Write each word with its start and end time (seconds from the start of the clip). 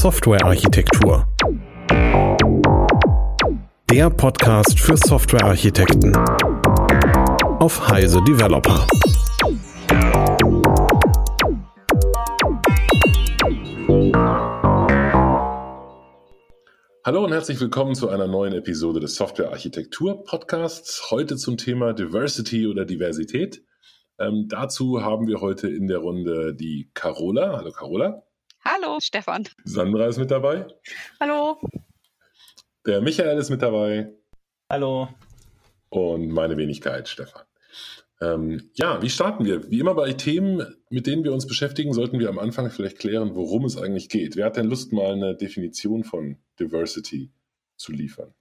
Softwarearchitektur. 0.00 1.28
Der 3.90 4.08
Podcast 4.08 4.80
für 4.80 4.96
Softwarearchitekten 4.96 6.16
auf 7.58 7.86
Heise 7.86 8.18
Developer. 8.26 8.86
Hallo 17.04 17.24
und 17.26 17.32
herzlich 17.32 17.60
willkommen 17.60 17.94
zu 17.94 18.08
einer 18.08 18.26
neuen 18.26 18.54
Episode 18.54 19.00
des 19.00 19.16
Softwarearchitektur 19.16 20.24
Podcasts. 20.24 21.10
Heute 21.10 21.36
zum 21.36 21.58
Thema 21.58 21.92
Diversity 21.92 22.66
oder 22.66 22.86
Diversität. 22.86 23.62
Ähm, 24.18 24.46
dazu 24.48 25.02
haben 25.02 25.26
wir 25.26 25.42
heute 25.42 25.68
in 25.68 25.88
der 25.88 25.98
Runde 25.98 26.54
die 26.54 26.90
Carola. 26.94 27.58
Hallo 27.58 27.70
Carola. 27.70 28.22
Hallo 28.62 28.98
Stefan. 29.00 29.48
Sandra 29.64 30.06
ist 30.06 30.18
mit 30.18 30.30
dabei. 30.30 30.66
Hallo. 31.18 31.58
Der 32.86 33.00
Michael 33.00 33.38
ist 33.38 33.50
mit 33.50 33.62
dabei. 33.62 34.12
Hallo. 34.68 35.08
Und 35.88 36.28
meine 36.28 36.56
Wenigkeit, 36.56 37.08
Stefan. 37.08 37.44
Ähm, 38.20 38.70
ja, 38.74 39.00
wie 39.00 39.08
starten 39.08 39.46
wir? 39.46 39.70
Wie 39.70 39.80
immer 39.80 39.94
bei 39.94 40.12
Themen, 40.12 40.76
mit 40.90 41.06
denen 41.06 41.24
wir 41.24 41.32
uns 41.32 41.46
beschäftigen, 41.46 41.94
sollten 41.94 42.18
wir 42.18 42.28
am 42.28 42.38
Anfang 42.38 42.70
vielleicht 42.70 42.98
klären, 42.98 43.34
worum 43.34 43.64
es 43.64 43.78
eigentlich 43.78 44.10
geht. 44.10 44.36
Wer 44.36 44.46
hat 44.46 44.56
denn 44.56 44.68
Lust, 44.68 44.92
mal 44.92 45.14
eine 45.14 45.34
Definition 45.34 46.04
von 46.04 46.36
Diversity 46.58 47.32
zu 47.76 47.92
liefern? 47.92 48.34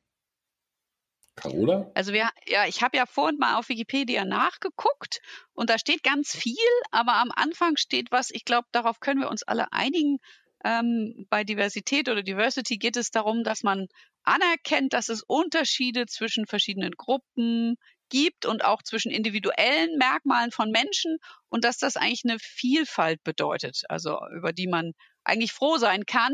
Carola? 1.39 1.91
Also 1.95 2.13
wir, 2.13 2.29
ja, 2.47 2.65
ich 2.67 2.81
habe 2.81 2.97
ja 2.97 3.05
vorhin 3.05 3.37
mal 3.39 3.55
auf 3.57 3.69
Wikipedia 3.69 4.25
nachgeguckt 4.25 5.21
und 5.53 5.69
da 5.69 5.77
steht 5.77 6.03
ganz 6.03 6.35
viel, 6.35 6.55
aber 6.91 7.15
am 7.15 7.31
Anfang 7.35 7.77
steht 7.77 8.11
was, 8.11 8.29
ich 8.31 8.45
glaube, 8.45 8.67
darauf 8.71 8.99
können 8.99 9.21
wir 9.21 9.29
uns 9.29 9.43
alle 9.43 9.71
einigen. 9.71 10.19
Ähm, 10.63 11.25
bei 11.29 11.43
Diversität 11.43 12.09
oder 12.09 12.21
Diversity 12.21 12.77
geht 12.77 12.97
es 12.97 13.11
darum, 13.11 13.43
dass 13.43 13.63
man 13.63 13.87
anerkennt, 14.23 14.93
dass 14.93 15.07
es 15.09 15.23
Unterschiede 15.23 16.05
zwischen 16.05 16.45
verschiedenen 16.45 16.91
Gruppen 16.91 17.75
gibt 18.09 18.45
und 18.45 18.65
auch 18.65 18.83
zwischen 18.83 19.11
individuellen 19.11 19.97
Merkmalen 19.97 20.51
von 20.51 20.71
Menschen 20.71 21.17
und 21.47 21.63
dass 21.63 21.77
das 21.77 21.95
eigentlich 21.95 22.23
eine 22.25 22.39
Vielfalt 22.39 23.23
bedeutet, 23.23 23.83
also 23.87 24.19
über 24.35 24.51
die 24.51 24.67
man 24.67 24.93
eigentlich 25.23 25.53
froh 25.53 25.77
sein 25.77 26.05
kann 26.05 26.33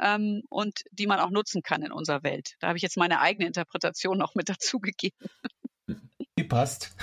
ähm, 0.00 0.42
und 0.48 0.82
die 0.90 1.06
man 1.06 1.20
auch 1.20 1.30
nutzen 1.30 1.62
kann 1.62 1.82
in 1.82 1.92
unserer 1.92 2.22
Welt. 2.22 2.56
Da 2.60 2.68
habe 2.68 2.76
ich 2.76 2.82
jetzt 2.82 2.96
meine 2.96 3.20
eigene 3.20 3.46
Interpretation 3.46 4.18
noch 4.18 4.34
mit 4.34 4.48
dazugegeben. 4.48 5.28
Die 6.38 6.44
passt. 6.44 6.94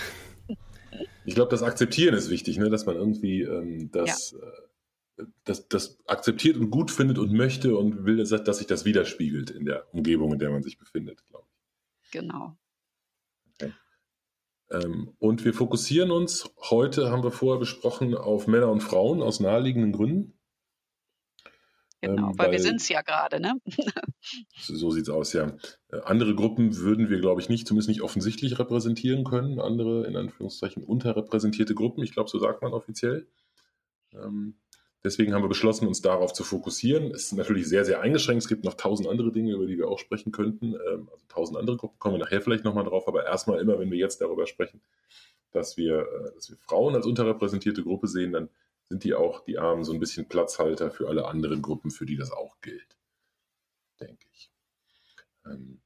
Ich 1.26 1.36
glaube, 1.36 1.52
das 1.52 1.62
Akzeptieren 1.62 2.16
ist 2.16 2.30
wichtig, 2.30 2.58
ne? 2.58 2.70
dass 2.70 2.86
man 2.86 2.96
irgendwie 2.96 3.42
ähm, 3.42 3.92
das, 3.92 4.32
ja. 4.32 5.24
äh, 5.24 5.26
das, 5.44 5.68
das 5.68 6.00
akzeptiert 6.08 6.58
und 6.58 6.72
gut 6.72 6.90
findet 6.90 7.18
und 7.18 7.34
möchte 7.34 7.76
und 7.76 8.06
will, 8.06 8.18
dass, 8.18 8.30
dass 8.30 8.58
sich 8.58 8.68
das 8.68 8.86
widerspiegelt 8.86 9.50
in 9.50 9.66
der 9.66 9.94
Umgebung, 9.94 10.34
in 10.34 10.40
der 10.40 10.50
man 10.50 10.64
sich 10.64 10.78
befindet, 10.78 11.28
glaube 11.28 11.46
ich. 11.52 12.12
Genau. 12.12 12.58
Okay. 13.54 13.74
Ähm, 14.72 15.14
und 15.20 15.44
wir 15.44 15.54
fokussieren 15.54 16.12
uns 16.12 16.50
heute, 16.70 17.12
haben 17.12 17.24
wir 17.24 17.32
vorher 17.32 17.60
besprochen, 17.60 18.16
auf 18.16 18.48
Männer 18.48 18.72
und 18.72 18.82
Frauen 18.82 19.22
aus 19.22 19.40
naheliegenden 19.40 19.92
Gründen. 19.92 20.37
Genau, 22.02 22.30
ähm, 22.30 22.38
weil, 22.38 22.48
weil, 22.48 22.52
wir 22.54 22.60
sind 22.60 22.80
es 22.80 22.90
ja 22.90 23.02
gerade, 23.02 23.40
ne? 23.40 23.60
so 24.56 24.92
sieht 24.92 25.04
es 25.04 25.10
aus, 25.10 25.34
ja. 25.34 25.54
Äh, 25.92 26.00
andere 26.04 26.36
Gruppen 26.36 26.78
würden 26.78 27.10
wir, 27.10 27.20
glaube 27.20 27.42
ich, 27.42 27.50
nicht, 27.50 27.68
zumindest 27.68 27.90
nicht 27.90 28.02
offensichtlich 28.02 28.60
repräsentieren 28.60 29.24
können. 29.24 29.60
Andere, 29.60 30.06
in 30.06 30.16
Anführungszeichen, 30.16 30.84
unterrepräsentierte 30.84 31.74
Gruppen. 31.74 32.04
Ich 32.04 32.12
glaube, 32.12 32.30
so 32.30 32.38
sagt 32.38 32.62
man 32.62 32.74
offiziell. 32.74 33.28
Ähm, 34.14 34.60
deswegen 35.04 35.34
haben 35.34 35.44
wir 35.44 35.50
beschlossen, 35.50 35.88
uns 35.88 36.02
darauf 36.02 36.34
zu 36.34 36.44
fokussieren. 36.44 37.12
Es 37.12 37.26
ist 37.26 37.34
natürlich 37.34 37.68
sehr, 37.68 37.84
sehr 37.84 38.00
eingeschränkt. 38.00 38.44
Es 38.44 38.50
gibt 38.50 38.64
noch 38.64 38.76
tausend 38.76 39.10
andere 39.10 39.32
Dinge, 39.32 39.54
über 39.54 39.66
die 39.66 39.78
wir 39.78 39.88
auch 39.88 40.00
sprechen 40.00 40.32
könnten. 40.32 40.74
Ähm, 40.74 41.10
also 41.12 41.26
tausend 41.30 41.58
andere 41.58 41.78
Gruppen 41.78 41.98
kommen 41.98 42.16
wir 42.16 42.24
nachher 42.24 42.42
vielleicht 42.42 42.64
nochmal 42.64 42.84
drauf. 42.84 43.08
Aber 43.08 43.26
erstmal 43.26 43.60
immer, 43.60 43.80
wenn 43.80 43.90
wir 43.90 43.98
jetzt 43.98 44.22
darüber 44.22 44.46
sprechen, 44.46 44.82
dass 45.52 45.78
wir, 45.78 46.02
äh, 46.02 46.34
dass 46.36 46.52
wir 46.52 46.58
Frauen 46.58 46.94
als 46.94 47.08
unterrepräsentierte 47.08 47.82
Gruppe 47.82 48.08
sehen, 48.08 48.34
dann 48.34 48.50
sind 48.90 49.04
die 49.04 49.14
auch, 49.14 49.44
die 49.44 49.58
Armen, 49.58 49.84
so 49.84 49.94
ein 49.94 50.00
bisschen 50.00 50.28
Platzhalter 50.28 50.92
für 50.92 51.08
alle 51.08 51.26
anderen 51.28 51.62
Gruppen, 51.62 51.92
für 51.92 52.06
die 52.06 52.18
das 52.18 52.32
auch 52.32 52.60
gilt. 52.62 52.98
Denke 54.00 54.28
ich. 54.32 54.52
Ähm, 55.46 55.82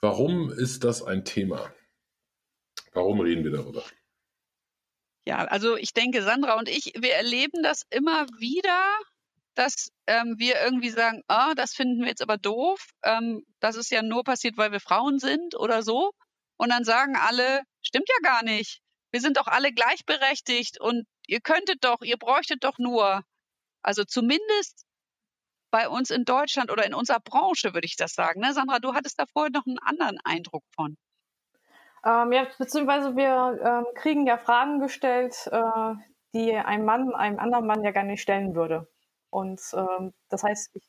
warum 0.00 0.50
ist 0.50 0.84
das 0.84 1.02
ein 1.02 1.24
Thema? 1.24 1.72
Warum 2.92 3.20
reden 3.20 3.44
wir 3.44 3.52
darüber? 3.52 3.84
Ja, 5.26 5.44
also 5.44 5.76
ich 5.76 5.92
denke, 5.92 6.22
Sandra 6.22 6.58
und 6.58 6.68
ich, 6.68 6.92
wir 6.96 7.12
erleben 7.12 7.62
das 7.62 7.86
immer 7.90 8.26
wieder, 8.38 8.98
dass 9.54 9.92
ähm, 10.06 10.36
wir 10.38 10.60
irgendwie 10.60 10.90
sagen, 10.90 11.22
ah, 11.28 11.54
das 11.54 11.74
finden 11.74 12.00
wir 12.00 12.08
jetzt 12.08 12.22
aber 12.22 12.38
doof. 12.38 12.90
Ähm, 13.04 13.44
das 13.60 13.76
ist 13.76 13.90
ja 13.90 14.02
nur 14.02 14.24
passiert, 14.24 14.56
weil 14.56 14.72
wir 14.72 14.80
Frauen 14.80 15.18
sind 15.18 15.54
oder 15.54 15.82
so. 15.82 16.12
Und 16.56 16.70
dann 16.70 16.84
sagen 16.84 17.16
alle, 17.16 17.62
stimmt 17.82 18.08
ja 18.08 18.28
gar 18.30 18.42
nicht. 18.42 18.80
Wir 19.12 19.20
sind 19.20 19.36
doch 19.36 19.46
alle 19.46 19.72
gleichberechtigt 19.72 20.80
und 20.80 21.06
ihr 21.30 21.40
könntet 21.40 21.84
doch, 21.84 22.02
ihr 22.02 22.16
bräuchtet 22.16 22.64
doch 22.64 22.78
nur, 22.78 23.22
also 23.82 24.04
zumindest 24.04 24.84
bei 25.70 25.88
uns 25.88 26.10
in 26.10 26.24
Deutschland 26.24 26.70
oder 26.72 26.84
in 26.84 26.94
unserer 26.94 27.20
Branche 27.20 27.72
würde 27.72 27.86
ich 27.86 27.96
das 27.96 28.14
sagen. 28.14 28.40
Ne? 28.40 28.52
Sandra, 28.52 28.80
du 28.80 28.94
hattest 28.94 29.20
da 29.20 29.24
vorher 29.26 29.50
noch 29.52 29.66
einen 29.66 29.78
anderen 29.78 30.18
Eindruck 30.24 30.64
von. 30.74 30.96
Ähm, 32.04 32.32
ja, 32.32 32.46
beziehungsweise 32.58 33.14
wir 33.14 33.60
ähm, 33.62 33.86
kriegen 33.94 34.26
ja 34.26 34.38
Fragen 34.38 34.80
gestellt, 34.80 35.48
äh, 35.52 35.94
die 36.34 36.54
ein 36.56 36.84
Mann 36.84 37.14
einem 37.14 37.38
anderen 37.38 37.66
Mann 37.66 37.84
ja 37.84 37.92
gar 37.92 38.02
nicht 38.02 38.22
stellen 38.22 38.54
würde. 38.56 38.88
Und 39.28 39.60
ähm, 39.74 40.12
das 40.28 40.42
heißt, 40.42 40.70
ich, 40.74 40.82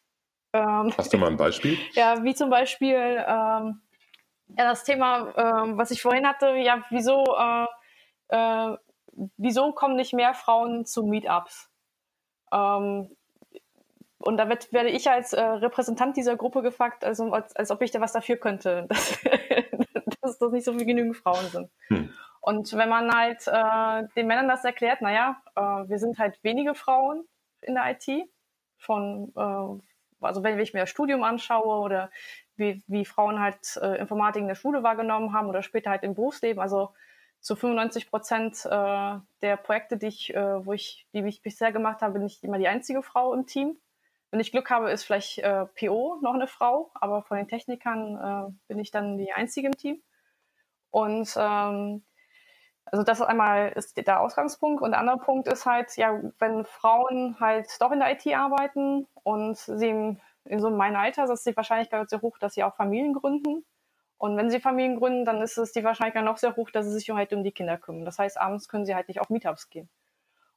ähm, 0.53 0.91
Hast 0.97 1.13
du 1.13 1.18
mal 1.18 1.30
ein 1.30 1.38
Beispiel? 1.38 1.78
ja, 1.94 2.24
wie 2.24 2.34
zum 2.34 2.50
Beispiel 2.50 2.96
ähm, 2.96 3.81
ja, 4.57 4.66
das 4.66 4.84
Thema, 4.84 5.34
ähm, 5.38 5.78
was 5.78 5.91
ich 5.91 6.01
vorhin 6.01 6.28
hatte, 6.28 6.56
ja, 6.56 6.84
wieso 6.90 7.24
äh, 7.38 7.68
äh, 8.30 8.78
wieso 9.38 9.72
kommen 9.74 9.96
nicht 9.96 10.14
mehr 10.14 10.34
Frauen 10.34 10.86
zu 10.86 11.04
Meetups? 11.04 11.70
Ähm, 12.52 13.16
und 14.18 14.38
da 14.38 14.50
wird, 14.50 14.72
werde 14.72 14.90
ich 14.90 15.10
als 15.10 15.34
äh, 15.34 15.42
Repräsentant 15.42 16.16
dieser 16.16 16.38
Gruppe 16.38 16.62
gefragt, 16.62 17.04
also 17.04 17.32
als, 17.32 17.56
als 17.56 17.72
ob 17.72 17.82
ich 17.82 17.92
da 17.92 18.02
was 18.02 18.14
dafür 18.14 18.38
könnte, 18.38 18.86
dass, 18.90 19.20
dass 20.22 20.38
das 20.38 20.52
nicht 20.52 20.66
so 20.66 20.74
viel 20.74 20.86
genügend 20.86 21.18
Frauen 21.18 21.46
sind. 21.48 21.70
Hm. 21.88 22.14
Und 22.42 22.74
wenn 22.74 22.90
man 22.90 23.12
halt 23.12 23.48
äh, 23.48 24.08
den 24.16 24.28
Männern 24.28 24.48
das 24.48 24.66
erklärt, 24.66 25.02
naja, 25.02 25.42
äh, 25.56 25.62
wir 25.62 26.00
sind 26.00 26.18
halt 26.18 26.40
wenige 26.44 26.74
Frauen 26.74 27.24
in 27.62 27.76
der 27.76 27.92
IT, 27.92 28.28
von, 28.78 29.32
äh, 29.36 30.26
also 30.26 30.44
wenn 30.44 30.60
ich 30.60 30.74
mir 30.74 30.82
das 30.82 30.90
Studium 30.90 31.24
anschaue 31.24 31.80
oder 31.82 32.10
wie, 32.56 32.84
wie 32.88 33.06
Frauen 33.06 33.40
halt 33.40 33.78
äh, 33.82 34.00
Informatik 34.00 34.42
in 34.42 34.48
der 34.48 34.56
Schule 34.56 34.84
wahrgenommen 34.84 35.34
haben 35.34 35.48
oder 35.48 35.62
später 35.62 35.92
halt 35.92 36.04
im 36.04 36.16
Berufsleben, 36.16 36.62
also 36.62 36.94
zu 37.41 37.56
95 37.56 38.09
Prozent 38.09 38.66
äh, 38.66 39.19
der 39.41 39.57
Projekte, 39.57 39.97
die 39.97 40.07
ich, 40.07 40.34
äh, 40.34 40.66
wo 40.66 40.74
ich, 40.74 41.07
die 41.13 41.25
ich 41.25 41.41
bisher 41.41 41.72
gemacht 41.72 42.02
habe, 42.02 42.13
bin 42.13 42.25
ich 42.25 42.44
immer 42.44 42.59
die 42.59 42.68
einzige 42.68 43.02
Frau 43.02 43.34
im 43.34 43.47
Team. 43.47 43.78
Wenn 44.29 44.40
ich 44.40 44.52
Glück 44.52 44.69
habe, 44.69 44.91
ist 44.91 45.03
vielleicht 45.03 45.40
äh, 45.40 45.66
PO 45.66 46.19
noch 46.22 46.35
eine 46.35 46.47
Frau, 46.47 46.91
aber 46.94 47.24
von 47.24 47.38
den 47.38 47.47
Technikern 47.47 48.16
äh, 48.16 48.53
bin 48.68 48.80
ich 48.80 48.91
dann 48.91 49.18
die 49.18 49.34
einzige 49.34 49.68
im 49.68 49.75
Team. 49.75 50.01
Und 50.91 51.34
ähm, 51.35 52.03
also 52.85 53.03
das 53.03 53.19
ist 53.19 53.25
einmal 53.25 53.72
ist 53.75 53.97
der 53.97 54.22
Ausgangspunkt. 54.22 54.81
Und 54.81 54.91
der 54.91 55.00
andere 55.00 55.18
Punkt 55.18 55.47
ist 55.47 55.66
halt, 55.66 55.96
ja, 55.97 56.22
wenn 56.40 56.63
Frauen 56.66 57.40
halt 57.40 57.69
doch 57.80 57.91
in 57.91 58.00
der 58.00 58.12
IT 58.12 58.28
arbeiten 58.35 59.07
und 59.24 59.57
sie 59.57 59.90
in, 59.90 60.22
in 60.46 60.59
so 60.59 60.69
meinem 60.69 60.97
Alter, 60.97 61.30
ist 61.30 61.46
die 61.46 61.56
Wahrscheinlichkeit 61.56 62.09
sehr 62.09 62.22
hoch, 62.22 62.38
dass 62.38 62.53
sie 62.53 62.63
auch 62.63 62.75
Familien 62.75 63.13
gründen. 63.13 63.66
Und 64.22 64.38
wenn 64.38 64.52
sie 64.52 64.59
Familien 64.59 64.98
gründen, 65.00 65.26
dann 65.26 65.42
ist 65.42 65.58
es 65.58 65.72
die 65.72 65.84
Wahrscheinlichkeit 65.84 66.24
noch 66.24 66.38
sehr 66.38 66.56
hoch, 66.56 66.70
dass 66.70 66.86
sie 66.86 66.92
sich 66.92 67.09
halt 67.09 67.34
um 67.34 67.44
die 67.44 67.52
Kinder 67.52 67.80
kümmern. 67.80 68.06
Das 68.06 68.20
heißt, 68.20 68.40
abends 68.40 68.68
können 68.68 68.86
sie 68.86 68.94
halt 68.94 69.08
nicht 69.08 69.20
auf 69.20 69.32
Meetups 69.32 69.72
gehen. 69.72 69.90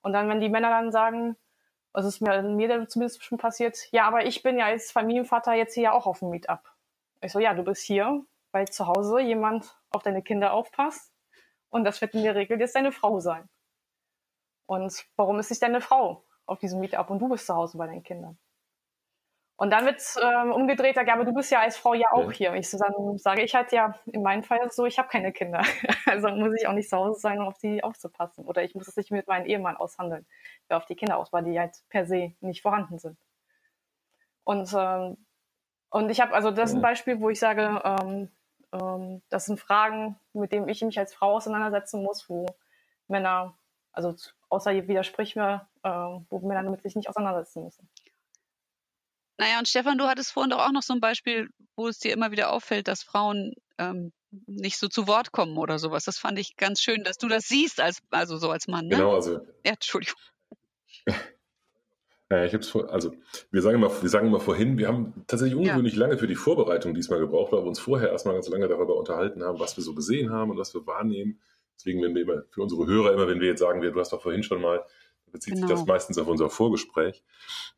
Und 0.03 0.13
dann, 0.13 0.29
wenn 0.29 0.39
die 0.39 0.51
Männer 0.51 0.69
dann 0.69 0.93
sagen, 0.93 1.35
also 1.95 2.11
ist 2.11 2.21
mir, 2.21 2.43
mir 2.43 2.87
zumindest 2.89 3.25
schon 3.25 3.39
passiert, 3.39 3.79
ja, 3.91 4.05
aber 4.07 4.27
ich 4.27 4.43
bin 4.43 4.59
ja 4.59 4.67
als 4.67 4.93
Familienvater 4.93 5.55
jetzt 5.55 5.73
hier 5.73 5.95
auch 5.95 6.07
auf 6.07 6.19
dem 6.19 6.29
Meetup. 6.29 6.61
Ich 7.23 7.33
so, 7.33 7.39
ja, 7.39 7.55
du 7.55 7.65
bist 7.65 7.83
hier, 7.83 8.27
weil 8.53 8.69
zu 8.69 8.87
Hause 8.87 9.21
jemand 9.21 9.75
auf 9.93 10.03
deine 10.03 10.21
Kinder 10.21 10.53
aufpasst. 10.53 11.15
Und 11.71 11.85
das 11.85 12.03
wird 12.03 12.13
in 12.13 12.23
der 12.23 12.35
Regel 12.35 12.61
jetzt 12.61 12.77
deine 12.77 12.93
Frau 12.93 13.19
sein. 13.21 13.49
Und 14.67 15.07
warum 15.17 15.39
ist 15.39 15.49
nicht 15.49 15.63
deine 15.63 15.81
Frau 15.81 16.23
auf 16.45 16.59
diesem 16.59 16.81
Meetup 16.81 17.09
und 17.09 17.19
du 17.19 17.31
bist 17.31 17.47
zu 17.47 17.55
Hause 17.55 17.79
bei 17.79 17.87
deinen 17.87 18.03
Kindern? 18.03 18.37
Und 19.57 19.71
dann 19.71 19.87
wird 19.87 20.03
ähm, 20.21 20.51
umgedreht, 20.51 20.97
ja, 20.97 21.15
aber 21.15 21.25
du 21.25 21.33
bist 21.33 21.51
ja 21.53 21.61
als 21.61 21.77
Frau 21.77 21.95
ja 21.95 22.09
auch 22.11 22.33
hier. 22.33 22.55
Ich 22.55 22.69
so, 22.69 22.77
dann 22.77 23.19
sage 23.19 23.43
ich 23.43 23.55
halt 23.55 23.71
ja, 23.71 23.95
in 24.07 24.23
meinem 24.23 24.43
Fall 24.43 24.69
so, 24.73 24.85
ich 24.85 24.99
habe 24.99 25.09
keine 25.09 25.33
Kinder. 25.33 25.63
also 26.07 26.29
muss 26.31 26.55
ich 26.61 26.67
auch 26.67 26.73
nicht 26.73 26.89
zu 26.89 26.97
Hause 26.97 27.21
sein, 27.21 27.39
um 27.39 27.47
auf 27.47 27.59
die 27.59 27.85
aufzupassen. 27.85 28.45
Oder 28.47 28.65
ich 28.65 28.75
muss 28.75 28.89
es 28.89 28.97
nicht 28.97 29.13
mit 29.13 29.29
meinem 29.29 29.47
Ehemann 29.47 29.77
aushandeln, 29.77 30.27
wer 30.67 30.79
auf 30.79 30.87
die 30.87 30.97
Kinder 30.97 31.19
aus, 31.19 31.33
weil 31.33 31.45
die 31.45 31.59
halt 31.59 31.77
per 31.89 32.05
se 32.05 32.33
nicht 32.41 32.63
vorhanden 32.63 32.99
sind. 32.99 33.17
Und, 34.43 34.75
ähm, 34.77 35.17
und 35.91 36.11
ich 36.11 36.21
habe, 36.21 36.35
also 36.35 36.51
das 36.51 36.71
ist 36.71 36.77
ein 36.77 36.83
Beispiel, 36.83 37.21
wo 37.21 37.31
ich 37.31 37.39
sage, 37.39 37.81
ähm, 37.85 38.31
ähm, 38.73 39.23
das 39.29 39.47
sind 39.47 39.61
Fragen, 39.61 40.17
mit 40.33 40.51
denen 40.51 40.69
ich 40.69 40.83
mich 40.83 40.99
als 40.99 41.15
Frau 41.15 41.37
auseinandersetzen 41.37 42.03
muss, 42.03 42.29
wo 42.29 42.47
Männer, 43.07 43.55
also 43.93 44.17
außer 44.49 44.73
ihr 44.73 44.89
widerspricht 44.89 45.37
mir, 45.37 45.69
äh, 45.85 45.89
wo 45.89 46.41
Männer 46.41 46.65
damit 46.65 46.83
sich 46.83 46.97
nicht 46.97 47.09
auseinandersetzen 47.09 47.63
müssen. 47.63 47.89
Naja, 49.37 49.59
und 49.59 49.69
Stefan, 49.69 49.99
du 49.99 50.05
hattest 50.05 50.33
vorhin 50.33 50.51
doch 50.51 50.61
auch 50.61 50.73
noch 50.73 50.83
so 50.83 50.93
ein 50.93 51.01
Beispiel, 51.01 51.49
wo 51.77 51.89
es 51.89 51.99
dir 51.99 52.13
immer 52.13 52.31
wieder 52.31 52.53
auffällt, 52.53 52.89
dass 52.89 53.03
Frauen 53.03 53.53
ähm, 53.79 54.13
nicht 54.47 54.79
so 54.79 54.89
zu 54.89 55.07
Wort 55.07 55.33
kommen 55.33 55.57
oder 55.59 55.79
sowas. 55.79 56.05
Das 56.05 56.19
fand 56.19 56.39
ich 56.39 56.57
ganz 56.57 56.81
schön, 56.81 57.05
dass 57.05 57.19
du 57.19 57.29
das 57.29 57.49
siehst, 57.49 57.81
als, 57.81 57.99
also 58.11 58.37
so 58.37 58.51
als 58.51 58.69
Mann. 58.69 58.87
Ne? 58.87 58.97
Genau, 58.97 59.15
also. 59.15 59.41
Ja, 59.65 59.73
Entschuldigung. 59.73 60.21
Naja, 62.31 62.47
ich 62.47 62.55
hab's 62.55 62.69
vor, 62.69 62.91
also 62.91 63.15
wir 63.51 63.61
sagen 63.61 63.77
immer, 63.77 63.91
wir 64.03 64.09
sagen 64.09 64.27
immer 64.27 64.41
vorhin, 64.41 64.79
wir 64.79 64.89
haben 64.89 65.13
tatsächlich 65.27 65.57
ungewöhnlich 65.57 65.93
ja. 65.93 66.01
lange 66.01 66.17
für 66.17 66.27
die 66.27 66.35
Vorbereitung 66.35 66.95
diesmal 66.95 67.21
gebraucht, 67.21 67.53
weil 67.53 67.61
wir 67.61 67.69
uns 67.69 67.79
vorher 67.79 68.09
erstmal 68.11 68.35
ganz 68.35 68.49
lange 68.49 68.67
darüber 68.67 68.97
unterhalten 68.97 69.45
haben, 69.45 69.61
was 69.61 69.77
wir 69.77 69.85
so 69.85 69.95
gesehen 69.95 70.33
haben 70.33 70.51
und 70.51 70.57
was 70.57 70.73
wir 70.73 70.87
wahrnehmen. 70.87 71.39
Deswegen, 71.77 72.03
wenn 72.03 72.15
wir 72.15 72.23
immer, 72.23 72.43
für 72.51 72.63
unsere 72.63 72.87
Hörer 72.87 73.13
immer, 73.13 73.29
wenn 73.29 73.41
wir 73.41 73.49
jetzt 73.49 73.61
sagen, 73.61 73.83
du 73.83 74.01
hast 74.01 74.13
doch 74.13 74.23
vorhin 74.23 74.43
schon 74.43 74.63
mal, 74.63 74.83
bezieht 75.35 75.55
genau. 75.55 75.67
sich 75.67 75.75
das 75.75 75.81
genau. 75.83 75.93
meistens 75.93 76.17
auf 76.17 76.29
unser 76.29 76.49
Vorgespräch. 76.49 77.23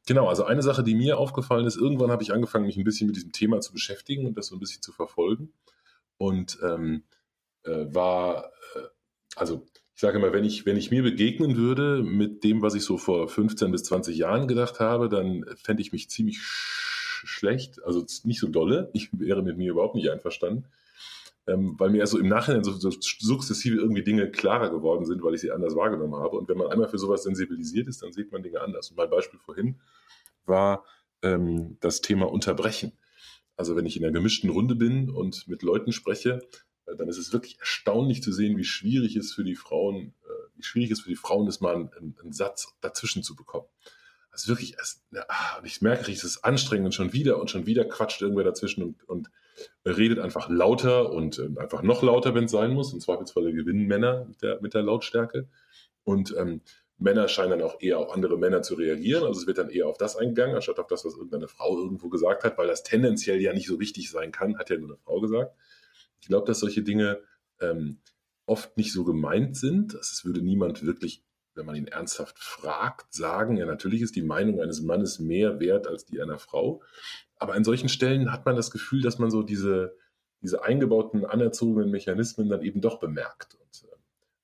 Genau, 0.06 0.28
also 0.28 0.44
eine 0.44 0.62
Sache, 0.62 0.84
die 0.84 0.94
mir 0.94 1.18
aufgefallen 1.18 1.66
ist, 1.66 1.76
irgendwann 1.76 2.10
habe 2.10 2.22
ich 2.22 2.32
angefangen, 2.32 2.66
mich 2.66 2.76
ein 2.76 2.84
bisschen 2.84 3.06
mit 3.06 3.16
diesem 3.16 3.32
Thema 3.32 3.60
zu 3.60 3.72
beschäftigen 3.72 4.26
und 4.26 4.36
das 4.36 4.46
so 4.48 4.56
ein 4.56 4.60
bisschen 4.60 4.82
zu 4.82 4.92
verfolgen. 4.92 5.52
Und 6.18 6.58
ähm, 6.62 7.02
äh, 7.64 7.86
war, 7.88 8.52
äh, 8.76 8.80
also 9.34 9.66
ich 9.94 10.00
sage 10.02 10.18
immer, 10.18 10.32
wenn 10.34 10.44
ich, 10.44 10.66
wenn 10.66 10.76
ich 10.76 10.90
mir 10.90 11.02
begegnen 11.02 11.56
würde 11.56 12.02
mit 12.02 12.44
dem, 12.44 12.60
was 12.60 12.74
ich 12.74 12.84
so 12.84 12.98
vor 12.98 13.26
15 13.28 13.72
bis 13.72 13.84
20 13.84 14.16
Jahren 14.18 14.46
gedacht 14.46 14.78
habe, 14.78 15.08
dann 15.08 15.46
fände 15.56 15.80
ich 15.80 15.92
mich 15.92 16.10
ziemlich 16.10 16.38
sch 16.38 17.24
schlecht, 17.26 17.82
also 17.82 18.04
nicht 18.24 18.38
so 18.38 18.48
dolle. 18.48 18.90
Ich 18.92 19.08
wäre 19.12 19.42
mit 19.42 19.56
mir 19.56 19.70
überhaupt 19.70 19.94
nicht 19.94 20.10
einverstanden, 20.10 20.66
ähm, 21.46 21.74
weil 21.78 21.90
mir 21.90 22.02
also 22.02 22.18
im 22.18 22.28
Nachhinein 22.28 22.64
so, 22.64 22.72
so 22.72 22.90
sukzessive 22.90 23.76
irgendwie 23.76 24.02
Dinge 24.02 24.30
klarer 24.30 24.70
geworden 24.70 25.04
sind, 25.04 25.22
weil 25.22 25.34
ich 25.34 25.40
sie 25.40 25.52
anders 25.52 25.76
wahrgenommen 25.76 26.16
habe. 26.16 26.36
Und 26.36 26.48
wenn 26.48 26.58
man 26.58 26.68
einmal 26.68 26.88
für 26.88 26.98
sowas 26.98 27.22
sensibilisiert 27.22 27.86
ist, 27.88 28.02
dann 28.02 28.12
sieht 28.12 28.32
man 28.32 28.42
Dinge 28.42 28.60
anders. 28.60 28.90
Und 28.90 28.96
mein 28.96 29.10
Beispiel 29.10 29.38
vorhin 29.38 29.80
war 30.44 30.84
ähm, 31.22 31.76
das 31.80 32.00
Thema 32.00 32.30
Unterbrechen. 32.30 32.92
Also 33.56 33.76
wenn 33.76 33.86
ich 33.86 33.96
in 33.96 34.04
einer 34.04 34.12
gemischten 34.12 34.50
Runde 34.50 34.74
bin 34.74 35.08
und 35.08 35.46
mit 35.48 35.62
Leuten 35.62 35.92
spreche, 35.92 36.40
dann 36.86 37.08
ist 37.08 37.18
es 37.18 37.32
wirklich 37.32 37.58
erstaunlich 37.58 38.22
zu 38.22 38.32
sehen, 38.32 38.56
wie 38.56 38.64
schwierig 38.64 39.16
es 39.16 39.32
für 39.32 39.44
die 39.44 39.56
Frauen, 39.56 40.14
äh, 40.24 40.56
wie 40.56 40.62
schwierig 40.62 40.90
es 40.90 41.00
für 41.00 41.08
die 41.08 41.16
Frauen 41.16 41.48
ist, 41.48 41.60
mal 41.60 41.74
einen, 41.74 42.16
einen 42.20 42.32
Satz 42.32 42.74
dazwischen 42.80 43.22
zu 43.22 43.34
bekommen. 43.34 43.66
Also 44.36 44.48
wirklich, 44.48 44.76
es, 44.78 45.02
ah, 45.28 45.62
ich 45.64 45.80
merke 45.80 46.12
es 46.12 46.22
ist 46.22 46.44
anstrengend 46.44 46.84
und 46.84 46.92
schon 46.92 47.14
wieder 47.14 47.40
und 47.40 47.50
schon 47.50 47.64
wieder 47.64 47.86
quatscht 47.86 48.20
irgendwer 48.20 48.44
dazwischen 48.44 48.82
und, 48.82 49.02
und 49.08 49.30
redet 49.86 50.18
einfach 50.18 50.50
lauter 50.50 51.10
und 51.10 51.38
äh, 51.38 51.58
einfach 51.58 51.80
noch 51.80 52.02
lauter, 52.02 52.34
wenn 52.34 52.44
es 52.44 52.50
sein 52.50 52.74
muss. 52.74 52.92
Im 52.92 53.00
Zweifelsfall 53.00 53.50
gewinnen 53.54 53.86
Männer 53.86 54.26
mit 54.26 54.42
der, 54.42 54.60
mit 54.60 54.74
der 54.74 54.82
Lautstärke. 54.82 55.48
Und 56.04 56.36
ähm, 56.36 56.60
Männer 56.98 57.28
scheinen 57.28 57.52
dann 57.52 57.62
auch 57.62 57.80
eher 57.80 57.98
auf 57.98 58.12
andere 58.12 58.36
Männer 58.36 58.60
zu 58.60 58.74
reagieren. 58.74 59.24
Also 59.24 59.40
es 59.40 59.46
wird 59.46 59.56
dann 59.56 59.70
eher 59.70 59.86
auf 59.86 59.96
das 59.96 60.16
eingegangen, 60.16 60.54
anstatt 60.54 60.78
auf 60.78 60.86
das, 60.86 61.06
was 61.06 61.14
irgendeine 61.14 61.48
Frau 61.48 61.78
irgendwo 61.78 62.10
gesagt 62.10 62.44
hat, 62.44 62.58
weil 62.58 62.66
das 62.66 62.82
tendenziell 62.82 63.40
ja 63.40 63.54
nicht 63.54 63.68
so 63.68 63.80
wichtig 63.80 64.10
sein 64.10 64.32
kann, 64.32 64.58
hat 64.58 64.68
ja 64.68 64.76
nur 64.76 64.90
eine 64.90 64.98
Frau 64.98 65.18
gesagt. 65.18 65.56
Ich 66.20 66.28
glaube, 66.28 66.46
dass 66.46 66.60
solche 66.60 66.82
Dinge 66.82 67.22
ähm, 67.60 68.00
oft 68.44 68.76
nicht 68.76 68.92
so 68.92 69.04
gemeint 69.04 69.56
sind. 69.56 69.94
Es 69.94 70.26
würde 70.26 70.42
niemand 70.42 70.84
wirklich, 70.84 71.22
wenn 71.56 71.66
man 71.66 71.76
ihn 71.76 71.88
ernsthaft 71.88 72.38
fragt, 72.38 73.12
sagen, 73.12 73.56
ja, 73.56 73.66
natürlich 73.66 74.02
ist 74.02 74.16
die 74.16 74.22
Meinung 74.22 74.60
eines 74.60 74.82
Mannes 74.82 75.18
mehr 75.18 75.60
wert 75.60 75.86
als 75.86 76.04
die 76.04 76.20
einer 76.20 76.38
Frau. 76.38 76.82
Aber 77.38 77.54
an 77.54 77.64
solchen 77.64 77.88
Stellen 77.88 78.32
hat 78.32 78.46
man 78.46 78.56
das 78.56 78.70
Gefühl, 78.70 79.02
dass 79.02 79.18
man 79.18 79.30
so 79.30 79.42
diese, 79.42 79.96
diese 80.42 80.62
eingebauten, 80.62 81.24
anerzogenen 81.24 81.90
Mechanismen 81.90 82.48
dann 82.48 82.62
eben 82.62 82.80
doch 82.80 82.98
bemerkt. 82.98 83.54
Und 83.54 83.88
äh, 83.90 83.96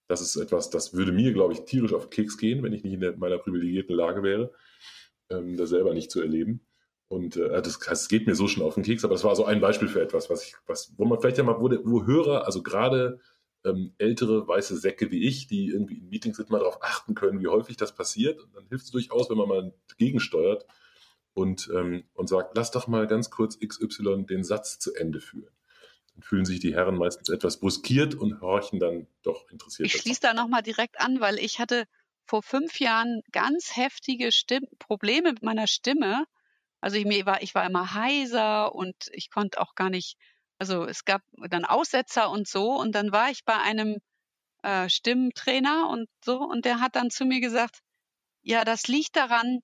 das 0.09 0.21
ist 0.21 0.37
etwas, 0.37 0.71
das 0.71 0.95
würde 0.95 1.13
mir, 1.13 1.33
glaube 1.33 1.55
ich, 1.55 1.65
tierisch 1.65 1.95
auf 1.95 2.11
Keks 2.11 2.39
gehen, 2.39 2.63
wenn 2.63 2.73
ich 2.73 2.85
nicht 2.85 2.95
in 2.95 3.01
der, 3.01 3.17
meiner 3.17 3.39
privilegierten 3.39 3.95
Lage 3.95 4.23
wäre, 4.23 4.53
ähm, 5.31 5.57
das 5.57 5.71
selber 5.71 5.95
nicht 5.95 6.11
zu 6.11 6.21
erleben. 6.21 6.67
Und 7.09 7.37
äh, 7.37 7.61
das, 7.61 7.79
das 7.79 8.09
geht 8.09 8.27
mir 8.27 8.35
so 8.35 8.49
schon 8.49 8.63
auf 8.63 8.75
den 8.75 8.85
Keks, 8.85 9.05
aber 9.05 9.15
das 9.15 9.25
war 9.25 9.37
so 9.37 9.45
ein 9.45 9.61
Beispiel 9.61 9.89
für 9.89 10.01
etwas, 10.01 10.31
was 10.31 10.45
ich, 10.47 10.55
was, 10.67 10.95
wo 10.97 11.05
man 11.05 11.21
vielleicht 11.21 11.37
ja 11.39 11.45
mal, 11.45 11.61
wo, 11.61 11.71
wo 11.85 12.07
Hörer, 12.07 12.47
also 12.47 12.63
gerade 12.63 13.21
ähm, 13.65 13.95
ältere 13.99 14.47
weiße 14.47 14.77
Säcke 14.77 15.11
wie 15.11 15.27
ich, 15.27 15.47
die 15.47 15.69
irgendwie 15.69 15.99
in 15.99 16.09
Meetings 16.09 16.37
sind, 16.37 16.51
mal 16.51 16.59
darauf 16.59 16.83
achten 16.83 17.15
können, 17.15 17.41
wie 17.41 17.49
häufig 17.49 17.77
das 17.77 17.95
passiert. 17.95 18.41
Und 18.41 18.55
dann 18.55 18.67
hilft 18.69 18.87
es 18.87 18.91
durchaus, 18.91 19.31
wenn 19.31 19.39
man 19.39 19.49
mal 19.49 19.75
gegensteuert 19.99 20.67
und, 21.35 21.71
ähm, 21.75 22.05
und 22.15 22.29
sagt, 22.29 22.57
lass 22.57 22.71
doch 22.71 22.89
mal 22.89 23.07
ganz 23.07 23.31
kurz 23.31 23.59
XY 23.59 24.27
den 24.27 24.45
Satz 24.45 24.79
zu 24.79 24.95
Ende 24.95 25.21
führen. 25.21 25.53
Dann 26.15 26.23
fühlen 26.23 26.45
sich 26.45 26.61
die 26.61 26.75
Herren 26.75 26.97
meistens 26.97 27.29
etwas 27.29 27.61
bruskiert 27.61 28.15
und 28.15 28.41
horchen 28.41 28.79
dann 28.79 29.07
doch 29.23 29.49
interessiert. 29.51 29.87
Ich 29.87 30.01
schließe 30.01 30.21
da 30.21 30.35
nochmal 30.35 30.63
direkt 30.63 31.01
an, 31.01 31.21
weil 31.21 31.39
ich 31.39 31.59
hatte 31.59 31.85
vor 32.25 32.43
fünf 32.43 32.81
Jahren 32.81 33.23
ganz 33.33 33.77
heftige 33.77 34.33
Stimm 34.33 34.65
Probleme 34.79 35.33
mit 35.33 35.43
meiner 35.43 35.67
Stimme 35.67 36.25
also 36.83 36.97
ich, 36.97 37.05
mir 37.05 37.25
war, 37.25 37.43
ich 37.43 37.55
war 37.55 37.65
immer 37.65 37.95
heiser 37.95 38.75
und 38.75 39.09
ich 39.13 39.31
konnte 39.31 39.61
auch 39.61 39.77
gar 39.77 39.89
nicht, 39.89 40.19
also 40.63 40.85
es 40.85 41.05
gab 41.05 41.23
dann 41.51 41.65
Aussetzer 41.65 42.31
und 42.31 42.47
so 42.47 42.79
und 42.79 42.93
dann 42.93 43.11
war 43.11 43.33
ich 43.33 43.45
bei 43.45 43.59
einem 43.59 43.99
äh, 44.63 44.89
Stimmtrainer 44.89 45.89
und 45.91 46.09
so 46.25 46.39
und 46.39 46.65
der 46.65 46.79
hat 46.79 46.95
dann 46.95 47.11
zu 47.11 47.25
mir 47.25 47.41
gesagt, 47.41 47.81
ja, 48.43 48.65
das 48.65 48.87
liegt 48.87 49.17
daran, 49.17 49.59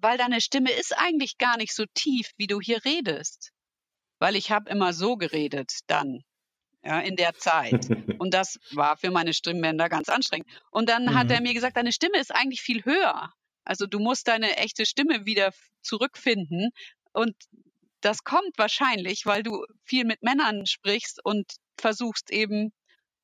weil 0.00 0.18
deine 0.18 0.42
Stimme 0.42 0.70
ist 0.70 0.94
eigentlich 0.98 1.38
gar 1.38 1.56
nicht 1.56 1.74
so 1.74 1.86
tief, 1.94 2.30
wie 2.36 2.46
du 2.46 2.60
hier 2.60 2.84
redest. 2.84 3.52
Weil 4.18 4.36
ich 4.36 4.50
habe 4.50 4.68
immer 4.68 4.92
so 4.92 5.16
geredet 5.16 5.78
dann, 5.86 6.20
ja, 6.82 7.00
in 7.00 7.16
der 7.16 7.32
Zeit. 7.32 7.88
Und 8.20 8.34
das 8.34 8.58
war 8.72 8.98
für 8.98 9.10
meine 9.10 9.32
Stimmbänder 9.32 9.88
ganz 9.88 10.10
anstrengend. 10.10 10.46
Und 10.70 10.90
dann 10.90 11.06
mhm. 11.06 11.14
hat 11.14 11.30
er 11.30 11.40
mir 11.40 11.54
gesagt, 11.54 11.78
deine 11.78 11.92
Stimme 11.92 12.18
ist 12.18 12.34
eigentlich 12.34 12.60
viel 12.60 12.84
höher. 12.84 13.32
Also 13.64 13.86
du 13.86 13.98
musst 13.98 14.28
deine 14.28 14.58
echte 14.58 14.84
Stimme 14.84 15.24
wieder 15.24 15.54
zurückfinden. 15.80 16.68
Und 17.14 17.34
das 18.04 18.24
kommt 18.24 18.58
wahrscheinlich, 18.58 19.24
weil 19.24 19.42
du 19.42 19.64
viel 19.84 20.04
mit 20.04 20.22
Männern 20.22 20.66
sprichst 20.66 21.24
und 21.24 21.54
versuchst 21.78 22.30
eben 22.30 22.72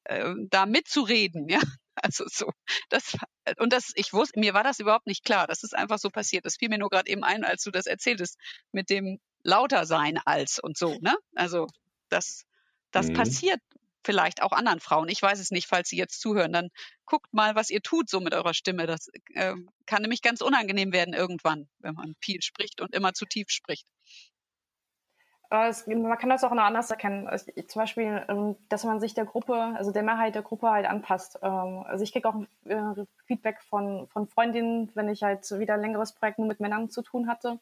äh, 0.05 0.35
da 0.49 0.67
mitzureden, 0.67 1.49
ja. 1.49 1.61
Also 2.03 2.25
so, 2.29 2.51
das 2.89 3.15
und 3.59 3.75
das, 3.75 3.93
ich 3.95 4.15
wusste, 4.15 4.41
mir 4.41 4.55
war 4.55 4.65
das 4.65 4.79
überhaupt 4.79 5.07
nicht 5.07 5.23
klar. 5.23 5.47
Das 5.47 5.63
ist 5.65 5.77
einfach 5.77 5.99
so 5.99 6.09
passiert. 6.09 6.47
Das 6.47 6.57
fiel 6.57 6.71
mir 6.71 6.79
nur 6.79 6.89
gerade 6.89 7.11
eben 7.11 7.25
ein, 7.25 7.45
als 7.45 7.63
du 7.63 7.71
das 7.71 7.85
erzähltest, 7.85 8.39
mit 8.73 8.89
dem 8.89 9.19
lauter 9.43 9.85
sein 9.85 10.19
als 10.25 10.59
und 10.61 10.79
so, 10.79 10.97
ne? 11.01 11.15
Also 11.35 11.67
das, 12.09 12.47
das 12.91 13.09
mhm. 13.09 13.15
passiert 13.15 13.61
vielleicht 14.03 14.43
auch 14.43 14.53
anderen 14.53 14.81
Frauen. 14.81 15.09
Ich 15.11 15.21
weiß 15.21 15.39
es 15.41 15.51
nicht, 15.51 15.67
falls 15.67 15.91
Sie 15.91 15.97
jetzt 15.97 16.21
zuhören. 16.21 16.53
Dann 16.53 16.71
guckt 17.05 17.33
mal, 17.35 17.55
was 17.55 17.69
ihr 17.69 17.83
tut 17.83 18.09
so 18.09 18.21
mit 18.21 18.35
eurer 18.35 18.55
Stimme. 18.55 18.87
Das 18.87 19.09
äh, 19.35 19.55
kann 19.85 20.03
nämlich 20.03 20.23
ganz 20.23 20.41
unangenehm 20.41 20.93
werden 20.93 21.13
irgendwann, 21.13 21.69
wenn 21.81 21.95
man 21.95 22.15
viel 22.21 22.41
spricht 22.41 22.81
und 22.81 22.95
immer 22.95 23.13
zu 23.13 23.27
tief 23.27 23.51
spricht. 23.51 23.87
Es, 25.53 25.85
man 25.89 26.17
kann 26.17 26.31
das 26.31 26.45
auch 26.45 26.53
noch 26.53 26.63
anders 26.63 26.93
erkennen. 26.93 27.27
Also, 27.27 27.51
zum 27.67 27.83
Beispiel, 27.83 28.23
ähm, 28.29 28.57
dass 28.69 28.85
man 28.85 29.01
sich 29.01 29.15
der 29.15 29.25
Gruppe, 29.25 29.55
also 29.55 29.91
der 29.91 30.05
Mehrheit 30.05 30.37
der 30.37 30.43
Gruppe 30.43 30.71
halt 30.71 30.87
anpasst. 30.87 31.41
Ähm, 31.43 31.83
also 31.89 32.05
ich 32.05 32.13
kriege 32.13 32.29
auch 32.29 32.37
äh, 32.67 33.05
Feedback 33.27 33.61
von, 33.63 34.07
von 34.09 34.29
Freundinnen, 34.29 34.93
wenn 34.95 35.09
ich 35.09 35.25
halt 35.25 35.51
wieder 35.51 35.75
ein 35.75 35.81
längeres 35.81 36.13
Projekt 36.13 36.39
nur 36.39 36.47
mit 36.47 36.61
Männern 36.61 36.89
zu 36.89 37.03
tun 37.03 37.27
hatte. 37.29 37.59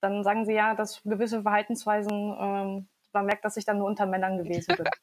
Dann 0.00 0.24
sagen 0.24 0.46
sie 0.46 0.54
ja, 0.54 0.74
dass 0.74 1.02
gewisse 1.02 1.42
Verhaltensweisen, 1.42 2.36
ähm, 2.40 2.88
man 3.12 3.26
merkt, 3.26 3.44
dass 3.44 3.58
ich 3.58 3.66
dann 3.66 3.78
nur 3.78 3.86
unter 3.86 4.06
Männern 4.06 4.38
gewesen 4.38 4.74
bin. 4.76 4.86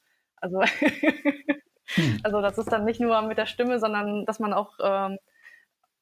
Also, 0.43 0.59
also 2.23 2.41
das 2.41 2.57
ist 2.57 2.69
dann 2.69 2.83
nicht 2.83 2.99
nur 2.99 3.21
mit 3.21 3.37
der 3.37 3.45
Stimme, 3.45 3.79
sondern 3.79 4.25
dass 4.25 4.39
man 4.39 4.51
auch, 4.51 4.77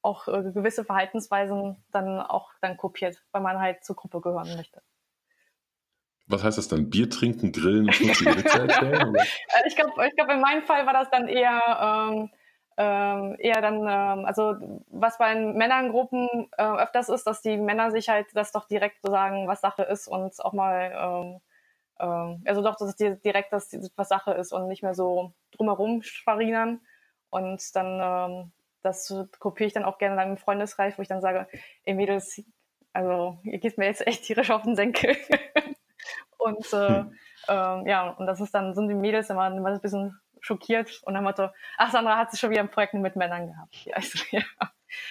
auch 0.02 0.28
äh, 0.28 0.52
gewisse 0.52 0.84
Verhaltensweisen 0.84 1.78
dann 1.92 2.20
auch 2.20 2.52
dann 2.60 2.76
kopiert, 2.76 3.22
weil 3.32 3.44
man 3.44 3.60
halt 3.60 3.84
zur 3.84 3.96
Gruppe 3.96 4.20
gehören 4.20 4.56
möchte. 4.56 4.82
Was 6.32 6.44
heißt 6.44 6.58
das 6.58 6.68
dann? 6.68 6.90
Bier 6.90 7.10
trinken, 7.10 7.52
grillen 7.52 7.86
und 7.86 7.94
schmutzige 7.94 8.38
Witze 8.38 8.60
erzählen? 8.60 9.16
Äh, 9.16 9.68
ich 9.68 9.76
glaube, 9.76 9.92
ich 10.08 10.16
glaub, 10.16 10.30
in 10.30 10.42
meinem 10.42 10.64
Fall 10.64 10.86
war 10.86 10.94
das 10.94 11.10
dann 11.10 11.28
eher, 11.28 12.10
ähm, 12.12 12.30
ähm, 12.78 13.36
eher 13.40 13.62
dann, 13.62 13.82
ähm, 13.82 14.26
also 14.26 14.56
was 14.90 15.18
bei 15.18 15.36
Männergruppen 15.36 16.50
äh, 16.58 16.64
öfters 16.64 17.10
ist, 17.10 17.26
dass 17.26 17.42
die 17.42 17.58
Männer 17.58 17.92
sich 17.92 18.10
halt 18.10 18.28
das 18.34 18.52
doch 18.52 18.68
direkt 18.68 18.98
so 19.04 19.12
sagen, 19.12 19.48
was 19.48 19.62
Sache 19.62 19.84
ist 19.84 20.08
und 20.08 20.34
auch 20.44 20.54
mal 20.54 20.92
ähm, 20.96 21.42
ähm, 22.02 22.42
also 22.46 22.62
doch, 22.62 22.76
dass 22.76 22.90
es 23.00 23.22
direkt 23.22 23.54
das, 23.54 23.72
was 23.96 24.10
Sache 24.10 24.34
ist 24.34 24.52
und 24.52 24.68
nicht 24.68 24.84
mehr 24.84 24.96
so 24.96 25.34
drumherum 25.52 26.02
schwarinern. 26.02 26.82
Und 27.30 27.76
dann, 27.76 28.00
ähm, 28.02 28.52
das 28.82 29.14
kopiere 29.40 29.68
ich 29.68 29.74
dann 29.74 29.86
auch 29.86 30.00
gerne 30.00 30.16
dann 30.16 30.32
im 30.32 30.38
Freundeskreis, 30.38 30.98
wo 30.98 31.02
ich 31.02 31.08
dann 31.08 31.22
sage, 31.22 31.48
ey 31.84 31.94
Mädels, 31.94 32.44
also 32.94 33.38
ihr 33.44 33.60
geht 33.60 33.78
mir 33.78 33.86
jetzt 33.86 34.06
echt 34.06 34.24
tierisch 34.24 34.52
auf 34.52 34.64
den 34.64 34.76
Senkel. 34.76 35.16
und 36.42 36.74
äh, 36.74 36.88
hm. 36.88 37.18
ähm, 37.48 37.88
ja, 37.88 38.10
und 38.10 38.26
das 38.26 38.42
ist 38.42 38.54
dann, 38.54 38.74
sind 38.74 38.88
die 38.88 38.96
Mädels 38.96 39.30
immer, 39.30 39.48
immer 39.48 39.70
ein 39.70 39.82
bisschen 39.82 40.20
schockiert 40.40 41.02
und 41.04 41.14
dann 41.14 41.24
Motto, 41.24 41.50
ach 41.78 41.92
Sandra 41.92 42.18
hat 42.18 42.32
sie 42.32 42.38
schon 42.38 42.50
wieder 42.50 42.62
ein 42.62 42.72
Projekt 42.72 42.94
mit 42.96 43.16
Männern 43.16 43.48
gehabt. 43.48 43.76
Ja, 43.86 43.98
ich 43.98 44.12
so, 44.12 44.20
ja. 44.32 44.44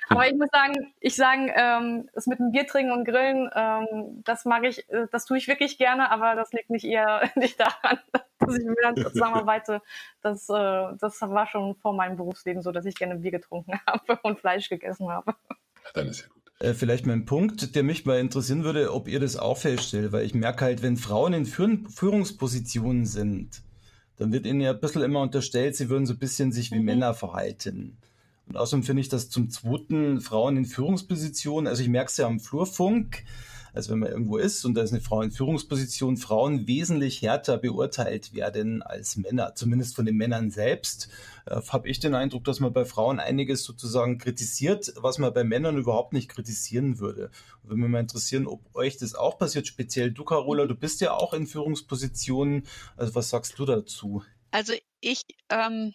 Aber 0.09 0.27
ich 0.27 0.35
muss 0.35 0.49
sagen, 0.53 0.93
ich 1.01 1.17
sagen, 1.17 1.51
ähm, 1.55 2.11
das 2.13 2.27
mit 2.27 2.39
dem 2.39 2.51
Bier 2.51 2.67
trinken 2.67 2.93
und 2.93 3.05
Grillen, 3.05 3.49
ähm, 3.55 4.23
das 4.25 4.45
mag 4.45 4.65
ich, 4.65 4.87
äh, 4.91 5.07
das 5.11 5.25
tue 5.25 5.39
ich 5.39 5.49
wirklich 5.49 5.79
gerne, 5.79 6.11
aber 6.11 6.35
das 6.35 6.53
liegt 6.53 6.69
nicht 6.69 6.85
eher 6.85 7.23
nicht 7.37 7.59
daran, 7.59 7.99
dass 8.13 8.59
ich 8.59 8.65
mit 8.65 8.77
Männern 8.77 8.97
zusammenarbeite. 8.97 9.81
Das, 10.21 10.49
äh, 10.51 10.97
das 10.99 11.21
war 11.23 11.47
schon 11.47 11.77
vor 11.77 11.95
meinem 11.95 12.17
Berufsleben 12.17 12.61
so, 12.61 12.73
dass 12.73 12.85
ich 12.85 12.97
gerne 12.97 13.17
Bier 13.17 13.31
getrunken 13.31 13.81
habe 13.87 14.19
und 14.23 14.41
Fleisch 14.41 14.69
gegessen 14.69 15.11
habe. 15.11 15.35
Dann 15.95 16.09
ist 16.09 16.23
ja 16.23 16.29
gut. 16.29 16.40
Äh, 16.61 16.75
vielleicht 16.75 17.07
mein 17.07 17.25
Punkt, 17.25 17.75
der 17.75 17.83
mich 17.83 18.05
mal 18.05 18.21
interessieren 18.21 18.65
würde, 18.65 18.93
ob 18.93 19.09
ihr 19.09 19.19
das 19.19 19.37
auch 19.37 19.57
feststellt, 19.57 20.13
weil 20.13 20.25
ich 20.25 20.35
merke 20.35 20.67
halt, 20.67 20.83
wenn 20.83 20.97
Frauen 20.97 21.33
in 21.33 21.47
Führungspositionen 21.47 23.07
sind, 23.07 23.63
dann 24.17 24.33
wird 24.33 24.47
ihnen 24.47 24.61
ja 24.61 24.73
ein 24.73 24.81
bisschen 24.81 25.03
immer 25.03 25.23
unterstellt, 25.23 25.75
sie 25.75 25.89
würden 25.89 26.07
so 26.07 26.13
ein 26.13 26.19
bisschen 26.19 26.53
sich 26.53 26.71
wie 26.71 26.79
mhm. 26.79 26.85
Männer 26.85 27.15
verhalten. 27.15 27.97
Und 28.47 28.57
außerdem 28.57 28.83
finde 28.83 29.01
ich 29.01 29.09
das 29.09 29.31
zum 29.31 29.49
zweiten 29.49 30.21
Frauen 30.21 30.59
in 30.59 30.67
Führungspositionen, 30.67 31.67
also 31.67 31.83
ich 31.83 31.89
merke 31.89 32.11
es 32.11 32.19
ja 32.19 32.27
am 32.27 32.41
Flurfunk, 32.41 33.25
also 33.73 33.93
wenn 33.93 34.01
man 34.01 34.11
irgendwo 34.11 34.37
ist 34.37 34.65
und 34.65 34.75
da 34.75 34.83
ist 34.83 34.93
eine 34.93 35.01
Frau 35.01 35.23
in 35.23 35.31
Führungsposition, 35.31 36.17
Frauen 36.17 36.67
wesentlich 36.67 37.23
härter 37.23 37.59
beurteilt 37.59 38.35
werden 38.35 38.83
als 38.83 39.17
Männer, 39.17 39.55
zumindest 39.55 39.97
von 39.97 40.07
den 40.07 40.17
Männern 40.17 40.51
selbst. 40.51 41.09
Äh, 41.47 41.61
Habe 41.69 41.89
ich 41.89 42.01
den 42.01 42.15
Eindruck, 42.15 42.45
dass 42.45 42.61
man 42.61 42.73
bei 42.73 42.85
Frauen 42.85 43.21
einiges 43.21 43.65
sozusagen 43.65 44.19
kritisiert, 44.19 44.93
was 44.97 45.19
man 45.19 45.33
bei 45.33 45.45
Männern 45.45 45.77
überhaupt 45.77 46.13
nicht 46.13 46.29
kritisieren 46.29 46.99
würde. 46.99 47.31
Und 47.63 47.71
würde 47.71 47.81
mich 47.81 47.91
mal 47.91 48.01
interessieren, 48.01 48.47
ob 48.47 48.75
euch 48.75 48.97
das 48.97 49.15
auch 49.15 49.39
passiert, 49.39 49.67
speziell 49.67 50.11
du, 50.11 50.25
Carola, 50.25 50.67
du 50.67 50.75
bist 50.75 51.01
ja 51.01 51.13
auch 51.13 51.35
in 51.35 51.47
Führungspositionen. 51.47 52.67
Also 52.97 53.15
was 53.15 53.31
sagst 53.31 53.59
du 53.59 53.65
dazu? 53.65 54.23
Also 54.51 54.73
ich, 55.01 55.23
ähm, 55.49 55.95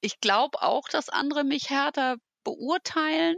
ich 0.00 0.20
glaube 0.20 0.62
auch, 0.62 0.88
dass 0.88 1.08
andere 1.08 1.44
mich 1.44 1.70
härter 1.70 2.16
beurteilen 2.42 3.36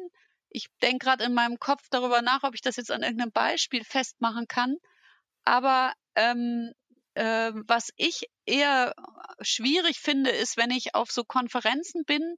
ich 0.49 0.67
denke 0.83 1.05
gerade 1.05 1.25
in 1.25 1.35
meinem 1.35 1.59
Kopf 1.59 1.83
darüber 1.91 2.23
nach, 2.23 2.43
ob 2.43 2.55
ich 2.55 2.61
das 2.61 2.77
jetzt 2.77 2.91
an 2.91 3.03
irgendeinem 3.03 3.33
Beispiel 3.33 3.85
festmachen 3.85 4.47
kann. 4.49 4.77
Aber 5.45 5.93
ähm, 6.15 6.73
äh, 7.15 7.53
was 7.67 7.91
ich 7.97 8.29
eher 8.45 8.95
schwierig 9.41 9.99
finde, 9.99 10.31
ist, 10.31 10.57
wenn 10.57 10.71
ich 10.71 10.95
auf 10.95 11.11
so 11.11 11.25
Konferenzen 11.25 12.05
bin 12.05 12.37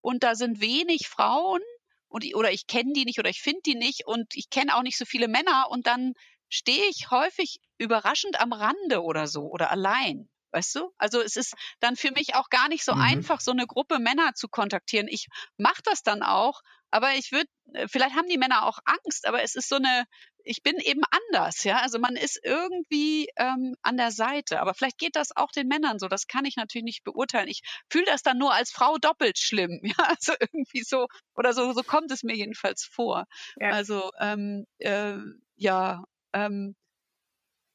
und 0.00 0.22
da 0.22 0.34
sind 0.34 0.60
wenig 0.60 1.08
Frauen 1.08 1.60
und 2.08 2.24
oder 2.34 2.52
ich 2.52 2.66
kenne 2.66 2.92
die 2.92 3.04
nicht 3.04 3.18
oder 3.18 3.30
ich 3.30 3.42
finde 3.42 3.60
die 3.66 3.74
nicht 3.76 4.06
und 4.06 4.34
ich 4.34 4.50
kenne 4.50 4.76
auch 4.76 4.82
nicht 4.82 4.98
so 4.98 5.04
viele 5.04 5.28
Männer 5.28 5.68
und 5.70 5.86
dann 5.86 6.14
stehe 6.48 6.84
ich 6.86 7.10
häufig 7.10 7.60
überraschend 7.78 8.40
am 8.40 8.52
Rande 8.52 9.02
oder 9.02 9.26
so 9.26 9.42
oder 9.42 9.70
allein. 9.70 10.28
Weißt 10.52 10.74
du? 10.74 10.92
Also 10.98 11.20
es 11.20 11.36
ist 11.36 11.54
dann 11.78 11.94
für 11.94 12.10
mich 12.10 12.34
auch 12.34 12.48
gar 12.48 12.68
nicht 12.68 12.84
so 12.84 12.94
mhm. 12.94 13.00
einfach, 13.00 13.40
so 13.40 13.52
eine 13.52 13.66
Gruppe 13.66 14.00
Männer 14.00 14.34
zu 14.34 14.48
kontaktieren. 14.48 15.06
Ich 15.08 15.28
mache 15.56 15.80
das 15.84 16.02
dann 16.02 16.24
auch, 16.24 16.62
aber 16.90 17.14
ich 17.14 17.32
würde, 17.32 17.48
äh, 17.74 17.88
vielleicht 17.88 18.16
haben 18.16 18.28
die 18.28 18.38
Männer 18.38 18.66
auch 18.66 18.78
Angst, 18.84 19.26
aber 19.26 19.42
es 19.42 19.54
ist 19.54 19.68
so 19.68 19.76
eine, 19.76 20.04
ich 20.44 20.62
bin 20.62 20.78
eben 20.78 21.02
anders, 21.10 21.64
ja. 21.64 21.78
Also 21.78 21.98
man 21.98 22.16
ist 22.16 22.40
irgendwie 22.42 23.28
ähm, 23.36 23.74
an 23.82 23.96
der 23.96 24.10
Seite. 24.10 24.60
Aber 24.60 24.74
vielleicht 24.74 24.98
geht 24.98 25.16
das 25.16 25.36
auch 25.36 25.50
den 25.50 25.68
Männern 25.68 25.98
so. 25.98 26.08
Das 26.08 26.26
kann 26.26 26.44
ich 26.44 26.56
natürlich 26.56 26.84
nicht 26.84 27.04
beurteilen. 27.04 27.48
Ich 27.48 27.62
fühle 27.90 28.06
das 28.06 28.22
dann 28.22 28.38
nur 28.38 28.54
als 28.54 28.70
Frau 28.70 28.96
doppelt 28.98 29.38
schlimm, 29.38 29.80
ja. 29.82 29.94
Also 29.98 30.32
irgendwie 30.40 30.82
so, 30.82 31.06
oder 31.34 31.52
so, 31.52 31.72
so 31.72 31.82
kommt 31.82 32.10
es 32.10 32.22
mir 32.22 32.36
jedenfalls 32.36 32.84
vor. 32.84 33.26
Ja. 33.56 33.70
Also 33.70 34.10
ähm, 34.18 34.66
äh, 34.78 35.16
ja. 35.56 36.04
Ähm, 36.32 36.74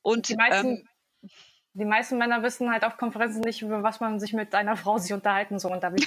und 0.01 0.29
die 0.29 0.35
meisten, 0.35 0.67
ähm, 0.67 1.29
die 1.75 1.83
meisten 1.83 2.17
Männer 2.17 2.41
wissen 2.41 2.71
halt 2.71 2.85
auf 2.85 2.95
Konferenzen 2.95 3.41
nicht, 3.41 3.61
über 3.61 3.83
was 3.83 3.99
man 3.99 4.17
sich 4.17 4.31
mit 4.31 4.55
einer 4.55 4.77
Frau 4.77 4.97
sich 4.97 5.11
unterhalten 5.11 5.59
soll. 5.59 5.73
Und, 5.73 5.83
da 5.83 5.89
und 5.89 5.99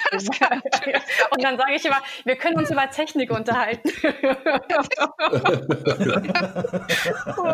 dann 1.43 1.57
sage 1.57 1.73
ich 1.75 1.85
immer, 1.85 2.01
wir 2.25 2.35
können 2.37 2.57
uns 2.57 2.71
über 2.71 2.89
Technik 2.89 3.29
unterhalten. 3.29 3.87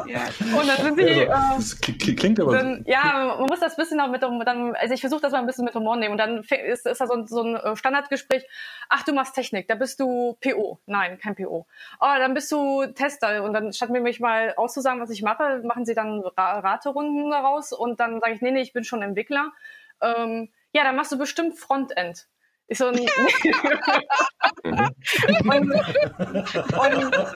ja. 0.08 0.22
Und 0.58 0.68
dann 0.68 0.78
sind 0.78 0.98
sie. 0.98 1.28
Also, 1.28 1.76
äh, 1.88 2.16
klingt 2.16 2.40
aber. 2.40 2.54
Dann, 2.54 2.86
ja, 2.88 3.36
man 3.38 3.48
muss 3.48 3.60
das 3.60 3.74
ein 3.74 3.82
bisschen 3.84 4.00
auch 4.00 4.08
mit. 4.08 4.24
Dann, 4.24 4.76
also 4.76 4.94
ich 4.94 5.02
versuche 5.02 5.20
das 5.20 5.34
mal 5.34 5.40
ein 5.40 5.46
bisschen 5.46 5.66
mit 5.66 5.76
Humor 5.76 5.98
nehmen. 5.98 6.14
Und 6.14 6.18
dann 6.18 6.40
ist, 6.40 6.86
ist 6.86 7.02
da 7.02 7.08
so, 7.08 7.26
so 7.26 7.44
ein 7.44 7.58
äh, 7.58 7.76
Standardgespräch. 7.76 8.46
Ach, 8.88 9.04
du 9.04 9.12
machst 9.12 9.36
Technik, 9.36 9.68
da 9.68 9.76
bist 9.76 10.00
du 10.00 10.38
PO. 10.40 10.80
Nein, 10.86 11.20
kein 11.20 11.36
PO. 11.36 11.68
Oh, 12.00 12.14
dann 12.18 12.34
bist 12.34 12.50
du 12.50 12.86
Tester. 12.86 13.44
Und 13.44 13.52
dann 13.52 13.74
statt 13.74 13.90
mir 13.90 14.00
mich 14.00 14.22
mal 14.22 14.54
auszusagen, 14.56 15.02
was 15.02 15.10
ich 15.10 15.22
mache, 15.22 15.62
machen 15.66 15.84
sie 15.86 15.96
dann 15.96 16.22
Raterunden 16.38 17.30
daraus 17.30 17.74
und 17.74 18.00
dann 18.00 18.05
dann 18.12 18.22
sage 18.22 18.34
ich, 18.34 18.42
nee, 18.42 18.52
nee, 18.52 18.62
ich 18.62 18.74
bin 18.74 18.84
schon 18.84 19.02
Entwickler. 19.02 19.52
Ähm, 20.02 20.52
ja, 20.74 20.84
dann 20.84 20.96
machst 20.96 21.12
du 21.12 21.18
bestimmt 21.18 21.58
Frontend. 21.58 22.28
Ich 22.68 22.80
so, 22.80 22.88
und, 22.88 22.98
und, 22.98 23.06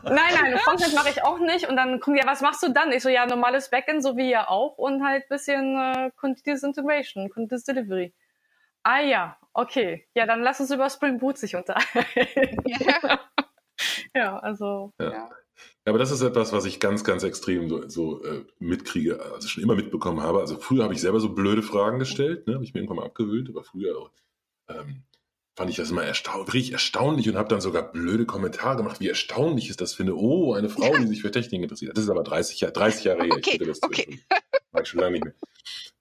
nein, 0.04 0.34
nein, 0.42 0.58
Frontend 0.60 0.96
mache 0.96 1.10
ich 1.10 1.24
auch 1.24 1.40
nicht. 1.40 1.70
Und 1.70 1.76
dann 1.76 2.00
kommen 2.00 2.18
ja, 2.18 2.26
was 2.26 2.42
machst 2.42 2.64
du 2.64 2.70
dann? 2.70 2.92
Ich 2.92 3.04
so, 3.04 3.10
ja, 3.10 3.26
normales 3.28 3.70
Backend, 3.70 4.02
so 4.02 4.18
wie 4.18 4.32
ihr 4.32 4.50
auch. 4.50 4.78
Und 4.78 5.04
halt 5.04 5.30
bisschen 5.30 5.78
äh, 5.78 6.12
Continuous 6.16 6.64
Integration, 6.64 7.30
Continuous 7.30 7.64
Delivery. 7.64 8.14
Ah 8.84 9.02
ja, 9.02 9.38
okay. 9.54 10.08
Ja, 10.16 10.26
dann 10.26 10.42
lass 10.42 10.60
uns 10.60 10.72
über 10.72 10.90
Spring 10.90 11.20
Boot 11.20 11.38
sich 11.38 11.56
unterhalten. 11.56 12.64
Ja, 12.66 13.20
ja 14.16 14.40
also. 14.40 14.94
Ja. 15.00 15.12
ja. 15.12 15.30
Aber 15.86 15.98
das 15.98 16.12
ist 16.12 16.22
etwas, 16.22 16.52
was 16.52 16.66
ich 16.66 16.80
ganz, 16.80 17.04
ganz 17.04 17.24
extrem 17.24 17.70
so, 17.70 17.88
so 17.88 18.24
äh, 18.24 18.46
mitkriege, 18.60 19.22
also 19.34 19.48
schon 19.48 19.64
immer 19.64 19.76
mitbekommen 19.76 20.22
habe. 20.22 20.40
Also 20.40 20.58
früher 20.58 20.84
habe 20.84 20.94
ich 20.94 21.02
selber 21.02 21.20
so 21.20 21.30
blöde 21.30 21.64
Fragen 21.64 22.00
gestellt, 22.00 22.48
ne? 22.48 22.56
habe 22.56 22.64
ich 22.64 22.74
mir 22.74 22.82
irgendwann 22.82 22.98
mal 22.98 23.06
abgewöhnt, 23.06 23.50
aber 23.50 23.64
früher 23.64 24.12
ähm, 24.70 25.04
fand 25.56 25.70
ich 25.70 25.78
das 25.78 25.92
immer 25.92 26.04
erstaunt, 26.04 26.54
richtig 26.54 26.74
erstaunlich 26.74 27.28
und 27.28 27.36
habe 27.36 27.50
dann 27.50 27.60
sogar 27.60 27.92
blöde 27.92 28.26
Kommentare 28.26 28.78
gemacht, 28.78 29.00
wie 29.00 29.10
erstaunlich 29.10 29.70
ist 29.70 29.82
das 29.82 29.94
finde. 29.94 30.18
Oh, 30.18 30.54
eine 30.54 30.70
Frau, 30.70 30.96
die 30.98 31.08
sich 31.08 31.22
für 31.22 31.32
Technik 31.32 31.64
interessiert. 31.64 31.98
Das 31.98 32.06
ist 32.06 32.10
aber 32.10 32.24
30, 32.24 32.62
Jahr, 32.62 32.72
30 32.72 33.04
Jahre 33.04 33.24
her. 33.24 33.34
Okay, 33.36 33.58
ich 33.60 33.68
das 33.68 33.84
okay. 33.84 34.20
Mag 34.72 34.84
ich 34.84 34.90
schon 34.90 35.02
lange 35.02 35.14
nicht 35.14 35.26
mehr. 35.26 35.34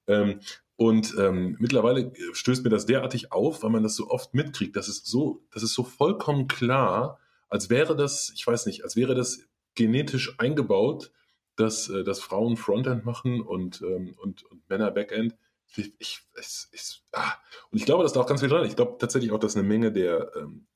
Ähm, 0.06 0.40
und 0.76 1.12
ähm, 1.18 1.56
mittlerweile 1.58 2.12
stößt 2.34 2.62
mir 2.62 2.70
das 2.70 2.86
derartig 2.86 3.32
auf, 3.32 3.64
weil 3.64 3.70
man 3.70 3.82
das 3.82 3.96
so 3.96 4.08
oft 4.10 4.32
mitkriegt. 4.32 4.76
Das 4.76 4.88
ist 4.88 5.06
so, 5.06 5.42
das 5.50 5.64
ist 5.64 5.74
so 5.74 5.82
vollkommen 5.82 6.46
klar, 6.46 7.18
als 7.48 7.70
wäre 7.70 7.96
das, 7.96 8.32
ich 8.34 8.46
weiß 8.46 8.66
nicht, 8.66 8.84
als 8.84 8.96
wäre 8.96 9.14
das 9.14 9.46
genetisch 9.74 10.38
eingebaut, 10.38 11.12
dass, 11.56 11.88
äh, 11.88 12.04
dass 12.04 12.20
Frauen 12.20 12.56
Frontend 12.56 13.04
machen 13.04 13.40
und, 13.40 13.82
ähm, 13.82 14.14
und, 14.18 14.44
und 14.44 14.68
Männer 14.68 14.90
Backend. 14.90 15.36
Ich, 15.76 15.92
ich, 15.98 16.20
es, 16.34 17.02
ah. 17.12 17.34
Und 17.70 17.78
ich 17.78 17.84
glaube, 17.84 18.02
dass 18.02 18.12
da 18.12 18.20
auch 18.20 18.26
ganz 18.26 18.40
viel 18.40 18.48
dran 18.48 18.66
Ich 18.66 18.76
glaube 18.76 18.96
tatsächlich 18.98 19.32
auch, 19.32 19.38
dass 19.38 19.56
eine 19.56 19.66
Menge 19.66 19.92
der, 19.92 20.32
ähm, 20.36 20.66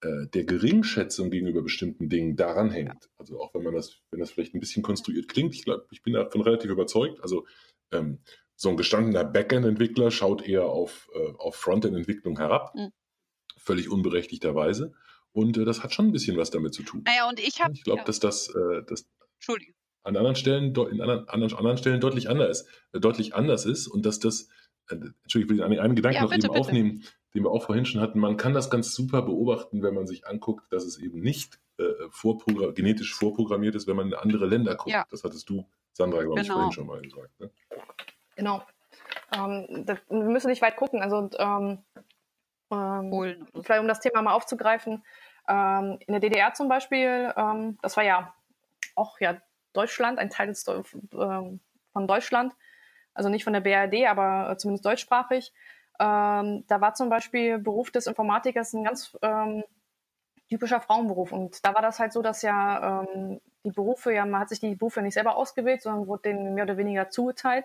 äh, 0.00 0.26
der 0.26 0.44
Geringschätzung 0.44 1.30
gegenüber 1.30 1.62
bestimmten 1.62 2.08
Dingen 2.08 2.36
daran 2.36 2.70
hängt. 2.70 3.08
Also 3.16 3.40
auch 3.40 3.54
wenn 3.54 3.62
man 3.62 3.74
das, 3.74 4.00
wenn 4.10 4.20
das 4.20 4.30
vielleicht 4.30 4.54
ein 4.54 4.60
bisschen 4.60 4.82
konstruiert 4.82 5.28
klingt, 5.28 5.54
ich 5.54 5.64
glaube, 5.64 5.86
ich 5.90 6.02
bin 6.02 6.12
davon 6.12 6.42
relativ 6.42 6.70
überzeugt. 6.70 7.20
Also 7.22 7.46
ähm, 7.90 8.20
so 8.54 8.68
ein 8.68 8.76
gestandener 8.76 9.24
Backend-Entwickler 9.24 10.10
schaut 10.10 10.46
eher 10.46 10.64
auf, 10.64 11.08
äh, 11.14 11.32
auf 11.38 11.56
Frontend-Entwicklung 11.56 12.38
herab, 12.38 12.74
mhm. 12.74 12.92
völlig 13.56 13.88
unberechtigterweise. 13.88 14.94
Und 15.38 15.56
äh, 15.56 15.64
das 15.64 15.84
hat 15.84 15.94
schon 15.94 16.06
ein 16.06 16.12
bisschen 16.12 16.36
was 16.36 16.50
damit 16.50 16.74
zu 16.74 16.82
tun. 16.82 17.04
Naja, 17.06 17.28
und 17.28 17.38
ich 17.38 17.62
habe. 17.62 17.72
Ich 17.72 17.84
glaube, 17.84 18.00
ja. 18.00 18.04
dass 18.04 18.18
das, 18.18 18.48
äh, 18.48 18.82
das 18.88 19.06
an 20.02 20.16
anderen 20.16 20.34
Stellen, 20.34 20.74
in 20.74 21.00
anderen, 21.00 21.28
anderen, 21.28 21.56
anderen 21.56 21.78
Stellen 21.78 22.00
deutlich 22.00 22.28
anders, 22.28 22.66
äh, 22.92 22.98
deutlich 22.98 23.36
anders 23.36 23.64
ist 23.64 23.86
und 23.86 24.04
dass 24.04 24.18
das, 24.18 24.48
äh, 24.90 24.96
Entschuldigung, 25.22 25.56
ich 25.56 25.60
will 25.60 25.62
einen, 25.62 25.78
einen 25.78 25.94
Gedanken 25.94 26.16
ja, 26.16 26.22
noch 26.22 26.30
bitte, 26.30 26.46
eben 26.46 26.54
bitte. 26.54 26.60
aufnehmen, 26.60 27.04
den 27.34 27.44
wir 27.44 27.52
auch 27.52 27.62
vorhin 27.62 27.84
schon 27.84 28.00
hatten. 28.00 28.18
Man 28.18 28.36
kann 28.36 28.52
das 28.52 28.68
ganz 28.68 28.92
super 28.92 29.22
beobachten, 29.22 29.80
wenn 29.80 29.94
man 29.94 30.08
sich 30.08 30.26
anguckt, 30.26 30.72
dass 30.72 30.82
es 30.84 30.98
eben 30.98 31.20
nicht 31.20 31.60
äh, 31.78 31.84
vorprogra 32.10 32.72
genetisch 32.72 33.14
vorprogrammiert 33.14 33.76
ist, 33.76 33.86
wenn 33.86 33.94
man 33.94 34.08
in 34.08 34.14
andere 34.14 34.46
Länder 34.46 34.74
guckt. 34.74 34.90
Ja. 34.90 35.06
Das 35.08 35.22
hattest 35.22 35.48
du, 35.48 35.68
Sandra, 35.92 36.24
glaube 36.24 36.40
ich, 36.40 36.48
genau. 36.48 36.54
vorhin 36.54 36.72
schon 36.72 36.86
mal 36.88 37.00
gesagt. 37.00 37.38
Ne? 37.38 37.50
Genau. 38.34 38.64
Ähm, 39.36 39.84
das, 39.86 39.98
wir 40.08 40.18
müssen 40.18 40.48
nicht 40.48 40.62
weit 40.62 40.74
gucken. 40.74 41.00
Also 41.00 41.30
ähm, 41.38 41.78
ähm, 42.70 43.46
vielleicht 43.62 43.80
um 43.80 43.88
das 43.88 44.00
Thema 44.00 44.22
mal 44.22 44.34
aufzugreifen, 44.34 45.04
ähm, 45.48 45.98
in 46.06 46.12
der 46.12 46.20
DDR 46.20 46.54
zum 46.54 46.68
Beispiel, 46.68 47.32
ähm, 47.36 47.78
das 47.82 47.96
war 47.96 48.04
ja 48.04 48.34
auch 48.94 49.18
ja 49.20 49.36
Deutschland, 49.72 50.18
ein 50.18 50.30
Teil 50.30 50.48
des, 50.48 50.66
ähm, 50.68 51.60
von 51.92 52.06
Deutschland, 52.06 52.52
also 53.14 53.28
nicht 53.28 53.44
von 53.44 53.52
der 53.52 53.60
BRD, 53.60 54.06
aber 54.06 54.56
zumindest 54.58 54.84
deutschsprachig. 54.84 55.52
Ähm, 56.00 56.64
da 56.68 56.80
war 56.80 56.94
zum 56.94 57.08
Beispiel 57.08 57.58
Beruf 57.58 57.90
des 57.90 58.06
Informatikers 58.06 58.72
ein 58.72 58.84
ganz 58.84 59.16
ähm, 59.22 59.64
typischer 60.48 60.80
Frauenberuf. 60.80 61.32
Und 61.32 61.64
da 61.64 61.74
war 61.74 61.82
das 61.82 61.98
halt 61.98 62.12
so, 62.12 62.22
dass 62.22 62.42
ja 62.42 63.02
ähm, 63.02 63.40
die 63.64 63.70
Berufe, 63.70 64.12
ja, 64.12 64.24
man 64.24 64.40
hat 64.40 64.48
sich 64.48 64.60
die 64.60 64.76
Berufe 64.76 65.02
nicht 65.02 65.14
selber 65.14 65.36
ausgewählt, 65.36 65.82
sondern 65.82 66.06
wurde 66.06 66.22
denen 66.22 66.54
mehr 66.54 66.64
oder 66.64 66.76
weniger 66.76 67.10
zugeteilt. 67.10 67.64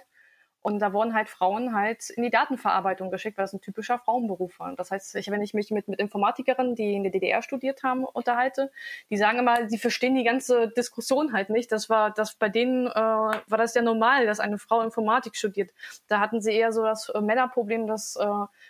Und 0.64 0.80
da 0.80 0.94
wurden 0.94 1.14
halt 1.14 1.28
Frauen 1.28 1.76
halt 1.76 2.10
in 2.10 2.24
die 2.24 2.30
Datenverarbeitung 2.30 3.12
geschickt, 3.12 3.38
weil 3.38 3.44
das 3.44 3.52
ein 3.52 3.60
typischer 3.60 4.00
Frauenberuf 4.00 4.60
war. 4.60 4.74
Das 4.78 4.92
heißt, 4.92 5.14
ich, 5.16 5.30
wenn 5.30 5.42
ich 5.42 5.54
mich 5.54 5.72
mit, 5.72 5.90
mit 5.90 6.00
Informatikerinnen, 6.00 6.74
die 6.74 6.94
in 6.94 7.04
der 7.04 7.12
DDR 7.12 7.42
studiert 7.42 7.84
haben, 7.84 8.06
unterhalte, 8.06 8.72
die 9.10 9.18
sagen 9.18 9.40
immer, 9.40 9.68
sie 9.68 9.78
verstehen 9.78 10.16
die 10.16 10.24
ganze 10.24 10.70
Diskussion 10.70 11.34
halt 11.34 11.50
nicht. 11.50 11.70
Das 11.74 11.90
war, 11.90 12.12
das 12.12 12.36
bei 12.36 12.48
denen 12.48 12.88
äh, 12.88 12.94
war 12.94 13.58
das 13.58 13.74
ja 13.74 13.82
normal, 13.82 14.26
dass 14.26 14.40
eine 14.40 14.58
Frau 14.58 14.80
Informatik 14.80 15.36
studiert. 15.36 15.70
Da 16.08 16.22
hatten 16.22 16.40
sie 16.42 16.54
eher 16.54 16.72
so 16.72 16.82
das 16.82 17.10
äh, 17.10 17.20
Männerproblem, 17.20 17.86
dass 17.86 18.16
äh, 18.16 18.26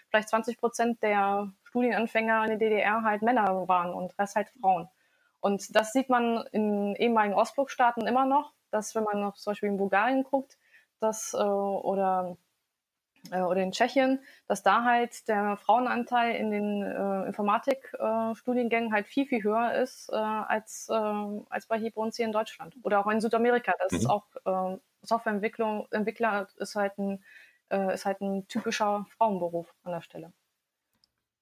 vielleicht 0.10 0.30
20 0.30 0.58
Prozent 0.58 1.04
der 1.04 1.54
Studienanfänger 1.66 2.44
in 2.46 2.50
der 2.50 2.58
DDR 2.58 3.04
halt 3.04 3.22
Männer 3.22 3.68
waren 3.68 3.94
und 3.94 4.18
Rest 4.18 4.36
halt 4.36 4.50
Frauen. 4.60 4.90
Und 5.42 5.76
das 5.76 5.94
sieht 5.94 6.10
man 6.10 6.44
in 6.52 6.96
ehemaligen 6.96 7.36
Ostblockstaaten 7.36 8.08
immer 8.08 8.26
noch, 8.26 8.52
dass 8.72 8.96
wenn 8.96 9.04
man 9.04 9.20
noch 9.20 9.36
zum 9.36 9.52
Beispiel 9.52 9.70
in 9.70 9.78
Bulgarien 9.78 10.24
guckt, 10.24 10.58
dass, 11.04 11.34
äh, 11.34 11.38
oder 11.38 12.38
äh, 13.32 13.42
oder 13.42 13.62
in 13.62 13.72
Tschechien, 13.72 14.20
dass 14.48 14.64
da 14.64 14.84
halt 14.84 15.28
der 15.28 15.58
Frauenanteil 15.58 16.36
in 16.36 16.52
den 16.52 16.82
äh, 16.82 17.28
Informatikstudiengängen 17.28 18.90
äh, 18.90 18.94
halt 18.94 19.08
viel, 19.08 19.26
viel 19.26 19.44
höher 19.44 19.74
ist 19.76 20.10
äh, 20.12 20.16
als, 20.16 20.88
äh, 20.90 20.94
als 20.94 21.68
bei 21.68 21.80
uns 21.96 22.18
hier 22.18 22.26
in 22.26 22.32
Deutschland. 22.32 22.76
Oder 22.84 23.00
auch 23.00 23.10
in 23.10 23.22
Südamerika. 23.22 23.74
Das 23.80 23.92
mhm. 23.92 23.98
ist 23.98 24.10
auch 24.10 24.26
äh, 24.46 24.78
Softwareentwicklung, 25.04 25.88
Entwickler 25.92 26.48
ist 26.58 26.76
halt 26.76 26.98
ein, 26.98 27.24
äh, 27.70 27.94
ist 27.94 28.06
halt 28.06 28.22
ein 28.22 28.48
typischer 28.48 29.06
Frauenberuf 29.18 29.74
an 29.84 29.94
der 29.94 30.02
Stelle. 30.02 30.34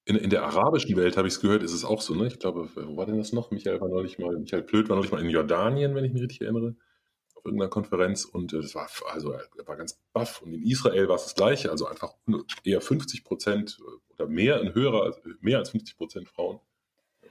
In, 0.06 0.16
in 0.16 0.32
der 0.32 0.44
arabischen 0.44 0.96
Welt 0.98 1.16
habe 1.16 1.28
ich 1.28 1.36
es 1.36 1.42
gehört, 1.42 1.62
ist 1.62 1.74
es 1.74 1.86
auch 1.86 2.02
so, 2.02 2.16
ne? 2.16 2.26
Ich 2.26 2.40
glaube, 2.40 2.70
wo 2.76 2.98
war 2.98 3.06
denn 3.06 3.20
das 3.20 3.34
noch? 3.34 3.52
Michael 3.52 3.80
war 3.80 3.88
neulich 3.88 4.18
mal, 4.18 4.36
Michael 4.36 4.64
Plöth 4.64 4.90
war 4.90 4.96
neulich 4.96 5.12
mal 5.12 5.22
in 5.22 5.30
Jordanien, 5.30 5.94
wenn 5.94 6.04
ich 6.04 6.12
mich 6.12 6.24
richtig 6.24 6.42
erinnere 6.42 6.76
auf 7.42 7.46
irgendeiner 7.46 7.70
Konferenz 7.70 8.26
und 8.26 8.54
äh, 8.54 8.62
das 8.62 8.76
war 8.76 8.88
also 9.12 9.32
er 9.32 9.48
war 9.66 9.76
ganz 9.76 10.00
baff 10.14 10.42
und 10.42 10.54
in 10.54 10.64
Israel 10.64 11.08
war 11.08 11.16
es 11.16 11.24
das 11.24 11.36
gleiche, 11.36 11.72
also 11.72 11.88
einfach 11.88 12.14
eher 12.64 12.82
50 12.82 13.24
Prozent 13.24 13.80
äh, 13.80 14.14
oder 14.14 14.28
mehr, 14.28 14.60
ein 14.60 14.74
höherer, 14.74 15.16
mehr 15.40 15.58
als 15.58 15.72
50 15.72 15.98
Prozent 15.98 16.30
Frauen. 16.30 16.60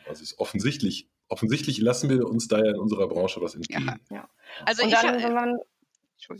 Also 0.07 0.23
es 0.23 0.33
ist 0.33 0.39
offensichtlich, 0.39 1.09
offensichtlich 1.29 1.79
lassen 1.79 2.11
wir 2.11 2.27
uns 2.27 2.49
da 2.49 2.59
ja 2.59 2.71
in 2.71 2.79
unserer 2.79 3.07
Branche 3.09 3.41
was 3.41 3.55
entgehen. 3.55 3.87
Ja, 4.11 4.17
ja. 4.17 4.29
Also 4.67 4.83
und 4.85 4.91
dann, 4.91 5.19
ich, 5.19 5.25
wenn 5.25 5.35
man 5.35 5.59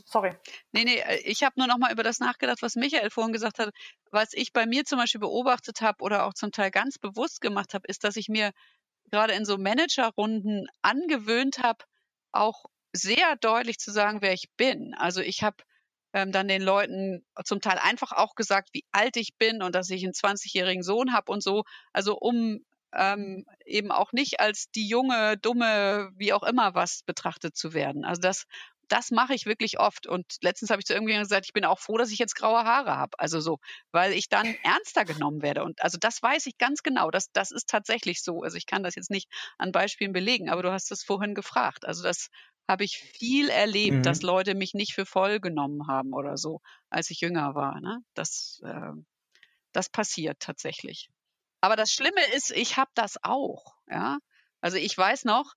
Sorry. 0.05 0.33
Nee, 0.73 0.85
nee, 0.85 0.99
äh, 0.99 1.23
ich 1.25 1.43
habe 1.43 1.55
nur 1.57 1.67
noch 1.67 1.79
mal 1.79 1.91
über 1.91 2.03
das 2.03 2.21
nachgedacht, 2.21 2.61
was 2.61 2.77
Michael 2.77 3.09
vorhin 3.09 3.33
gesagt 3.33 3.59
hat. 3.59 3.71
Was 4.11 4.35
ich 4.35 4.53
bei 4.53 4.67
mir 4.67 4.85
zum 4.85 4.99
Beispiel 4.99 5.21
beobachtet 5.21 5.81
habe 5.81 6.03
oder 6.03 6.27
auch 6.27 6.35
zum 6.35 6.53
Teil 6.53 6.71
ganz 6.71 6.99
bewusst 6.99 7.41
gemacht 7.41 7.73
habe, 7.73 7.87
ist, 7.89 8.05
dass 8.05 8.17
ich 8.17 8.29
mir 8.29 8.53
gerade 9.11 9.33
in 9.33 9.47
so 9.47 9.57
Managerrunden 9.57 10.67
angewöhnt 10.83 11.61
habe, 11.63 11.85
auch 12.33 12.67
sehr 12.93 13.37
deutlich 13.37 13.79
zu 13.79 13.91
sagen, 13.93 14.23
wer 14.23 14.33
ich 14.33 14.51
bin. 14.57 14.95
Also 14.95 15.21
ich 15.21 15.43
habe 15.43 15.57
ähm, 16.13 16.33
dann 16.33 16.49
den 16.49 16.63
Leuten 16.63 17.25
zum 17.45 17.61
Teil 17.61 17.79
einfach 17.79 18.13
auch 18.13 18.35
gesagt, 18.35 18.71
wie 18.73 18.85
alt 18.93 19.17
ich 19.17 19.37
bin 19.39 19.63
und 19.63 19.75
dass 19.75 19.91
ich 19.91 20.03
einen 20.05 20.13
20-jährigen 20.13 20.83
Sohn 20.83 21.13
habe 21.13 21.31
und 21.31 21.43
so. 21.43 21.65
Also 21.93 22.17
um 22.19 22.65
ähm, 22.93 23.45
eben 23.65 23.93
auch 23.93 24.13
nicht 24.13 24.41
als 24.41 24.71
die 24.71 24.89
junge, 24.89 25.37
dumme, 25.39 26.11
wie 26.17 26.33
auch 26.33 26.43
immer 26.43 26.75
was 26.75 27.03
betrachtet 27.05 27.57
zu 27.57 27.73
werden. 27.73 28.05
Also 28.05 28.21
das, 28.21 28.47
das 28.89 29.13
mache 29.13 29.35
ich 29.35 29.47
wirklich 29.47 29.79
oft. 29.79 30.07
Und 30.09 30.27
letztens 30.41 30.71
habe 30.71 30.81
ich 30.81 30.87
zu 30.87 30.95
irgendjemandem 30.95 31.29
gesagt, 31.29 31.47
ich 31.47 31.53
bin 31.53 31.65
auch 31.65 31.79
froh, 31.79 31.97
dass 31.97 32.11
ich 32.11 32.19
jetzt 32.19 32.35
graue 32.35 32.65
Haare 32.65 32.97
habe. 32.97 33.19
Also 33.19 33.41
so, 33.41 33.59
weil 33.93 34.13
ich 34.13 34.29
dann 34.29 34.45
ernster 34.65 35.05
genommen 35.05 35.43
werde. 35.43 35.63
Und 35.63 35.81
also 35.83 35.99
das 35.99 36.21
weiß 36.23 36.47
ich 36.47 36.59
ganz 36.59 36.83
genau. 36.83 37.11
Das, 37.11 37.31
das 37.33 37.53
ist 37.53 37.69
tatsächlich 37.69 38.23
so. 38.23 38.43
Also 38.43 38.57
ich 38.57 38.67
kann 38.67 38.83
das 38.83 38.97
jetzt 38.97 39.11
nicht 39.11 39.29
an 39.59 39.71
Beispielen 39.73 40.13
belegen, 40.13 40.51
aber 40.51 40.63
du 40.63 40.73
hast 40.73 40.91
es 40.91 41.05
vorhin 41.05 41.35
gefragt. 41.35 41.87
Also 41.87 42.03
das 42.03 42.29
habe 42.71 42.85
ich 42.85 42.99
viel 42.99 43.49
erlebt, 43.49 43.99
mhm. 43.99 44.03
dass 44.05 44.23
Leute 44.23 44.55
mich 44.55 44.75
nicht 44.75 44.95
für 44.95 45.05
voll 45.05 45.41
genommen 45.41 45.89
haben 45.89 46.13
oder 46.13 46.37
so, 46.37 46.61
als 46.89 47.11
ich 47.11 47.21
jünger 47.21 47.57
war. 47.57 47.81
Ne? 47.81 47.99
Das, 48.15 48.61
äh, 48.65 48.93
das 49.73 49.89
passiert 49.91 50.39
tatsächlich. 50.39 51.11
Aber 51.61 51.75
das 51.75 51.91
Schlimme 51.91 52.25
ist, 52.37 52.53
ich 52.53 52.77
habe 52.77 52.91
das 52.95 53.17
auch. 53.23 53.75
Ja, 53.89 54.19
also 54.61 54.77
ich 54.77 54.97
weiß 54.97 55.25
noch, 55.25 55.53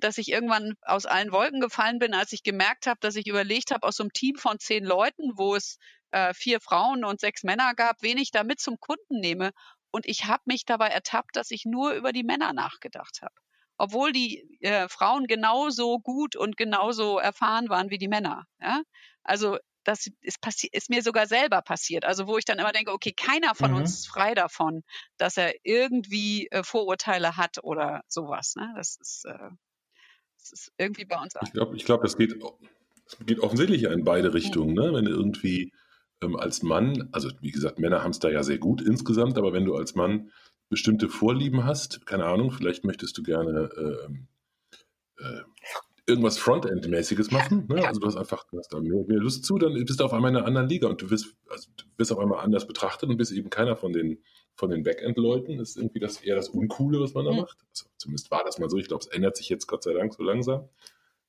dass 0.00 0.18
ich 0.18 0.28
irgendwann 0.28 0.74
aus 0.82 1.04
allen 1.04 1.32
Wolken 1.32 1.60
gefallen 1.60 1.98
bin, 1.98 2.14
als 2.14 2.32
ich 2.32 2.44
gemerkt 2.44 2.86
habe, 2.86 3.00
dass 3.00 3.16
ich 3.16 3.26
überlegt 3.26 3.72
habe, 3.72 3.86
aus 3.86 3.96
so 3.96 4.04
einem 4.04 4.12
Team 4.12 4.36
von 4.36 4.58
zehn 4.60 4.84
Leuten, 4.84 5.32
wo 5.34 5.56
es 5.56 5.78
äh, 6.12 6.32
vier 6.32 6.60
Frauen 6.60 7.04
und 7.04 7.20
sechs 7.20 7.42
Männer 7.42 7.74
gab, 7.74 7.96
wen 8.02 8.18
ich 8.18 8.30
da 8.30 8.44
mit 8.44 8.60
zum 8.60 8.78
Kunden 8.78 9.18
nehme. 9.18 9.50
Und 9.90 10.06
ich 10.06 10.26
habe 10.26 10.42
mich 10.46 10.64
dabei 10.64 10.88
ertappt, 10.88 11.34
dass 11.34 11.50
ich 11.50 11.64
nur 11.64 11.92
über 11.92 12.12
die 12.12 12.22
Männer 12.22 12.52
nachgedacht 12.52 13.20
habe 13.20 13.34
obwohl 13.82 14.12
die 14.12 14.60
äh, 14.60 14.88
Frauen 14.88 15.26
genauso 15.26 15.98
gut 15.98 16.36
und 16.36 16.56
genauso 16.56 17.18
erfahren 17.18 17.68
waren 17.68 17.90
wie 17.90 17.98
die 17.98 18.06
Männer. 18.06 18.46
Ja? 18.60 18.80
Also 19.24 19.58
das 19.82 20.06
ist, 20.20 20.38
ist, 20.70 20.88
mir 20.88 21.02
sogar 21.02 21.26
selber 21.26 21.62
passiert. 21.62 22.04
Also 22.04 22.28
wo 22.28 22.38
ich 22.38 22.44
dann 22.44 22.60
immer 22.60 22.70
denke, 22.70 22.92
okay, 22.92 23.12
keiner 23.12 23.56
von 23.56 23.72
mhm. 23.72 23.78
uns 23.78 23.94
ist 23.94 24.08
frei 24.08 24.36
davon, 24.36 24.84
dass 25.16 25.36
er 25.36 25.52
irgendwie 25.64 26.46
äh, 26.52 26.62
Vorurteile 26.62 27.36
hat 27.36 27.58
oder 27.64 28.02
sowas. 28.06 28.54
Ne? 28.54 28.72
Das, 28.76 28.98
ist, 29.00 29.24
äh, 29.24 29.50
das 30.38 30.52
ist 30.52 30.72
irgendwie 30.78 31.04
bei 31.04 31.20
uns. 31.20 31.34
Ich 31.42 31.52
glaube, 31.52 31.76
ich 31.76 31.84
glaub, 31.84 32.02
das, 32.02 32.16
geht, 32.16 32.36
das 32.40 33.26
geht 33.26 33.40
offensichtlich 33.40 33.82
in 33.82 34.04
beide 34.04 34.32
Richtungen. 34.32 34.74
Mhm. 34.76 34.80
Ne? 34.80 34.94
Wenn 34.94 35.06
du 35.06 35.10
irgendwie 35.10 35.72
ähm, 36.22 36.36
als 36.36 36.62
Mann, 36.62 37.08
also 37.10 37.30
wie 37.40 37.50
gesagt, 37.50 37.80
Männer 37.80 38.04
haben 38.04 38.12
es 38.12 38.20
da 38.20 38.30
ja 38.30 38.44
sehr 38.44 38.58
gut 38.58 38.80
insgesamt, 38.80 39.36
aber 39.38 39.52
wenn 39.52 39.64
du 39.64 39.74
als 39.74 39.96
Mann 39.96 40.30
bestimmte 40.72 41.10
Vorlieben 41.10 41.64
hast, 41.64 42.06
keine 42.06 42.24
Ahnung, 42.24 42.50
vielleicht 42.50 42.82
möchtest 42.82 43.18
du 43.18 43.22
gerne 43.22 43.68
äh, 43.76 45.22
äh, 45.22 45.42
irgendwas 46.06 46.38
Frontend-mäßiges 46.38 47.30
machen. 47.30 47.66
Ne? 47.68 47.86
Also 47.86 48.00
du 48.00 48.06
hast 48.06 48.16
einfach 48.16 48.44
du 48.50 48.58
hast 48.58 48.72
da 48.72 48.80
mehr, 48.80 49.04
mehr, 49.06 49.18
Lust 49.18 49.44
zu, 49.44 49.58
dann 49.58 49.74
bist 49.84 50.00
du 50.00 50.04
auf 50.04 50.14
einmal 50.14 50.30
in 50.30 50.38
einer 50.38 50.46
anderen 50.46 50.70
Liga 50.70 50.88
und 50.88 51.02
du 51.02 51.10
wirst, 51.10 51.36
also 51.50 51.68
du 51.76 51.84
wirst 51.98 52.10
auf 52.10 52.18
einmal 52.18 52.42
anders 52.42 52.66
betrachtet 52.66 53.10
und 53.10 53.18
bist 53.18 53.32
eben 53.32 53.50
keiner 53.50 53.76
von 53.76 53.92
den, 53.92 54.22
von 54.54 54.70
den 54.70 54.82
Backend-Leuten. 54.82 55.58
Das 55.58 55.70
ist 55.70 55.76
irgendwie 55.76 56.00
das, 56.00 56.22
eher 56.22 56.36
das 56.36 56.48
Uncoole, 56.48 57.00
was 57.02 57.12
man 57.12 57.26
da 57.26 57.32
mhm. 57.32 57.40
macht. 57.40 57.58
Also, 57.68 57.84
zumindest 57.98 58.30
war 58.30 58.42
das 58.42 58.58
mal 58.58 58.70
so. 58.70 58.78
Ich 58.78 58.88
glaube, 58.88 59.04
es 59.04 59.14
ändert 59.14 59.36
sich 59.36 59.50
jetzt 59.50 59.66
Gott 59.66 59.82
sei 59.82 59.92
Dank 59.92 60.14
so 60.14 60.22
langsam. 60.22 60.70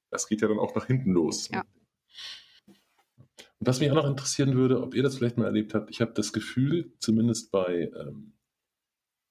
Das 0.09 0.27
geht 0.27 0.41
ja 0.41 0.47
dann 0.47 0.59
auch 0.59 0.73
nach 0.73 0.87
hinten 0.87 1.11
los. 1.11 1.49
Ja. 1.51 1.65
Und 3.59 3.67
was 3.67 3.81
mich 3.81 3.91
auch 3.91 3.95
noch 3.95 4.07
interessieren 4.07 4.55
würde, 4.55 4.81
ob 4.81 4.95
ihr 4.95 5.03
das 5.03 5.17
vielleicht 5.17 5.37
mal 5.37 5.45
erlebt 5.45 5.73
habt, 5.73 5.89
ich 5.89 5.99
habe 5.99 6.13
das 6.13 6.31
Gefühl, 6.31 6.93
zumindest 6.99 7.51
bei 7.51 7.91
ähm, 7.99 8.32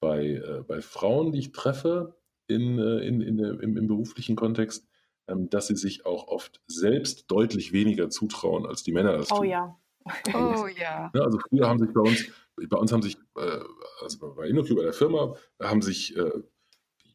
bei, 0.03 0.27
äh, 0.27 0.65
bei 0.67 0.83
Frauen, 0.83 1.31
die 1.31 1.39
ich 1.39 1.53
treffe 1.53 2.17
in, 2.49 2.79
äh, 2.79 2.99
in, 3.07 3.21
in, 3.23 3.39
im, 3.39 3.77
im, 3.77 3.87
beruflichen 3.87 4.35
Kontext, 4.35 4.89
ähm, 5.29 5.49
dass 5.49 5.69
sie 5.69 5.77
sich 5.77 6.05
auch 6.05 6.27
oft 6.27 6.61
selbst 6.67 7.31
deutlich 7.31 7.73
weniger 7.73 8.11
zutrauen, 8.11 8.67
als 8.67 8.83
die 8.83 8.91
Männer 8.93 9.17
das 9.17 9.31
oh, 9.31 9.37
tun. 9.37 9.49
Ja. 9.49 9.79
Oh 10.35 10.67
ja. 10.67 11.13
Ne, 11.15 11.23
also 11.23 11.39
früher 11.39 11.69
haben 11.69 11.79
sich 11.79 11.93
bei 11.95 12.01
uns, 12.01 12.27
bei 12.69 12.77
uns 12.77 12.93
haben 12.93 13.03
sich, 13.03 13.17
äh, 13.37 13.61
also 14.03 14.35
bei 14.35 14.49
InnoQ, 14.49 14.75
bei 14.75 14.83
der 14.83 14.93
Firma, 14.93 15.37
haben 15.63 15.81
sich 15.81 16.17
äh, 16.17 16.33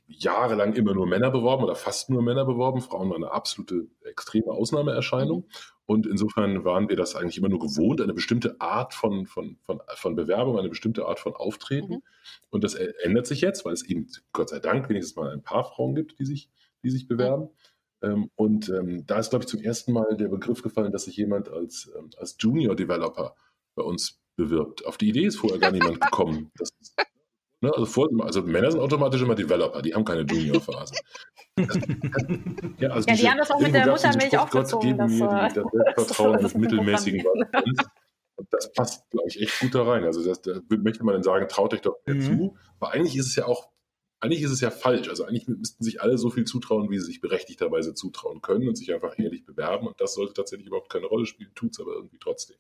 jahrelang 0.08 0.74
immer 0.74 0.94
nur 0.94 1.06
Männer 1.06 1.32
beworben 1.32 1.64
oder 1.64 1.76
fast 1.76 2.10
nur 2.10 2.22
Männer 2.22 2.46
beworben. 2.46 2.82
Frauen 2.82 3.10
waren 3.10 3.24
eine 3.24 3.32
absolute 3.32 3.88
extreme 4.04 4.52
Ausnahmeerscheinung. 4.52 5.48
Und 5.86 6.06
insofern 6.06 6.66
waren 6.66 6.90
wir 6.90 6.98
das 6.98 7.16
eigentlich 7.16 7.38
immer 7.38 7.50
nur 7.50 7.60
gewohnt, 7.60 8.02
eine 8.02 8.14
bestimmte 8.14 8.60
Art 8.60 8.94
von, 8.94 9.26
von, 9.26 9.58
von, 9.64 9.80
von 9.96 10.16
Bewerbung, 10.16 10.60
eine 10.60 10.70
bestimmte 10.70 11.06
Art 11.06 11.20
von 11.20 11.34
Auftreten. 11.34 11.94
Mhm. 11.94 12.04
Und 12.50 12.64
das 12.64 12.76
ändert 12.76 13.26
sich 13.28 13.42
jetzt, 13.42 13.64
weil 13.64 13.74
es 13.74 13.84
eben 13.84 14.08
Gott 14.34 14.50
sei 14.50 14.60
Dank 14.60 14.90
wenigstens 14.90 15.16
mal 15.16 15.32
ein 15.32 15.44
paar 15.44 15.64
Frauen 15.64 15.96
gibt, 15.96 16.20
die 16.20 16.26
sich, 16.26 16.50
die 16.84 16.90
sich 16.90 17.08
bewerben. 17.08 17.50
Mhm. 18.02 18.30
und 18.36 18.70
ähm, 18.70 19.08
da 19.08 19.18
ist, 19.18 19.32
glaube 19.32 19.44
ich, 19.44 19.50
zum 19.50 19.60
ersten 19.60 19.92
Mal 19.92 20.16
der 20.18 20.28
Begriff 20.28 20.62
gefallen, 20.62 20.92
dass 20.92 21.06
sich 21.06 21.18
jemand 21.18 21.50
als, 21.50 21.92
ähm, 21.98 22.12
als 22.18 22.36
Junior 22.40 22.76
Developer 22.76 23.34
bei 23.74 23.82
uns 23.82 24.20
bewirbt. 24.36 24.86
Auf 24.86 24.98
die 24.98 25.10
Idee 25.10 25.26
ist 25.26 25.38
vorher 25.38 25.58
gar 25.58 25.72
niemand 25.72 26.00
gekommen. 26.02 26.52
Das 26.58 26.70
ist, 26.80 26.96
Ne, 27.60 27.72
also, 27.74 27.86
vor, 27.86 28.10
also, 28.22 28.44
Männer 28.44 28.72
sind 28.72 28.82
automatisch 28.82 29.22
immer 29.22 29.34
Developer, 29.34 29.82
die 29.82 29.96
haben 29.96 30.06
keine 30.06 30.22
Junior-Phase. 30.22 30.94
ja, 32.78 32.90
also 32.90 33.10
ja, 33.10 33.16
die 33.16 33.30
haben 33.30 33.38
das 33.40 33.50
auch 33.50 33.60
mit 33.60 33.74
der 33.74 33.88
Muttermilch 33.88 34.38
aufgezogen. 34.38 34.98
Gott, 34.98 35.08
geben 35.10 35.20
das, 35.20 35.56
mir 35.56 35.64
das 35.64 35.72
Selbstvertrauen 35.72 36.38
des 36.44 36.54
mittelmäßigen 36.54 37.26
Und 38.36 38.48
das 38.52 38.72
passt, 38.74 39.10
glaube 39.10 39.28
ich, 39.28 39.42
echt 39.42 39.60
gut 39.60 39.74
da 39.74 39.84
rein. 39.84 40.04
Also 40.04 40.24
das, 40.24 40.42
da 40.44 40.60
möchte 40.70 41.04
man 41.04 41.14
dann 41.14 41.24
sagen, 41.24 41.48
traut 41.48 41.74
euch 41.74 41.82
doch 41.82 41.98
mehr 42.06 42.16
mhm. 42.16 42.22
zu. 42.22 42.58
Aber 42.80 42.92
eigentlich 42.92 43.18
ist 43.18 43.26
es 43.26 43.36
ja 43.36 43.48
auch, 43.48 43.70
eigentlich 44.20 44.44
ist 44.44 44.52
es 44.52 44.62
ja 44.62 44.70
falsch. 44.70 45.10
Also 45.10 45.26
eigentlich 45.26 45.48
müssten 45.48 45.84
sich 45.84 46.00
alle 46.00 46.20
so 46.20 46.30
viel 46.30 46.46
zutrauen, 46.46 46.92
wie 46.92 47.00
sie 47.00 47.06
sich 47.06 47.22
berechtigterweise 47.22 47.96
zutrauen 47.96 48.42
können 48.42 48.68
und 48.68 48.76
sich 48.76 48.94
einfach 48.94 49.18
ehrlich 49.18 49.44
bewerben. 49.44 49.88
Und 49.88 50.00
das 50.00 50.14
sollte 50.14 50.34
tatsächlich 50.34 50.68
überhaupt 50.68 50.92
keine 50.92 51.08
Rolle 51.08 51.26
spielen, 51.26 51.52
tut 51.56 51.72
es 51.72 51.80
aber 51.80 51.94
irgendwie 51.94 52.20
trotzdem. 52.20 52.58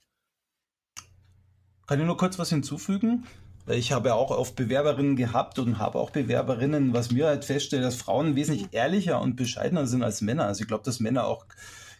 Kann 1.85 1.99
ich 1.99 2.05
nur 2.07 2.17
kurz 2.17 2.39
was 2.39 2.49
hinzufügen? 2.49 3.27
Ich 3.67 3.91
habe 3.91 4.09
ja 4.09 4.15
auch 4.15 4.31
oft 4.31 4.55
Bewerberinnen 4.55 5.15
gehabt 5.15 5.59
und 5.59 5.77
habe 5.77 5.99
auch 5.99 6.11
Bewerberinnen, 6.11 6.93
was 6.93 7.11
mir 7.11 7.27
halt 7.27 7.43
feststellt, 7.43 7.83
dass 7.83 7.95
Frauen 7.95 8.35
wesentlich 8.35 8.69
ehrlicher 8.71 9.21
und 9.21 9.35
bescheidener 9.35 9.87
sind 9.87 10.03
als 10.03 10.21
Männer. 10.21 10.45
Also 10.45 10.61
ich 10.61 10.67
glaube, 10.67 10.85
dass 10.85 10.99
Männer 10.99 11.27
auch 11.27 11.45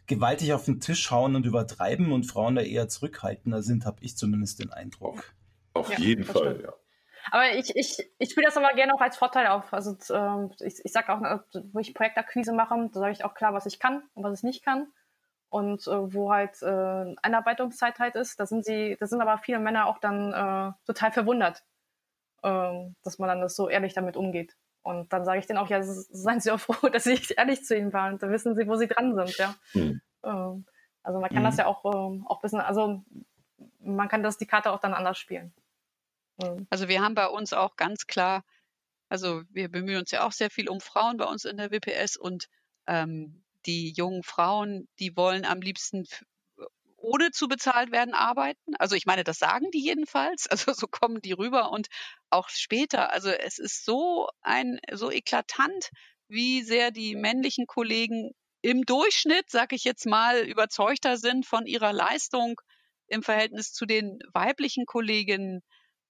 gewaltig 0.07 0.53
auf 0.53 0.65
den 0.65 0.79
Tisch 0.79 1.11
hauen 1.11 1.35
und 1.35 1.45
übertreiben 1.45 2.11
und 2.13 2.23
Frauen 2.23 2.55
da 2.55 2.61
eher 2.61 2.87
zurückhaltender 2.87 3.61
sind, 3.61 3.85
habe 3.85 3.97
ich 4.01 4.17
zumindest 4.17 4.59
den 4.59 4.71
Eindruck. 4.71 5.33
Auf 5.73 5.91
ja, 5.91 5.99
jeden 5.99 6.23
Fall, 6.23 6.55
stimmt. 6.55 6.63
ja. 6.63 6.73
Aber 7.31 7.55
ich, 7.55 7.75
ich, 7.75 8.09
ich 8.17 8.31
spiele 8.31 8.45
das 8.45 8.55
aber 8.55 8.73
gerne 8.73 8.93
auch 8.93 9.01
als 9.01 9.17
Vorteil 9.17 9.47
auf. 9.47 9.73
Also 9.73 9.97
äh, 10.13 10.65
ich, 10.65 10.75
ich 10.83 10.91
sage 10.91 11.13
auch, 11.13 11.41
wo 11.73 11.79
ich 11.79 11.93
Projektakquise 11.93 12.53
mache, 12.53 12.89
da 12.93 12.99
sage 12.99 13.11
ich 13.11 13.25
auch 13.25 13.33
klar, 13.33 13.53
was 13.53 13.65
ich 13.65 13.79
kann 13.79 14.03
und 14.13 14.23
was 14.23 14.39
ich 14.39 14.43
nicht 14.43 14.63
kann. 14.63 14.87
Und 15.49 15.87
äh, 15.87 16.13
wo 16.13 16.31
halt 16.31 16.61
äh, 16.61 17.15
Einarbeitungszeit 17.21 17.99
halt 17.99 18.15
ist, 18.15 18.39
da 18.39 18.45
sind 18.45 18.65
sie, 18.65 18.97
da 18.99 19.07
sind 19.07 19.21
aber 19.21 19.37
viele 19.37 19.59
Männer 19.59 19.85
auch 19.85 19.99
dann 19.99 20.33
äh, 20.33 20.73
total 20.85 21.11
verwundert, 21.11 21.63
äh, 22.43 22.89
dass 23.03 23.17
man 23.17 23.29
dann 23.29 23.41
das 23.41 23.55
so 23.55 23.69
ehrlich 23.69 23.93
damit 23.93 24.17
umgeht. 24.17 24.57
Und 24.83 25.11
dann 25.11 25.25
sage 25.25 25.39
ich 25.39 25.47
denen 25.47 25.59
auch, 25.59 25.69
ja, 25.69 25.81
seien 25.83 26.39
Sie 26.39 26.51
auch 26.51 26.59
froh, 26.59 26.89
dass 26.89 27.05
ich 27.05 27.37
ehrlich 27.37 27.63
zu 27.63 27.77
ihnen 27.77 27.93
war. 27.93 28.09
Und 28.09 28.21
da 28.21 28.29
wissen 28.29 28.55
sie, 28.55 28.67
wo 28.67 28.75
sie 28.75 28.87
dran 28.87 29.15
sind, 29.15 29.37
ja. 29.37 29.55
Mhm. 29.73 30.01
Also 31.03 31.19
man 31.19 31.29
kann 31.29 31.39
mhm. 31.39 31.45
das 31.45 31.57
ja 31.57 31.65
auch, 31.67 31.85
ähm, 31.85 32.25
auch 32.27 32.41
bisschen, 32.41 32.59
also 32.59 33.01
man 33.79 34.09
kann 34.09 34.23
das 34.23 34.37
die 34.37 34.45
Karte 34.45 34.71
auch 34.71 34.79
dann 34.79 34.93
anders 34.93 35.17
spielen. 35.17 35.53
Mhm. 36.41 36.67
Also 36.69 36.87
wir 36.89 37.01
haben 37.01 37.15
bei 37.15 37.27
uns 37.27 37.53
auch 37.53 37.77
ganz 37.77 38.07
klar, 38.07 38.43
also 39.09 39.43
wir 39.49 39.69
bemühen 39.69 39.99
uns 39.99 40.11
ja 40.11 40.25
auch 40.25 40.33
sehr 40.33 40.49
viel 40.49 40.67
um 40.69 40.81
Frauen 40.81 41.17
bei 41.17 41.25
uns 41.25 41.45
in 41.45 41.57
der 41.57 41.71
WPS 41.71 42.17
und 42.17 42.49
ähm, 42.87 43.43
die 43.67 43.93
jungen 43.95 44.23
Frauen, 44.23 44.87
die 44.99 45.15
wollen 45.15 45.45
am 45.45 45.61
liebsten 45.61 46.05
ohne 46.97 47.31
zu 47.31 47.47
bezahlt 47.47 47.91
werden 47.91 48.13
arbeiten. 48.13 48.75
Also 48.79 48.95
ich 48.95 49.05
meine, 49.05 49.23
das 49.23 49.37
sagen 49.37 49.69
die 49.71 49.83
jedenfalls. 49.83 50.47
Also 50.51 50.73
so 50.73 50.87
kommen 50.87 51.21
die 51.21 51.33
rüber 51.33 51.71
und 51.71 51.87
auch 52.29 52.49
später. 52.49 53.13
Also 53.13 53.29
es 53.29 53.59
ist 53.59 53.85
so 53.85 54.27
ein, 54.41 54.79
so 54.91 55.11
eklatant, 55.11 55.89
wie 56.27 56.63
sehr 56.63 56.91
die 56.91 57.15
männlichen 57.15 57.67
Kollegen 57.67 58.31
im 58.61 58.83
Durchschnitt, 58.83 59.49
sag 59.49 59.71
ich 59.71 59.83
jetzt 59.83 60.05
mal, 60.05 60.39
überzeugter 60.39 61.17
sind 61.17 61.45
von 61.45 61.65
ihrer 61.67 61.93
Leistung 61.93 62.59
im 63.07 63.23
Verhältnis 63.23 63.71
zu 63.71 63.85
den 63.85 64.19
weiblichen 64.33 64.85
Kolleginnen. 64.85 65.61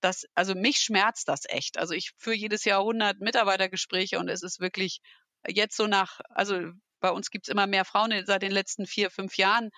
Das, 0.02 0.26
also 0.34 0.56
mich 0.56 0.78
schmerzt 0.78 1.28
das 1.28 1.42
echt. 1.48 1.78
Also 1.78 1.94
ich 1.94 2.12
führe 2.18 2.36
jedes 2.36 2.64
Jahr 2.66 2.80
100 2.80 3.20
Mitarbeitergespräche 3.20 4.20
und 4.20 4.30
es 4.30 4.42
ist 4.44 4.60
wirklich 4.60 5.02
jetzt 5.48 5.76
so 5.76 5.88
nach, 5.88 6.20
also 6.30 6.72
bei 7.00 7.12
uns 7.12 7.30
gibt's 7.30 7.50
immer 7.50 7.68
mehr 7.68 7.86
Frauen 7.86 8.14
seit 8.26 8.42
den 8.42 8.52
letzten 8.52 8.86
vier, 8.86 9.10
fünf 9.12 9.38
Jahren. 9.38 9.70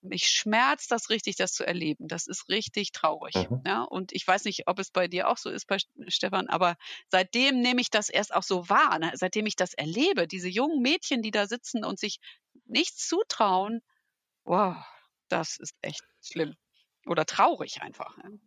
Mich 0.00 0.26
schmerzt 0.26 0.90
das 0.90 1.10
richtig, 1.10 1.36
das 1.36 1.52
zu 1.52 1.64
erleben. 1.64 2.08
Das 2.08 2.26
ist 2.26 2.48
richtig 2.48 2.90
traurig. 2.90 3.34
Mhm. 3.34 3.62
Ja, 3.64 3.82
und 3.82 4.12
ich 4.12 4.26
weiß 4.26 4.44
nicht, 4.44 4.66
ob 4.66 4.78
es 4.80 4.90
bei 4.90 5.06
dir 5.06 5.28
auch 5.28 5.36
so 5.36 5.48
ist, 5.48 5.66
bei 5.66 5.78
Stefan, 6.08 6.48
aber 6.48 6.76
seitdem 7.08 7.60
nehme 7.60 7.80
ich 7.80 7.90
das 7.90 8.08
erst 8.08 8.34
auch 8.34 8.42
so 8.42 8.68
wahr, 8.68 8.98
ne? 8.98 9.12
seitdem 9.14 9.46
ich 9.46 9.54
das 9.54 9.74
erlebe, 9.74 10.26
diese 10.26 10.48
jungen 10.48 10.82
Mädchen, 10.82 11.22
die 11.22 11.30
da 11.30 11.46
sitzen 11.46 11.84
und 11.84 12.00
sich 12.00 12.18
nichts 12.66 13.06
zutrauen, 13.06 13.80
wow, 14.44 14.76
das 15.28 15.56
ist 15.56 15.76
echt 15.82 16.02
schlimm. 16.20 16.56
Oder 17.06 17.24
traurig 17.24 17.80
einfach. 17.82 18.16
Ne? 18.16 18.40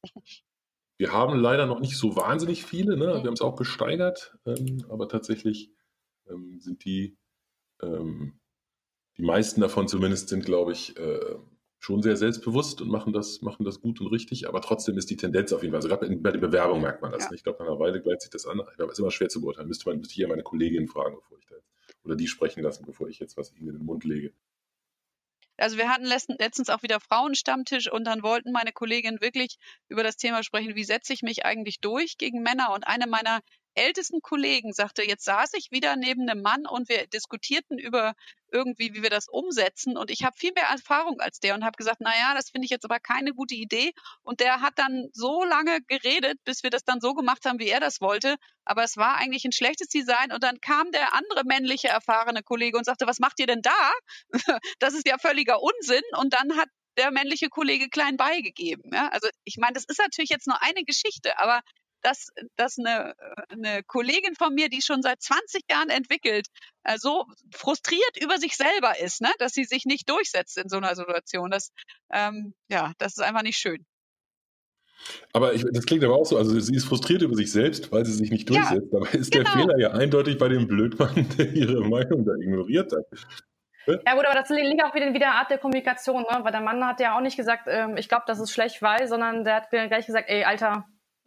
Wir 0.98 1.12
haben 1.12 1.38
leider 1.40 1.66
noch 1.66 1.80
nicht 1.80 1.98
so 1.98 2.16
wahnsinnig 2.16 2.66
viele, 2.66 2.98
ne? 2.98 3.08
wir 3.08 3.28
haben 3.28 3.34
es 3.34 3.42
auch 3.42 3.56
gesteigert, 3.56 4.38
ähm, 4.46 4.86
aber 4.90 5.10
tatsächlich 5.10 5.72
ähm, 6.30 6.60
sind 6.60 6.86
die 6.86 7.18
ähm, 7.82 8.40
die 9.18 9.24
meisten 9.24 9.62
davon 9.62 9.88
zumindest 9.88 10.30
sind, 10.30 10.46
glaube 10.46 10.74
ich, 10.74 10.98
äh, 10.98 11.36
schon 11.80 12.02
sehr 12.02 12.18
selbstbewusst 12.18 12.82
und 12.82 12.90
machen 12.90 13.14
das, 13.14 13.42
machen 13.42 13.64
das 13.64 13.80
gut 13.80 14.02
und 14.02 14.08
richtig, 14.08 14.48
aber 14.48 14.60
trotzdem 14.62 14.98
ist 14.98 15.10
die 15.10 15.18
Tendenz 15.18 15.54
auf 15.54 15.62
jeden 15.62 15.72
Fall, 15.72 15.78
also 15.78 15.88
gerade 15.88 16.16
bei 16.18 16.32
den 16.32 16.42
Bewerbungen 16.42 16.82
merkt 16.82 17.02
man 17.02 17.12
das. 17.12 17.26
Ja. 17.26 17.32
Ich 17.34 17.44
glaube, 17.44 17.60
nach 17.60 17.70
einer 17.70 17.80
Weile 17.80 18.02
gleicht 18.02 18.22
sich 18.22 18.32
das 18.32 18.48
an. 18.48 18.60
Aber 18.60 18.86
es 18.88 18.94
ist 18.94 19.00
immer 19.00 19.12
schwer 19.12 19.30
zu 19.30 19.40
beurteilen. 19.42 19.68
Müsste, 19.68 19.88
man, 19.90 20.00
müsste 20.00 20.14
ich 20.14 20.18
ja 20.18 20.28
meine 20.28 20.44
Kolleginnen 20.44 20.88
fragen, 20.88 21.16
bevor 21.16 21.38
ich 21.38 21.46
da 21.46 21.56
jetzt, 21.56 21.70
oder 22.04 22.16
die 22.16 22.28
sprechen 22.28 22.64
lassen, 22.64 22.86
bevor 22.86 23.08
ich 23.08 23.20
jetzt 23.20 23.38
was 23.38 23.54
ihnen 23.54 23.70
in 23.70 23.78
den 23.78 23.86
Mund 23.86 24.04
lege. 24.04 24.34
Also 25.58 25.78
wir 25.78 25.88
hatten 25.88 26.06
letztens 26.06 26.70
auch 26.70 26.84
wieder 26.84 27.00
Frauenstammtisch 27.00 27.90
und 27.92 28.04
dann 28.04 28.24
wollten 28.24 28.52
meine 28.52 28.74
Kolleginnen 28.74 29.22
wirklich 29.22 29.58
über 29.88 30.04
das 30.04 30.18
Thema 30.18 30.44
sprechen, 30.44 30.76
wie 30.76 30.84
setze 30.84 31.14
ich 31.14 31.22
mich 31.22 31.46
eigentlich 31.46 31.80
durch 31.80 32.18
gegen 32.18 32.42
Männer? 32.42 32.74
Und 32.74 32.88
eine 32.88 33.08
meiner 33.08 33.42
ältesten 33.76 34.22
Kollegen 34.22 34.74
sagte, 34.74 35.04
jetzt 35.04 35.26
saß 35.26 35.54
ich 35.54 35.72
wieder 35.72 35.96
neben 35.96 36.30
einem 36.30 36.42
Mann 36.42 36.66
und 36.66 36.90
wir 36.90 37.08
diskutierten 37.08 37.78
über 37.78 38.16
irgendwie, 38.52 38.94
wie 38.94 39.04
wir 39.04 39.10
das 39.10 39.28
umsetzen. 39.28 39.98
Und 39.98 40.10
ich 40.10 40.24
habe 40.24 40.36
viel 40.38 40.52
mehr 40.54 40.66
Erfahrung 40.66 41.20
als 41.20 41.40
der 41.40 41.56
und 41.56 41.66
habe 41.66 41.76
gesagt, 41.76 41.98
na 42.00 42.12
ja, 42.18 42.34
das 42.34 42.50
finde 42.50 42.66
ich 42.66 42.72
jetzt 42.72 42.86
aber 42.86 43.00
keine 43.00 43.34
gute 43.34 43.56
Idee. 43.56 43.92
Und 44.24 44.40
der 44.40 44.62
hat 44.62 44.74
dann 44.78 45.10
so 45.14 45.44
lange 45.44 45.80
geredet, 45.88 46.40
bis 46.46 46.64
wir 46.64 46.70
das 46.70 46.84
dann 46.84 47.02
so 47.02 47.14
gemacht 47.14 47.46
haben, 47.46 47.60
wie 47.60 47.68
er 47.68 47.80
das 47.80 48.02
wollte. 48.02 48.36
Aber 48.64 48.84
es 48.84 48.98
war 48.98 49.18
eigentlich 49.18 49.46
ein 49.46 49.52
schlechtes 49.52 49.90
Design. 49.90 50.32
Und 50.32 50.44
dann 50.44 50.62
kam 50.62 50.92
der 50.92 51.14
andere 51.14 51.44
männliche 51.44 51.90
erfahrene 51.90 52.44
Kollege 52.44 52.78
und 52.78 52.86
sagte, 52.86 53.08
was 53.08 53.20
macht 53.20 53.40
ihr 53.40 53.48
denn 53.48 53.62
da? 53.62 53.92
das 54.80 54.94
ist 54.94 55.08
ja 55.08 55.18
völliger 55.18 55.62
Unsinn. 55.62 56.04
Und 56.18 56.34
dann 56.34 56.56
hat 56.58 56.70
der 56.98 57.12
männliche 57.12 57.50
Kollege 57.50 57.90
klein 57.90 58.18
beigegeben. 58.18 58.92
Ja? 58.94 59.10
Also 59.10 59.28
ich 59.44 59.58
meine, 59.58 59.74
das 59.74 59.86
ist 59.86 60.00
natürlich 60.00 60.30
jetzt 60.30 60.48
nur 60.48 60.62
eine 60.62 60.84
Geschichte, 60.86 61.38
aber 61.40 61.62
dass, 62.06 62.28
dass 62.56 62.78
eine, 62.78 63.16
eine 63.50 63.84
Kollegin 63.84 64.36
von 64.36 64.54
mir, 64.54 64.70
die 64.70 64.82
schon 64.82 65.02
seit 65.02 65.22
20 65.22 65.64
Jahren 65.70 65.90
entwickelt, 65.90 66.48
äh, 66.84 66.98
so 66.98 67.26
frustriert 67.52 68.22
über 68.22 68.38
sich 68.38 68.56
selber 68.56 69.00
ist, 69.00 69.22
ne? 69.22 69.30
dass 69.40 69.54
sie 69.54 69.64
sich 69.64 69.86
nicht 69.86 70.10
durchsetzt 70.10 70.58
in 70.58 70.70
so 70.70 70.78
einer 70.78 70.96
Situation. 70.96 71.50
Das, 71.50 71.72
ähm, 72.14 72.54
ja, 72.70 72.94
das 73.00 73.14
ist 73.14 73.24
einfach 73.24 73.42
nicht 73.42 73.58
schön. 73.58 73.86
Aber 75.34 75.54
ich, 75.54 75.66
das 75.72 75.86
klingt 75.86 76.04
aber 76.04 76.16
auch 76.16 76.26
so, 76.26 76.38
also 76.38 76.60
sie 76.60 76.76
ist 76.76 76.86
frustriert 76.86 77.22
über 77.22 77.36
sich 77.36 77.52
selbst, 77.52 77.92
weil 77.92 78.06
sie 78.06 78.14
sich 78.14 78.32
nicht 78.32 78.50
durchsetzt. 78.50 78.88
Ja, 78.92 79.00
Dabei 79.00 79.18
ist 79.18 79.32
genau. 79.32 79.44
der 79.44 79.62
Fehler 79.62 79.80
ja 79.80 79.92
eindeutig 79.92 80.38
bei 80.38 80.48
dem 80.48 80.68
Blödmann, 80.68 81.28
der 81.38 81.52
ihre 81.54 81.82
Meinung 81.82 82.26
da 82.26 82.34
ignoriert 82.36 82.92
hat. 82.92 83.06
Ja 83.88 84.16
gut, 84.16 84.26
aber 84.26 84.34
das 84.34 84.50
liegt 84.50 84.84
auch 84.84 84.96
wieder 84.96 85.06
in 85.06 85.14
der 85.14 85.34
Art 85.34 85.52
der 85.52 85.60
Kommunikation, 85.60 86.24
ne? 86.24 86.40
weil 86.42 86.52
der 86.52 86.62
Mann 86.62 86.84
hat 86.86 87.00
ja 87.00 87.16
auch 87.16 87.22
nicht 87.22 87.38
gesagt, 87.38 87.68
ähm, 87.68 87.98
ich 87.98 88.10
glaube, 88.10 88.24
das 88.26 88.40
ist 88.40 88.52
schlecht, 88.52 88.82
weil, 88.82 89.08
sondern 89.08 89.44
der 89.44 89.56
hat 89.56 89.70
gleich 89.70 90.08
gesagt, 90.08 90.28
ey, 90.28 90.44
Alter, 90.44 90.86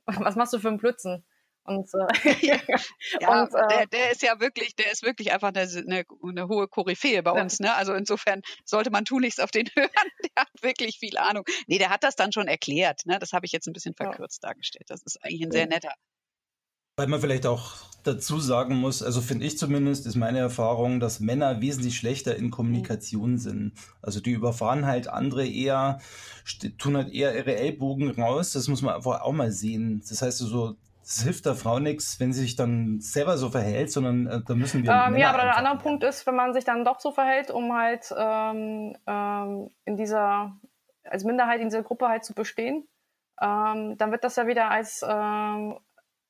was 0.26 0.36
machst 0.36 0.52
du 0.52 0.58
für 0.58 0.68
einen 0.68 0.78
Blödsinn? 0.78 1.24
Und, 1.64 1.90
äh, 1.92 2.06
ja, 3.20 3.42
und, 3.42 3.54
äh, 3.54 3.68
der, 3.68 3.86
der, 3.86 4.10
ist 4.10 4.22
ja 4.22 4.40
wirklich, 4.40 4.74
der 4.74 4.90
ist 4.90 5.02
wirklich 5.02 5.32
einfach 5.32 5.48
eine, 5.48 5.60
eine, 5.60 6.04
eine 6.22 6.48
hohe 6.48 6.66
Koryphäe 6.66 7.22
bei 7.22 7.32
uns. 7.32 7.60
Ne? 7.60 7.74
Also 7.74 7.92
insofern 7.92 8.40
sollte 8.64 8.90
man 8.90 9.04
tunlichst 9.04 9.42
auf 9.42 9.50
den 9.50 9.66
hören. 9.74 9.90
Der 10.24 10.42
hat 10.42 10.48
wirklich 10.62 10.98
viel 10.98 11.18
Ahnung. 11.18 11.44
Nee, 11.66 11.78
der 11.78 11.90
hat 11.90 12.04
das 12.04 12.16
dann 12.16 12.32
schon 12.32 12.48
erklärt. 12.48 13.02
Ne? 13.04 13.18
Das 13.18 13.32
habe 13.32 13.44
ich 13.44 13.52
jetzt 13.52 13.66
ein 13.66 13.74
bisschen 13.74 13.94
verkürzt 13.94 14.42
ja. 14.42 14.48
dargestellt. 14.48 14.86
Das 14.88 15.02
ist 15.02 15.22
eigentlich 15.22 15.42
ein 15.42 15.50
sehr 15.50 15.66
netter. 15.66 15.92
Weil 16.98 17.06
man 17.06 17.20
vielleicht 17.20 17.46
auch 17.46 17.76
dazu 18.02 18.40
sagen 18.40 18.74
muss, 18.74 19.04
also 19.04 19.20
finde 19.20 19.46
ich 19.46 19.56
zumindest, 19.56 20.04
ist 20.04 20.16
meine 20.16 20.40
Erfahrung, 20.40 20.98
dass 20.98 21.20
Männer 21.20 21.60
wesentlich 21.60 21.96
schlechter 21.96 22.34
in 22.34 22.50
Kommunikation 22.50 23.32
mhm. 23.32 23.38
sind. 23.38 23.72
Also 24.02 24.20
die 24.20 24.32
überfahren 24.32 24.84
halt 24.84 25.08
andere 25.08 25.46
eher, 25.46 26.00
tun 26.76 26.96
halt 26.96 27.12
eher 27.12 27.36
ihre 27.36 27.54
Ellbogen 27.54 28.10
raus. 28.10 28.52
Das 28.52 28.66
muss 28.66 28.82
man 28.82 28.96
einfach 28.96 29.20
auch 29.20 29.30
mal 29.30 29.52
sehen. 29.52 30.02
Das 30.08 30.22
heißt 30.22 30.38
so, 30.38 30.74
es 31.04 31.22
hilft 31.22 31.46
der 31.46 31.54
Frau 31.54 31.78
nichts, 31.78 32.18
wenn 32.18 32.32
sie 32.32 32.40
sich 32.40 32.56
dann 32.56 32.98
selber 33.00 33.38
so 33.38 33.48
verhält, 33.50 33.92
sondern 33.92 34.26
äh, 34.26 34.40
da 34.44 34.56
müssen 34.56 34.82
wir. 34.82 34.90
Ähm, 34.90 35.16
ja, 35.16 35.30
aber 35.30 35.44
der 35.44 35.56
andere 35.56 35.78
Punkt 35.78 36.02
ist, 36.02 36.26
wenn 36.26 36.34
man 36.34 36.52
sich 36.52 36.64
dann 36.64 36.84
doch 36.84 36.98
so 36.98 37.12
verhält, 37.12 37.52
um 37.52 37.72
halt 37.72 38.12
ähm, 38.18 38.96
ähm, 39.06 39.70
in 39.84 39.96
dieser, 39.96 40.58
als 41.04 41.22
Minderheit 41.22 41.60
in 41.60 41.68
dieser 41.68 41.84
Gruppe 41.84 42.08
halt 42.08 42.24
zu 42.24 42.34
bestehen, 42.34 42.88
ähm, 43.40 43.96
dann 43.98 44.10
wird 44.10 44.24
das 44.24 44.34
ja 44.34 44.48
wieder 44.48 44.68
als 44.68 45.04
ähm, 45.08 45.78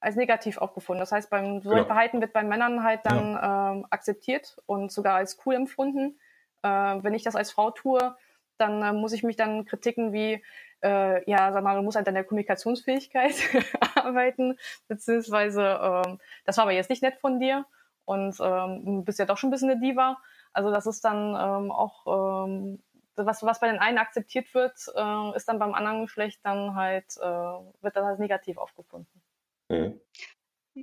als 0.01 0.17
negativ 0.17 0.59
aufgefunden. 0.59 1.01
Das 1.01 1.13
heißt, 1.13 1.31
beim 1.31 1.61
so 1.63 1.71
ein 1.71 1.87
Verhalten 1.87 2.21
wird 2.21 2.33
bei 2.33 2.43
Männern 2.43 2.85
halt 2.85 3.01
dann 3.05 3.33
ja. 3.33 3.73
ähm, 3.73 3.87
akzeptiert 3.91 4.59
und 4.67 4.93
sogar 4.93 5.17
als 5.17 5.39
cool 5.45 5.55
empfunden. 5.55 6.19
Äh, 6.63 6.69
wenn 6.69 7.15
ich 7.15 7.25
das 7.25 7.37
als 7.37 7.51
Frau 7.51 7.71
tue, 7.71 8.17
dann 8.59 8.83
äh, 8.83 8.93
muss 8.93 9.13
ich 9.13 9.23
mich 9.23 9.37
dann 9.37 9.65
Kritiken 9.65 10.13
wie, 10.13 10.43
äh, 10.83 11.31
ja, 11.31 11.53
sag 11.53 11.63
mal, 11.65 11.77
du 11.77 11.83
musst 11.83 11.97
halt 11.97 12.09
an 12.09 12.15
der 12.15 12.25
Kommunikationsfähigkeit 12.25 13.35
arbeiten, 13.95 14.59
beziehungsweise, 14.87 15.81
ähm, 15.83 16.19
das 16.45 16.57
war 16.57 16.65
aber 16.65 16.73
jetzt 16.73 16.91
nicht 16.91 17.03
nett 17.03 17.17
von 17.17 17.41
dir 17.41 17.67
und 18.05 18.37
ähm, 18.41 18.85
du 18.85 19.05
bist 19.05 19.19
ja 19.19 19.25
doch 19.25 19.37
schon 19.37 19.49
ein 19.49 19.53
bisschen 19.53 19.71
eine 19.71 19.81
Diva. 19.81 20.19
Also 20.53 20.71
das 20.71 20.87
ist 20.87 21.05
dann 21.05 21.29
ähm, 21.35 21.71
auch, 21.71 22.47
ähm, 22.47 22.83
was, 23.17 23.43
was 23.43 23.61
bei 23.61 23.69
den 23.69 23.81
einen 23.81 23.99
akzeptiert 23.99 24.55
wird, 24.55 24.75
äh, 24.95 25.37
ist 25.37 25.49
dann 25.49 25.59
beim 25.59 25.75
anderen 25.75 26.03
Geschlecht 26.03 26.41
dann 26.45 26.75
halt, 26.75 27.17
äh, 27.19 27.23
wird 27.23 27.97
dann 27.97 28.05
als 28.05 28.19
negativ 28.19 28.57
aufgefunden. 28.59 29.21
Mhm. 29.69 30.01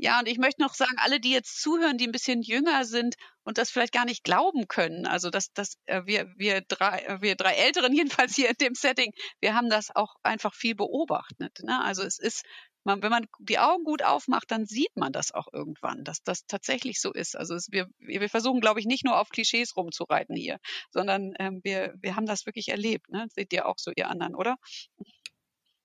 Ja, 0.02 0.20
und 0.20 0.28
ich 0.28 0.38
möchte 0.38 0.62
noch 0.62 0.74
sagen, 0.74 0.96
alle, 0.98 1.20
die 1.22 1.32
jetzt 1.32 1.62
zuhören, 1.62 1.98
die 1.98 2.06
ein 2.06 2.12
bisschen 2.12 2.42
jünger 2.42 2.84
sind 2.84 3.16
und 3.46 3.58
das 3.58 3.72
vielleicht 3.72 3.94
gar 3.94 4.04
nicht 4.04 4.24
glauben 4.26 4.68
können, 4.68 5.06
also 5.06 5.30
dass, 5.30 5.54
dass 5.54 5.78
äh, 5.86 6.02
wir, 6.06 6.34
wir, 6.36 6.62
drei, 6.62 7.00
äh, 7.00 7.22
wir 7.22 7.36
drei 7.36 7.54
Älteren 7.54 7.94
jedenfalls 7.96 8.36
hier 8.36 8.50
in 8.50 8.56
dem 8.60 8.76
Setting, 8.76 9.14
wir 9.40 9.56
haben 9.56 9.70
das 9.70 9.96
auch 9.96 10.16
einfach 10.22 10.54
viel 10.54 10.76
beobachtet. 10.76 11.60
Ne? 11.64 11.82
Also 11.82 12.04
es 12.04 12.20
ist, 12.20 12.44
man, 12.84 13.02
wenn 13.04 13.10
man 13.10 13.26
die 13.40 13.58
Augen 13.58 13.84
gut 13.86 14.04
aufmacht, 14.04 14.52
dann 14.52 14.66
sieht 14.66 14.96
man 14.96 15.14
das 15.14 15.32
auch 15.34 15.48
irgendwann, 15.54 16.04
dass 16.04 16.22
das 16.24 16.46
tatsächlich 16.46 17.00
so 17.00 17.14
ist. 17.14 17.38
Also 17.38 17.56
es, 17.56 17.68
wir, 17.72 17.88
wir 18.00 18.30
versuchen, 18.30 18.60
glaube 18.60 18.82
ich, 18.82 18.86
nicht 18.86 19.06
nur 19.06 19.18
auf 19.20 19.30
Klischees 19.30 19.78
rumzureiten 19.78 20.36
hier, 20.36 20.58
sondern 20.92 21.34
ähm, 21.40 21.62
wir, 21.64 21.94
wir 22.02 22.18
haben 22.18 22.26
das 22.26 22.46
wirklich 22.46 22.68
erlebt. 22.68 23.10
Ne? 23.10 23.28
Seht 23.30 23.54
ihr 23.54 23.66
auch 23.66 23.78
so, 23.78 23.92
ihr 23.96 24.10
anderen, 24.10 24.36
oder? 24.36 24.58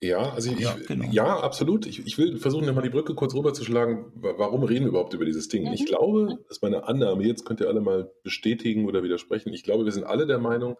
Ja, 0.03 0.33
also 0.33 0.51
ich, 0.51 0.61
ja, 0.61 0.75
genau. 0.87 1.07
ja, 1.11 1.41
absolut. 1.41 1.87
Ich, 1.87 2.07
ich 2.07 2.17
will 2.17 2.39
versuchen, 2.39 2.73
mal 2.75 2.81
die 2.81 2.89
Brücke 2.89 3.15
kurz 3.15 3.35
rüberzuschlagen. 3.35 4.07
Warum 4.15 4.63
reden 4.65 4.85
wir 4.85 4.91
überhaupt 4.91 5.13
über 5.13 5.27
dieses 5.27 5.49
Ding? 5.49 5.65
Mhm. 5.65 5.75
Ich 5.75 5.85
glaube, 5.85 6.39
das 6.49 6.57
ist 6.57 6.63
meine 6.63 6.85
Annahme, 6.85 7.25
jetzt 7.25 7.45
könnt 7.45 7.61
ihr 7.61 7.69
alle 7.69 7.83
mal 7.83 8.11
bestätigen 8.23 8.87
oder 8.87 9.03
widersprechen. 9.03 9.53
Ich 9.53 9.63
glaube, 9.63 9.85
wir 9.85 9.93
sind 9.93 10.05
alle 10.05 10.27
der 10.27 10.39
Meinung, 10.39 10.79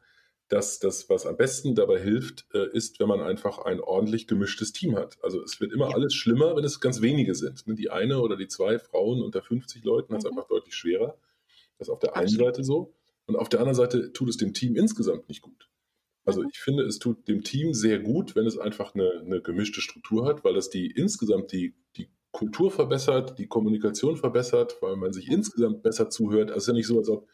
dass 0.49 0.81
das, 0.81 1.09
was 1.11 1.27
am 1.27 1.37
besten 1.37 1.75
dabei 1.75 2.01
hilft, 2.01 2.47
äh, 2.55 2.67
ist, 2.73 2.99
wenn 2.99 3.09
man 3.09 3.21
einfach 3.21 3.59
ein 3.59 3.81
ordentlich 3.81 4.27
gemischtes 4.27 4.73
Team 4.73 4.97
hat. 4.97 5.19
Also 5.23 5.43
es 5.43 5.61
wird 5.61 5.73
immer 5.73 5.91
ja. 5.91 5.95
alles 5.95 6.15
schlimmer, 6.15 6.57
wenn 6.57 6.65
es 6.65 6.81
ganz 6.81 7.03
wenige 7.03 7.35
sind. 7.35 7.67
Ne, 7.67 7.75
die 7.75 7.91
eine 7.91 8.21
oder 8.21 8.37
die 8.37 8.49
zwei 8.49 8.79
Frauen 8.79 9.23
unter 9.23 9.43
50 9.43 9.85
Leuten 9.85 10.15
hat 10.15 10.25
es 10.25 10.31
mhm. 10.31 10.39
einfach 10.39 10.49
deutlich 10.49 10.75
schwerer. 10.75 11.17
Das 11.79 11.89
ist 11.89 11.93
auf 11.93 12.01
der 12.01 12.17
einen 12.17 12.29
Seite 12.29 12.65
so. 12.65 12.95
Und 13.27 13.37
auf 13.37 13.49
der 13.49 13.61
anderen 13.61 13.77
Seite 13.77 14.13
tut 14.13 14.29
es 14.29 14.39
dem 14.39 14.55
Team 14.55 14.75
insgesamt 14.75 15.29
nicht 15.29 15.43
gut. 15.43 15.70
Also 16.25 16.45
ich 16.45 16.59
finde, 16.59 16.85
es 16.85 16.99
tut 16.99 17.27
dem 17.29 17.43
Team 17.43 17.73
sehr 17.73 17.99
gut, 17.99 18.37
wenn 18.37 18.47
es 18.47 18.59
einfach 18.59 18.95
eine, 18.95 19.21
eine 19.25 19.41
gemischte 19.41 19.81
Struktur 19.81 20.27
hat, 20.27 20.45
weil 20.45 20.57
es 20.57 20.71
die 20.71 20.91
insgesamt 20.91 21.53
die, 21.53 21.75
die 21.97 22.09
Kultur 22.31 22.71
verbessert, 22.71 23.39
die 23.39 23.47
Kommunikation 23.47 24.17
verbessert, 24.17 24.77
weil 24.81 24.97
man 24.97 25.13
sich 25.13 25.29
insgesamt 25.31 25.83
besser 25.83 26.11
zuhört. 26.11 26.51
Also 26.51 26.57
es 26.57 26.63
ist 26.65 26.69
ja 26.69 26.75
nicht 26.75 26.87
so, 26.87 26.99
als 26.99 27.09
ob 27.09 27.29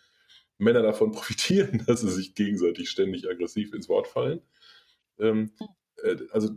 Männer 0.58 0.82
davon 0.82 1.10
profitieren, 1.12 1.84
dass 1.86 2.00
sie 2.00 2.10
sich 2.10 2.34
gegenseitig 2.34 2.88
ständig 2.88 3.28
aggressiv 3.28 3.72
ins 3.74 3.88
Wort 3.88 4.06
fallen. 4.06 4.40
Ähm, 5.18 5.52
äh, 6.02 6.16
also 6.30 6.50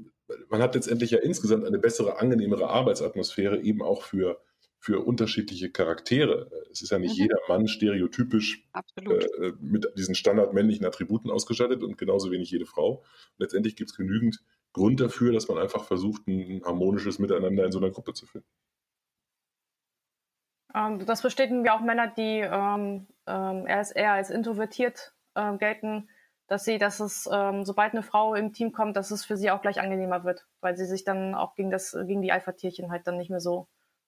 man 0.50 0.62
hat 0.62 0.76
letztendlich 0.76 1.12
ja 1.12 1.20
insgesamt 1.20 1.66
eine 1.66 1.80
bessere, 1.80 2.20
angenehmere 2.20 2.70
Arbeitsatmosphäre 2.70 3.62
eben 3.62 3.82
auch 3.82 4.04
für 4.04 4.40
für 4.80 5.06
unterschiedliche 5.06 5.70
Charaktere. 5.70 6.50
Es 6.72 6.82
ist 6.82 6.92
ja 6.92 7.00
nicht 7.00 7.18
Mhm. 7.18 7.24
jeder 7.24 7.38
Mann 7.48 7.68
stereotypisch 7.68 8.64
Absolut. 8.72 9.24
äh, 9.24 9.54
mit 9.60 9.88
diesen 9.98 10.16
standardmännlichen 10.16 10.86
Attributen 10.86 11.30
ausgestattet 11.30 11.84
und 11.84 11.98
genauso 11.98 12.32
wenig 12.32 12.50
jede 12.50 12.66
Frau. 12.66 13.04
Letztendlich 13.38 13.76
gibt 13.76 13.92
es 13.92 13.98
genügend 13.98 14.40
Grund 14.72 15.02
dafür, 15.02 15.34
dass 15.34 15.48
man 15.48 15.58
einfach 15.58 15.84
versucht, 15.84 16.28
ein 16.28 16.62
harmonisches 16.64 17.20
Miteinander 17.20 17.66
in 17.66 17.72
so 17.72 17.80
einer 17.80 17.90
Gruppe 17.90 18.14
zu 18.14 18.26
finden. 18.26 18.48
Ähm, 20.74 21.06
das 21.06 21.22
bestätigen 21.22 21.64
wir 21.64 21.74
auch 21.74 21.82
Männer, 21.82 22.08
die 22.08 22.40
ähm, 22.40 23.08
ähm, 23.28 23.68
eher 23.68 24.14
als 24.14 24.30
introvertiert 24.30 25.14
ähm, 25.36 25.58
gelten, 25.58 26.10
dass 26.48 26.64
sie, 26.64 26.78
dass 26.78 27.00
es, 27.00 27.28
ähm, 27.32 27.66
sobald 27.66 27.94
eine 27.94 28.04
Frau 28.04 28.34
im 28.36 28.54
Team 28.54 28.72
kommt, 28.72 28.96
dass 28.96 29.12
es 29.12 29.26
für 29.26 29.38
sie 29.38 29.52
auch 29.52 29.62
gleich 29.62 29.82
angenehmer 29.82 30.24
wird, 30.24 30.48
weil 30.62 30.78
sie 30.78 30.86
sich 30.86 31.04
dann 31.04 31.36
auch 31.36 31.56
gegen 31.56 31.70
das, 31.72 31.98
gegen 32.06 32.22
die 32.22 32.32
Alpha-Tierchen 32.32 32.92
halt 32.92 33.08
dann 33.08 33.18
nicht 33.18 33.30
mehr 33.30 33.40
so, 33.40 33.68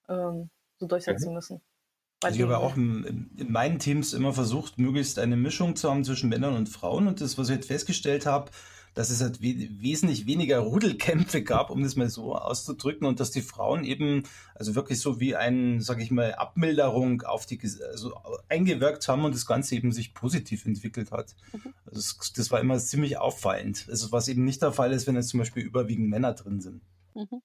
ähm, 0.10 0.50
so 0.82 0.88
durchsetzen 0.88 1.34
müssen. 1.34 1.62
Weil 2.20 2.30
Also 2.32 2.38
ich 2.38 2.44
habe 2.44 2.54
ja 2.54 2.60
auch 2.60 2.76
in, 2.76 3.32
in 3.38 3.52
meinen 3.52 3.80
Teams 3.80 4.14
immer 4.14 4.34
versucht, 4.34 4.78
möglichst 4.78 5.18
eine 5.20 5.38
Mischung 5.38 5.76
zu 5.76 5.90
haben 5.90 6.04
zwischen 6.04 6.30
Männern 6.30 6.56
und 6.56 6.70
Frauen. 6.70 7.08
Und 7.08 7.22
das, 7.22 7.38
was 7.38 7.50
ich 7.50 7.56
jetzt 7.56 7.68
festgestellt 7.68 8.26
habe, 8.26 8.52
dass 8.94 9.10
es 9.10 9.22
halt 9.22 9.42
we 9.42 9.70
wesentlich 9.80 10.26
weniger 10.26 10.60
Rudelkämpfe 10.60 11.44
gab, 11.44 11.70
um 11.70 11.82
das 11.82 11.96
mal 11.96 12.10
so 12.10 12.36
auszudrücken, 12.36 13.08
und 13.08 13.20
dass 13.22 13.32
die 13.32 13.42
Frauen 13.42 13.86
eben 13.86 14.24
also 14.54 14.76
wirklich 14.76 15.00
so 15.00 15.20
wie 15.20 15.36
ein, 15.36 15.80
sage 15.80 16.04
ich 16.04 16.12
mal, 16.12 16.36
Abmilderung 16.36 17.22
auf 17.22 17.46
die, 17.46 17.60
also 17.90 18.14
eingewirkt 18.50 19.08
haben 19.08 19.24
und 19.24 19.34
das 19.34 19.46
Ganze 19.46 19.76
eben 19.76 19.92
sich 19.92 20.14
positiv 20.14 20.66
entwickelt 20.66 21.12
hat. 21.12 21.36
Mhm. 21.54 21.74
Also 21.86 22.16
das, 22.18 22.34
das 22.34 22.52
war 22.52 22.60
immer 22.60 22.78
ziemlich 22.80 23.18
auffallend. 23.18 23.88
Also 23.90 24.12
was 24.12 24.28
eben 24.28 24.44
nicht 24.44 24.62
der 24.62 24.74
Fall 24.74 24.92
ist, 24.92 25.08
wenn 25.08 25.16
jetzt 25.16 25.30
zum 25.30 25.40
Beispiel 25.40 25.64
überwiegend 25.64 26.10
Männer 26.10 26.34
drin 26.34 26.60
sind. 26.60 26.82
Mhm. 27.16 27.42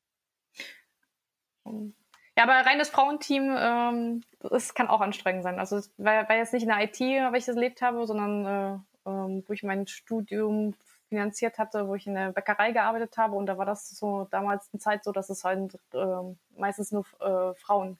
Ja, 2.37 2.44
aber 2.44 2.53
reines 2.68 2.90
Frauenteam, 2.90 3.57
ähm, 3.59 4.22
das 4.40 4.75
kann 4.75 4.88
auch 4.88 5.01
anstrengend 5.01 5.42
sein. 5.42 5.59
Also 5.59 5.77
es 5.79 5.90
war, 5.96 6.29
war 6.29 6.37
jetzt 6.37 6.53
nicht 6.53 6.62
in 6.64 6.68
der 6.68 6.83
IT, 6.83 7.01
weil 7.01 7.37
ich 7.38 7.46
das 7.46 7.57
erlebt 7.57 7.81
habe, 7.83 8.07
sondern 8.07 8.44
äh, 8.44 9.09
ähm, 9.09 9.44
wo 9.46 9.53
ich 9.53 9.62
mein 9.62 9.87
Studium 9.87 10.75
finanziert 11.09 11.59
hatte, 11.59 11.88
wo 11.88 11.94
ich 11.94 12.07
in 12.07 12.14
der 12.14 12.33
Bäckerei 12.33 12.72
gearbeitet 12.72 13.16
habe 13.16 13.37
und 13.37 13.46
da 13.46 13.57
war 13.57 13.64
das 13.64 13.88
so 13.90 14.27
damals 14.31 14.68
eine 14.72 14.81
Zeit 14.81 15.05
so, 15.05 15.12
dass 15.12 15.31
es 15.31 15.44
halt 15.44 15.79
ähm, 15.94 16.37
meistens 16.57 16.90
nur 16.92 17.05
äh, 17.20 17.55
Frauen 17.55 17.96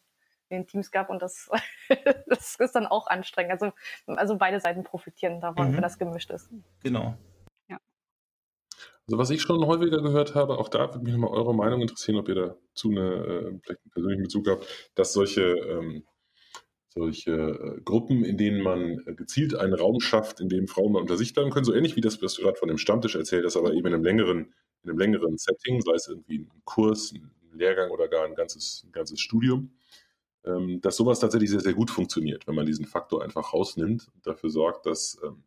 in 0.49 0.59
den 0.59 0.67
Teams 0.67 0.91
gab 0.91 1.09
und 1.09 1.23
das, 1.23 1.49
das 2.27 2.57
ist 2.57 2.75
dann 2.75 2.87
auch 2.87 3.07
anstrengend. 3.07 3.53
Also, 3.53 3.73
also 4.07 4.37
beide 4.37 4.61
Seiten 4.61 4.85
profitieren 4.85 5.41
davon, 5.41 5.71
Mhm. 5.71 5.77
wenn 5.77 5.83
das 5.83 5.99
gemischt 5.99 6.31
ist. 6.31 6.51
Genau. 6.83 7.15
Also 9.09 9.19
was 9.19 9.31
ich 9.31 9.43
schon 9.43 9.65
häufiger 9.67 10.03
gehört 10.03 10.35
habe, 10.35 10.59
auch 10.59 10.69
da 10.69 10.93
würde 10.93 11.05
mich 11.05 11.13
nochmal 11.13 11.31
eure 11.31 11.55
Meinung 11.55 11.81
interessieren, 11.81 12.19
ob 12.19 12.29
ihr 12.29 12.35
dazu 12.35 12.91
eine, 12.91 13.01
äh, 13.15 13.59
vielleicht 13.63 13.83
einen 13.85 13.91
persönlichen 13.93 14.23
Bezug 14.25 14.49
habt, 14.49 14.67
dass 14.97 15.13
solche, 15.13 15.43
ähm, 15.43 16.05
solche 16.89 17.33
äh, 17.33 17.81
Gruppen, 17.85 18.25
in 18.25 18.37
denen 18.37 18.63
man 18.63 19.01
äh, 19.07 19.15
gezielt 19.15 19.55
einen 19.55 19.75
Raum 19.75 20.01
schafft, 20.01 20.41
in 20.41 20.49
dem 20.49 20.67
Frauen 20.67 20.93
mal 20.93 21.01
unter 21.03 21.17
sich 21.17 21.35
bleiben 21.35 21.51
können, 21.51 21.65
so 21.65 21.75
ähnlich 21.75 21.95
wie 21.95 22.01
das, 22.01 22.21
was 22.21 22.35
du 22.35 22.43
gerade 22.43 22.59
von 22.59 22.69
dem 22.69 22.79
Stammtisch 22.79 23.15
erzählt 23.15 23.45
hast, 23.45 23.57
aber 23.57 23.73
eben 23.75 23.87
in 23.87 23.95
einem 23.95 24.05
längeren, 24.05 24.55
in 24.83 24.91
einem 24.91 24.99
längeren 24.99 25.37
Setting, 25.39 25.81
sei 25.83 25.93
es 25.95 26.09
irgendwie 26.09 26.41
ein 26.41 26.63
Kurs, 26.65 27.13
ein 27.13 27.31
Lehrgang 27.53 27.91
oder 27.91 28.09
gar 28.09 28.25
ein 28.25 28.35
ganzes, 28.35 28.83
ein 28.87 28.93
ganzes 28.93 29.21
Studium, 29.21 29.71
ähm, 30.45 30.81
dass 30.81 30.97
sowas 30.97 31.21
tatsächlich 31.21 31.51
sehr, 31.51 31.61
sehr 31.61 31.75
gut 31.75 31.91
funktioniert, 31.91 32.47
wenn 32.49 32.57
man 32.57 32.67
diesen 32.67 32.87
Faktor 32.87 33.23
einfach 33.23 33.53
rausnimmt 33.53 34.09
und 34.15 34.27
dafür 34.27 34.51
sorgt, 34.51 34.87
dass, 34.87 35.19
ähm, 35.25 35.45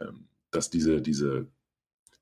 ähm, 0.00 0.28
dass 0.50 0.70
diese, 0.70 1.00
diese 1.02 1.48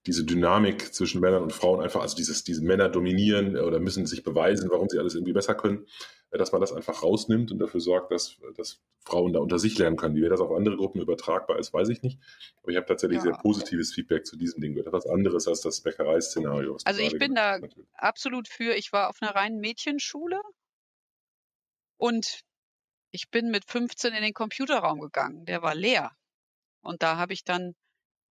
diese 0.07 0.25
Dynamik 0.25 0.95
zwischen 0.95 1.21
Männern 1.21 1.43
und 1.43 1.53
Frauen 1.53 1.83
einfach, 1.83 2.01
also 2.01 2.17
dieses, 2.17 2.43
diese 2.43 2.63
Männer 2.65 2.89
dominieren 2.89 3.57
oder 3.57 3.79
müssen 3.81 4.07
sich 4.07 4.23
beweisen, 4.23 4.71
warum 4.71 4.89
sie 4.89 4.99
alles 4.99 5.15
irgendwie 5.15 5.35
besser 5.35 5.55
können, 5.55 5.87
äh, 6.31 6.39
dass 6.39 6.53
man 6.53 6.61
das 6.61 6.73
einfach 6.73 7.03
rausnimmt 7.03 7.53
und 7.53 7.59
dafür 7.59 7.81
sorgt, 7.81 8.11
dass, 8.11 8.39
dass 8.57 8.81
Frauen 9.05 9.33
da 9.35 9.41
unter 9.41 9.59
sich 9.59 9.77
lernen 9.77 9.97
können. 9.97 10.15
Wie 10.15 10.23
wäre 10.23 10.31
das 10.31 10.41
auf 10.41 10.53
andere 10.53 10.77
Gruppen 10.77 11.01
übertragbar 11.03 11.59
ist, 11.59 11.75
weiß 11.75 11.91
ich 11.91 12.03
nicht. 12.03 12.19
Aber 12.63 12.73
ich 12.73 12.77
habe 12.77 12.87
tatsächlich 12.87 13.19
Ja. 13.19 13.25
sehr 13.25 13.39
positives 13.43 13.93
Feedback 13.93 14.27
zu 14.27 14.37
diesem 14.37 14.61
Ding. 14.63 14.77
Etwas 14.79 15.07
anderes 15.07 15.47
als 15.47 15.61
das 15.61 15.81
Bäckereiszenario. 15.83 16.79
Also 16.85 17.01
ich 17.03 17.19
bin 17.19 17.35
da 17.35 17.59
natürlich. 17.59 17.87
absolut 17.93 18.49
für. 18.49 18.75
Ich 18.75 18.93
war 18.93 19.11
auf 19.11 19.19
einer 19.21 19.35
reinen 19.35 19.61
Mädchenschule 19.61 20.41
und 21.99 22.41
ich 23.11 23.31
bin 23.31 23.51
mit 23.51 23.65
15 23.67 24.15
in 24.15 24.23
den 24.23 24.33
Computerraum 24.33 25.01
gegangen. 25.01 25.45
Der 25.45 25.63
war 25.63 25.75
leer. 25.75 26.13
Und 26.83 27.03
da 27.03 27.17
habe 27.17 27.33
ich 27.33 27.45
dann 27.45 27.75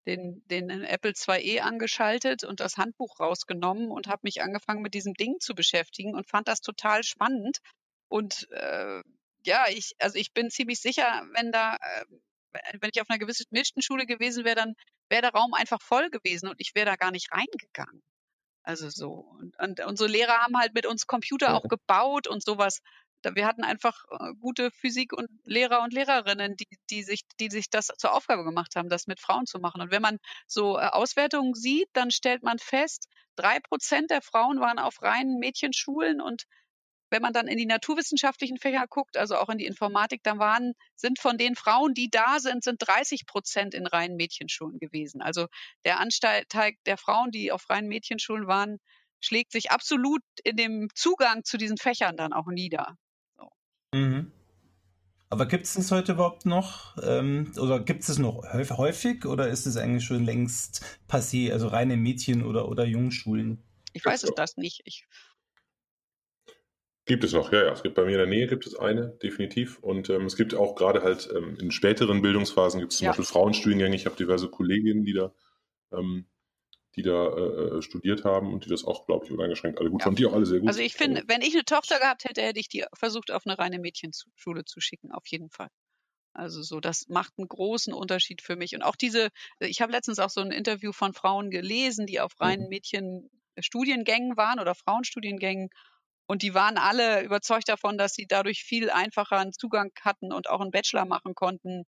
den, 0.07 0.43
den 0.49 0.71
Apple 0.71 1.13
IIe 1.13 1.61
angeschaltet 1.61 2.45
und 2.45 2.61
das 2.61 2.77
Handbuch 2.77 3.21
rausgenommen 3.21 3.91
und 3.91 4.07
habe 4.07 4.21
mich 4.23 4.43
angefangen 4.43 4.83
mit 4.83 4.95
diesem 4.95 5.15
Ding 5.15 5.37
zu 5.41 5.55
beschäftigen 5.55 6.15
und 6.15 6.29
fand 6.29 6.49
das 6.49 6.61
total 6.61 7.03
spannend. 7.03 7.59
Und 8.09 8.49
äh, 8.53 9.03
ja, 9.45 9.67
ich, 9.69 9.93
also 9.99 10.19
ich 10.19 10.33
bin 10.33 10.51
ziemlich 10.51 10.81
sicher, 10.81 11.27
wenn 11.35 11.53
da, 11.53 11.77
äh, 11.77 12.05
wenn 12.81 12.91
ich 12.93 13.01
auf 13.01 13.11
einer 13.11 13.19
gewissen 13.19 13.83
Schule 13.83 14.07
gewesen 14.07 14.45
wäre, 14.45 14.57
dann 14.57 14.75
wäre 15.11 15.23
der 15.23 15.33
Raum 15.33 15.55
einfach 15.55 15.83
voll 15.83 16.11
gewesen 16.11 16.49
und 16.49 16.57
ich 16.59 16.75
wäre 16.75 16.87
da 16.87 16.97
gar 16.97 17.11
nicht 17.11 17.31
reingegangen. 17.33 18.03
Also 18.63 18.91
so. 18.91 19.27
Und, 19.39 19.59
und 19.59 19.81
unsere 19.81 20.11
Lehrer 20.11 20.39
haben 20.43 20.59
halt 20.59 20.75
mit 20.75 20.85
uns 20.85 21.07
Computer 21.07 21.55
auch 21.55 21.63
gebaut 21.63 22.27
und 22.27 22.45
sowas. 22.45 22.81
Wir 23.23 23.47
hatten 23.47 23.65
einfach 23.65 24.05
äh, 24.11 24.35
gute 24.41 24.71
Physik- 24.71 25.13
und 25.13 25.29
Lehrer 25.45 25.83
und 25.83 25.93
Lehrerinnen, 25.93 26.57
die, 26.57 26.67
die, 26.91 27.03
sich, 27.03 27.23
die 27.41 27.51
sich 27.51 27.71
das 27.71 27.89
zur 27.99 28.15
Aufgabe 28.15 28.45
gemacht 28.45 28.77
haben, 28.77 28.89
das 28.89 29.07
mit 29.07 29.21
Frauen 29.21 29.47
zu 29.47 29.59
machen. 29.59 29.81
Und 29.81 29.91
wenn 29.91 30.03
man 30.03 30.19
so 30.47 30.79
äh, 30.79 30.87
Auswertungen 30.87 31.55
sieht, 31.55 31.89
dann 31.93 32.11
stellt 32.11 32.43
man 32.43 32.59
fest, 32.59 33.09
drei 33.37 33.61
Prozent 33.61 34.11
der 34.11 34.23
Frauen 34.23 34.61
waren 34.61 34.79
auf 34.79 35.03
reinen 35.03 35.39
Mädchenschulen 35.39 36.21
und 36.21 36.45
wenn 37.11 37.23
man 37.23 37.33
dann 37.33 37.49
in 37.49 37.57
die 37.57 37.67
naturwissenschaftlichen 37.67 38.59
Fächer 38.59 38.85
guckt, 38.89 39.17
also 39.17 39.37
auch 39.37 39.49
in 39.49 39.59
die 39.59 39.67
Informatik, 39.67 40.23
dann 40.23 40.39
waren, 40.39 40.75
sind 40.95 41.19
von 41.19 41.39
den 41.39 41.57
Frauen, 41.57 41.95
die 41.95 42.11
da 42.11 42.39
sind, 42.39 42.63
sind 42.63 42.79
30 42.87 43.27
Prozent 43.27 43.75
in 43.75 43.87
reinen 43.87 44.17
Mädchenschulen 44.17 44.79
gewesen. 44.79 45.23
Also 45.23 45.47
der 45.85 46.01
Anteil 46.01 46.75
der 46.87 46.99
Frauen, 46.99 47.31
die 47.31 47.51
auf 47.53 47.69
reinen 47.71 47.89
Mädchenschulen 47.89 48.47
waren, 48.47 48.79
schlägt 49.21 49.53
sich 49.53 49.71
absolut 49.71 50.23
in 50.45 50.57
dem 50.57 50.89
Zugang 50.95 51.45
zu 51.45 51.57
diesen 51.57 51.79
Fächern 51.79 52.17
dann 52.17 52.33
auch 52.33 52.47
nieder. 52.47 52.97
Mhm. 53.95 54.33
Aber 55.31 55.47
gibt 55.47 55.65
es 55.65 55.75
das 55.75 55.91
heute 55.91 56.13
überhaupt 56.13 56.47
noch? 56.47 56.97
Ähm, 57.03 57.53
oder 57.59 57.81
gibt 57.81 58.03
es 58.03 58.09
es 58.09 58.19
noch 58.19 58.45
häuf- 58.45 58.77
häufig 58.79 59.27
oder 59.27 59.49
ist 59.49 59.67
es 59.67 59.77
eigentlich 59.77 60.05
schon 60.05 60.25
längst 60.25 60.83
passé, 61.09 61.53
also 61.53 61.69
reine 61.69 61.97
Mädchen- 61.97 62.45
oder, 62.45 62.69
oder 62.69 62.85
Jungschulen? 62.87 63.63
Ich 63.93 64.05
weiß 64.05 64.23
es 64.25 64.33
das 64.35 64.57
nicht. 64.57 64.83
Ich, 64.85 65.07
Gibt 67.05 67.25
es 67.25 67.33
noch, 67.33 67.53
ja, 67.53 67.65
ja. 67.65 67.73
Es 67.73 67.83
gibt 67.83 67.95
bei 67.95 68.05
mir 68.05 68.13
in 68.13 68.19
der 68.19 68.27
Nähe 68.27 68.47
gibt 68.47 68.67
es 68.67 68.75
eine, 68.77 69.09
definitiv. 69.23 69.79
Und 69.79 70.11
ähm, 70.11 70.27
es 70.27 70.37
gibt 70.37 70.55
auch 70.55 70.75
gerade 70.77 71.03
halt 71.03 71.29
ähm, 71.35 71.57
in 71.59 71.71
späteren 71.71 72.21
Bildungsphasen 72.21 72.81
gibt 72.81 72.93
es 72.93 72.99
zum 72.99 73.07
Ja. 73.07 73.11
Beispiel 73.13 73.25
Frauenstudiengänge. 73.25 73.97
Ich 73.97 74.05
habe 74.05 74.17
diverse 74.17 74.49
Kolleginnen, 74.49 75.05
die 75.05 75.15
da, 75.15 75.33
ähm, 75.93 76.27
die 76.97 77.03
da 77.03 77.29
äh, 77.37 77.79
äh, 77.79 77.83
studiert 77.83 78.25
haben 78.25 78.53
und 78.53 78.65
die 78.65 78.69
das 78.71 78.85
auch, 78.85 79.07
glaube 79.07 79.25
ich, 79.27 79.33
uneingeschränkt 79.33 79.79
alle 79.81 79.91
gut 79.91 80.03
Ja. 80.03 80.05
fanden. 80.05 80.17
Die 80.17 80.27
auch 80.27 80.33
alle 80.35 80.47
sehr 80.47 80.61
gut. 80.61 80.69
also 80.69 80.81
ich 80.81 80.95
finde, 80.95 81.23
wenn 81.29 81.43
ich 81.43 81.55
eine 81.55 81.65
Tochter 81.65 81.99
gehabt 81.99 82.25
hätte, 82.25 82.43
hätte 82.43 82.61
ich 82.61 82.69
die 82.69 82.85
versucht, 82.95 83.31
auf 83.33 83.47
eine 83.47 83.59
reine 83.59 83.79
Mädchenschule 83.79 84.65
zu 84.65 84.81
schicken, 84.81 85.13
auf 85.13 85.27
jeden 85.29 85.51
Fall. 85.51 85.69
Also 86.35 86.63
so, 86.63 86.81
das 86.81 87.09
macht 87.09 87.35
einen 87.39 87.49
großen 87.49 87.95
Unterschied 87.95 88.43
für 88.43 88.57
mich. 88.57 88.75
Und 88.77 88.83
auch 88.83 88.97
diese, 88.97 89.31
ich 89.61 89.83
habe 89.83 89.93
letztens 89.93 90.19
auch 90.21 90.31
so 90.31 90.41
ein 90.43 90.53
Interview 90.53 90.93
von 90.93 91.15
Frauen 91.15 91.51
gelesen, 91.51 92.07
die 92.07 92.21
auf 92.21 92.41
reinen 92.41 92.69
Mädchenstudiengängen 92.69 94.37
waren 94.37 94.61
oder 94.61 94.75
Frauenstudiengängen. 94.77 95.71
Und 96.27 96.43
die 96.43 96.55
waren 96.55 96.79
alle 96.79 97.23
überzeugt 97.25 97.69
davon, 97.69 97.99
dass 97.99 98.15
sie 98.15 98.27
dadurch 98.29 98.65
viel 98.65 98.91
einfacher 98.91 99.39
einen 99.39 99.53
Zugang 99.55 99.91
hatten 100.03 100.33
und 100.33 100.51
auch 100.51 100.61
einen 100.61 100.73
Bachelor 100.73 101.07
machen 101.07 101.35
konnten, 101.35 101.85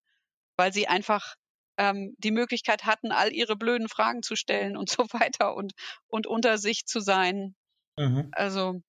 weil 0.58 0.74
sie 0.74 0.88
einfach 0.88 1.36
ähm, 1.80 2.14
die 2.18 2.32
Möglichkeit 2.32 2.86
hatten, 2.86 3.12
all 3.12 3.32
ihre 3.32 3.56
blöden 3.56 3.88
Fragen 3.88 4.22
zu 4.22 4.36
stellen 4.36 4.78
und 4.78 4.90
so 4.90 5.04
weiter 5.14 5.56
und, 5.56 5.74
und 6.08 6.28
unter 6.28 6.58
sich 6.58 6.86
zu 6.86 7.00
sein. 7.00 7.56
Mhm. 7.98 8.30
Also 8.34 8.82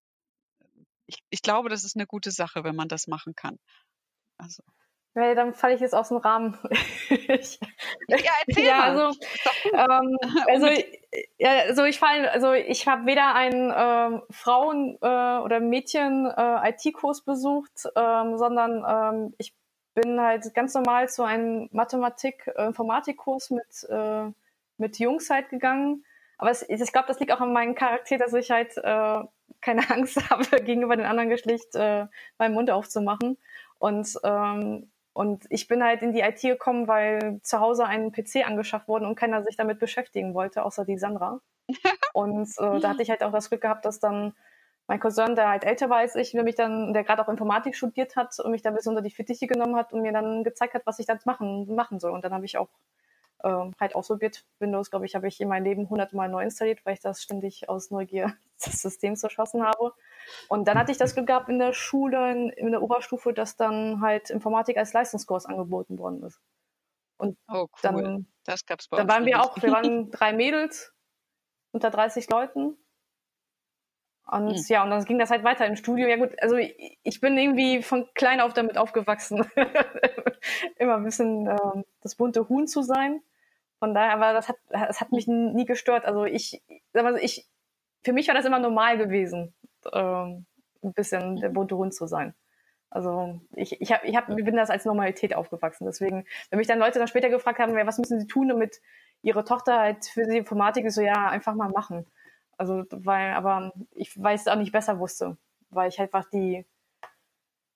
ich, 1.07 1.19
ich 1.31 1.43
glaube, 1.43 1.69
das 1.69 1.85
ist 1.85 1.97
eine 1.97 2.07
gute 2.07 2.31
Sache, 2.33 2.65
wenn 2.65 2.77
man 2.77 2.89
das 2.89 3.07
machen 3.07 3.35
kann. 3.35 3.59
Also, 4.39 4.63
Ja, 5.15 5.35
dann 5.35 5.55
falle 5.55 5.75
ich 5.75 5.81
jetzt 5.81 5.95
aus 5.95 6.09
dem 6.09 6.19
Rahmen. 6.19 6.59
ich, 7.11 7.59
ja, 8.09 8.33
erzähl 8.47 8.67
ja, 8.67 8.77
mal. 8.79 8.91
also, 8.91 9.19
ähm, 9.73 10.17
also, 10.49 10.67
ja, 11.39 11.51
also 11.69 11.85
ich 11.85 11.99
fall, 11.99 12.29
also 12.29 12.53
ich 12.53 12.89
habe 12.89 13.07
weder 13.07 13.35
einen 13.35 13.73
ähm, 13.77 14.23
Frauen- 14.31 14.99
äh, 15.01 15.39
oder 15.39 15.61
Mädchen-IT-Kurs 15.61 17.25
besucht, 17.25 17.87
ähm, 17.97 18.37
sondern 18.37 18.85
ähm, 18.87 19.35
ich 19.39 19.55
bin 19.95 20.21
halt 20.21 20.55
ganz 20.55 20.75
normal 20.75 21.09
zu 21.09 21.23
einem 21.23 21.69
Mathematik-Informatik-Kurs 21.73 23.51
mit, 23.51 23.89
äh, 23.89 24.31
mit 24.79 24.99
Jungs 24.99 25.31
halt 25.31 25.49
gegangen. 25.51 26.05
Aber 26.39 26.51
es, 26.51 26.67
ich 26.69 26.93
glaube, 26.93 27.09
das 27.09 27.21
liegt 27.21 27.33
auch 27.33 27.41
an 27.41 27.53
meinem 27.53 27.75
Charakter, 27.75 28.17
dass 28.17 28.33
ich 28.33 28.51
halt 28.51 28.77
äh, 28.77 29.23
keine 29.61 29.83
Angst 29.91 30.31
habe, 30.31 30.45
gegenüber 30.63 30.97
den 30.97 31.07
anderen 31.07 31.29
Geschlecht 31.29 31.75
äh, 31.75 32.07
meinen 32.39 32.55
Mund 32.55 32.71
aufzumachen. 32.71 33.37
Und 33.79 34.19
ähm, 34.25 34.91
und 35.13 35.45
ich 35.51 35.67
bin 35.67 35.83
halt 35.83 36.03
in 36.03 36.13
die 36.13 36.21
IT 36.21 36.41
gekommen, 36.41 36.87
weil 36.87 37.41
zu 37.43 37.61
Hause 37.61 37.85
ein 37.85 38.13
PC 38.13 38.47
angeschafft 38.47 38.89
wurde 38.89 39.07
und 39.07 39.17
keiner 39.17 39.43
sich 39.43 39.57
damit 39.57 39.79
beschäftigen 39.79 40.35
wollte, 40.35 40.65
außer 40.65 40.85
die 40.85 40.99
Sandra. 40.99 41.41
und 42.15 42.49
äh, 42.59 42.81
da 42.81 42.91
hatte 42.91 43.03
ich 43.03 43.11
halt 43.11 43.23
auch 43.23 43.33
das 43.33 43.49
Glück 43.49 43.61
gehabt, 43.61 43.85
dass 43.85 43.99
dann 43.99 44.35
mein 44.91 44.99
Cousin, 44.99 45.37
der 45.37 45.49
halt 45.49 45.63
älter 45.63 45.89
war 45.89 45.99
als 45.99 46.17
ich, 46.17 46.33
der 46.33 46.43
mich 46.43 46.57
dann, 46.57 46.93
der 46.93 47.05
gerade 47.05 47.23
auch 47.23 47.29
Informatik 47.29 47.77
studiert 47.77 48.17
hat 48.17 48.37
und 48.41 48.51
mich 48.51 48.63
dann 48.63 48.75
bis 48.75 48.89
unter 48.89 49.03
die 49.03 49.13
Fittiche 49.13 49.47
genommen 49.47 49.77
hat 49.77 49.93
und 49.93 50.03
mir 50.03 50.11
dann 50.11 50.43
gezeigt 50.43 50.75
hat, 50.75 50.83
was 50.85 50.99
ich 50.99 51.07
dann 51.07 51.21
machen, 51.25 51.73
machen 51.77 52.01
soll. 52.01 52.11
Und 52.11 52.25
dann 52.25 52.35
habe 52.35 52.45
ich 52.45 52.59
auch 52.59 52.71
ähm, 53.45 53.73
halt 53.79 53.95
ausprobiert. 53.95 54.45
Windows, 54.59 54.91
glaube 54.91 55.07
ich, 55.07 55.15
habe 55.15 55.29
ich 55.29 55.41
in 55.41 55.47
meinem 55.47 55.63
Leben 55.63 55.89
hundertmal 55.89 56.29
neu 56.29 56.43
installiert, 56.43 56.85
weil 56.85 56.95
ich 56.95 57.01
das 57.01 57.23
ständig 57.23 57.69
aus 57.69 57.93
Neugier 57.93 58.35
des 58.67 58.83
Systems 58.83 59.21
zerschossen 59.21 59.63
habe. 59.63 59.93
Und 60.49 60.67
dann 60.67 60.77
hatte 60.77 60.91
ich 60.91 60.99
das 60.99 61.15
Glück 61.15 61.29
gehabt 61.29 61.49
in 61.49 61.61
der 61.61 61.73
Schule, 61.73 62.33
in, 62.33 62.49
in 62.51 62.73
der 62.73 62.83
Oberstufe, 62.83 63.33
dass 63.33 63.55
dann 63.55 64.01
halt 64.01 64.29
Informatik 64.29 64.77
als 64.77 64.93
Leistungskurs 64.93 65.47
angeboten 65.47 66.01
worden 66.01 66.25
ist. 66.25 66.41
Und 67.17 67.39
Oh, 67.47 67.63
cool. 67.63 67.69
dann, 67.83 68.27
das 68.45 68.67
gab's 68.67 68.89
bei 68.89 68.97
dann 68.97 69.07
uns 69.07 69.15
waren 69.15 69.25
wir 69.25 69.37
nicht. 69.37 69.47
auch, 69.47 69.63
wir 69.63 69.71
waren 69.71 70.11
drei 70.11 70.33
Mädels 70.33 70.93
unter 71.71 71.91
30 71.91 72.29
Leuten. 72.29 72.77
Und 74.31 74.55
Hm. 74.55 74.65
ja, 74.69 74.85
und 74.85 74.91
dann 74.91 75.05
ging 75.05 75.19
das 75.19 75.31
halt 75.31 75.43
weiter 75.43 75.67
im 75.67 75.77
Studio. 75.77 76.07
Ja 76.07 76.17
gut, 76.17 76.41
also 76.41 76.57
ich, 76.57 76.99
ich 77.03 77.21
bin 77.21 77.37
irgendwie 77.37 77.83
von 77.83 78.07
klein 78.15 78.41
auf 78.41 78.53
damit 78.53 78.79
aufgewachsen, 78.79 79.45
immer 80.77 80.97
ein 80.97 81.05
bisschen 81.05 81.49
ähm, 81.49 81.85
das 82.03 82.15
bunte 82.15 82.49
Huhn 82.49 82.69
zu 82.69 82.83
sein. 82.83 83.23
Von 83.81 83.95
daher, 83.95 84.13
aber 84.13 84.33
das 84.33 84.49
hat, 84.49 84.57
das 84.69 85.01
hat 85.01 85.11
mich 85.11 85.27
nie 85.27 85.65
gestört. 85.65 86.05
Also 86.05 86.25
ich, 86.25 86.63
sag 86.93 87.03
mal 87.03 87.15
so, 87.15 87.19
ich, 87.21 87.49
für 88.05 88.13
mich 88.13 88.29
war 88.29 88.35
das 88.35 88.45
immer 88.45 88.61
normal 88.61 88.99
gewesen, 88.99 89.55
ähm, 89.93 90.47
ein 90.83 90.93
bisschen 90.93 91.37
der 91.37 91.49
bunte 91.49 91.77
Hund 91.77 91.95
zu 91.95 92.07
sein. 92.07 92.35
Also 92.91 93.41
ich, 93.55 93.81
ich, 93.81 93.93
hab, 93.93 94.05
ich, 94.05 94.17
hab, 94.17 94.29
ich 94.29 94.45
bin 94.45 94.57
das 94.57 94.71
als 94.71 94.85
Normalität 94.85 95.35
aufgewachsen. 95.35 95.87
Deswegen, 95.87 96.25
wenn 96.51 96.59
mich 96.59 96.69
dann 96.69 96.79
Leute 96.79 96.99
dann 96.99 97.09
später 97.09 97.31
gefragt 97.31 97.59
haben, 97.59 97.75
was 97.75 97.99
müssen 97.99 98.21
sie 98.21 98.27
tun, 98.27 98.49
damit 98.49 98.81
ihre 99.23 99.45
Tochter 99.45 99.79
halt 99.79 100.05
für 100.05 100.27
die 100.27 100.39
Informatik 100.39 100.85
ist, 100.85 100.95
so 100.95 101.03
ja, 101.03 101.29
einfach 101.29 101.55
mal 101.55 101.71
machen. 101.71 102.07
Also, 102.61 102.85
weil, 102.91 103.33
aber 103.33 103.73
ich 103.93 104.23
weiß 104.23 104.49
auch 104.49 104.57
nicht 104.57 104.71
besser 104.71 104.99
wusste, 104.99 105.39
weil 105.71 105.89
ich 105.89 105.99
halt 105.99 106.13
einfach 106.13 106.29
die. 106.29 106.67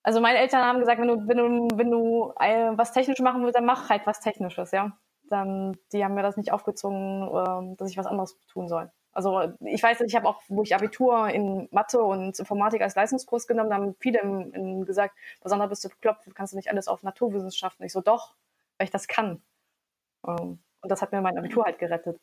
Also 0.03 0.21
meine 0.21 0.37
Eltern 0.37 0.63
haben 0.63 0.79
gesagt, 0.79 1.01
wenn 1.01 1.07
du, 1.07 1.27
wenn 1.27 1.37
du, 1.37 1.67
wenn 1.73 1.89
du 1.89 2.31
was 2.77 2.91
technisch 2.91 3.19
machen 3.19 3.41
willst, 3.41 3.55
dann 3.55 3.65
mach 3.65 3.89
halt 3.89 4.05
was 4.05 4.19
Technisches, 4.19 4.69
ja. 4.69 4.95
Dann, 5.27 5.75
die 5.91 6.05
haben 6.05 6.13
mir 6.13 6.21
das 6.21 6.37
nicht 6.37 6.51
aufgezogen, 6.51 7.27
ähm, 7.33 7.77
dass 7.77 7.89
ich 7.89 7.97
was 7.97 8.05
anderes 8.05 8.37
tun 8.45 8.67
soll. 8.67 8.91
Also 9.11 9.53
ich 9.61 9.81
weiß, 9.81 10.01
ich 10.01 10.15
habe 10.15 10.27
auch, 10.27 10.43
wo 10.49 10.61
ich 10.61 10.75
Abitur 10.75 11.29
in 11.29 11.67
Mathe 11.71 11.99
und 12.03 12.37
Informatik 12.37 12.83
als 12.83 12.93
Leistungskurs 12.93 13.47
genommen, 13.47 13.71
da 13.71 13.77
haben 13.77 13.95
viele 13.99 14.19
im, 14.19 14.53
im 14.53 14.85
gesagt, 14.85 15.15
besonders 15.41 15.69
bist 15.69 15.83
du 15.83 15.89
bekloppt, 15.89 16.29
kannst 16.35 16.53
du 16.53 16.57
nicht 16.57 16.69
alles 16.69 16.87
auf 16.87 17.01
Naturwissenschaften. 17.01 17.83
Ich 17.87 17.91
so, 17.91 18.01
doch, 18.01 18.35
weil 18.77 18.85
ich 18.85 18.91
das 18.91 19.07
kann. 19.07 19.41
Ähm, 20.27 20.59
und 20.81 20.91
das 20.91 21.01
hat 21.01 21.11
mir 21.11 21.21
mein 21.21 21.39
Abitur 21.39 21.63
halt 21.65 21.79
gerettet. 21.79 22.19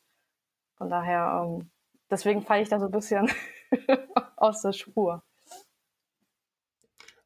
Von 0.76 0.90
daher, 0.90 1.42
ähm, 1.44 1.70
deswegen 2.12 2.42
falle 2.42 2.62
ich 2.62 2.68
da 2.68 2.78
so 2.78 2.86
ein 2.86 2.92
bisschen 2.92 3.30
aus 4.36 4.62
der 4.62 4.72
Spur. 4.72 5.22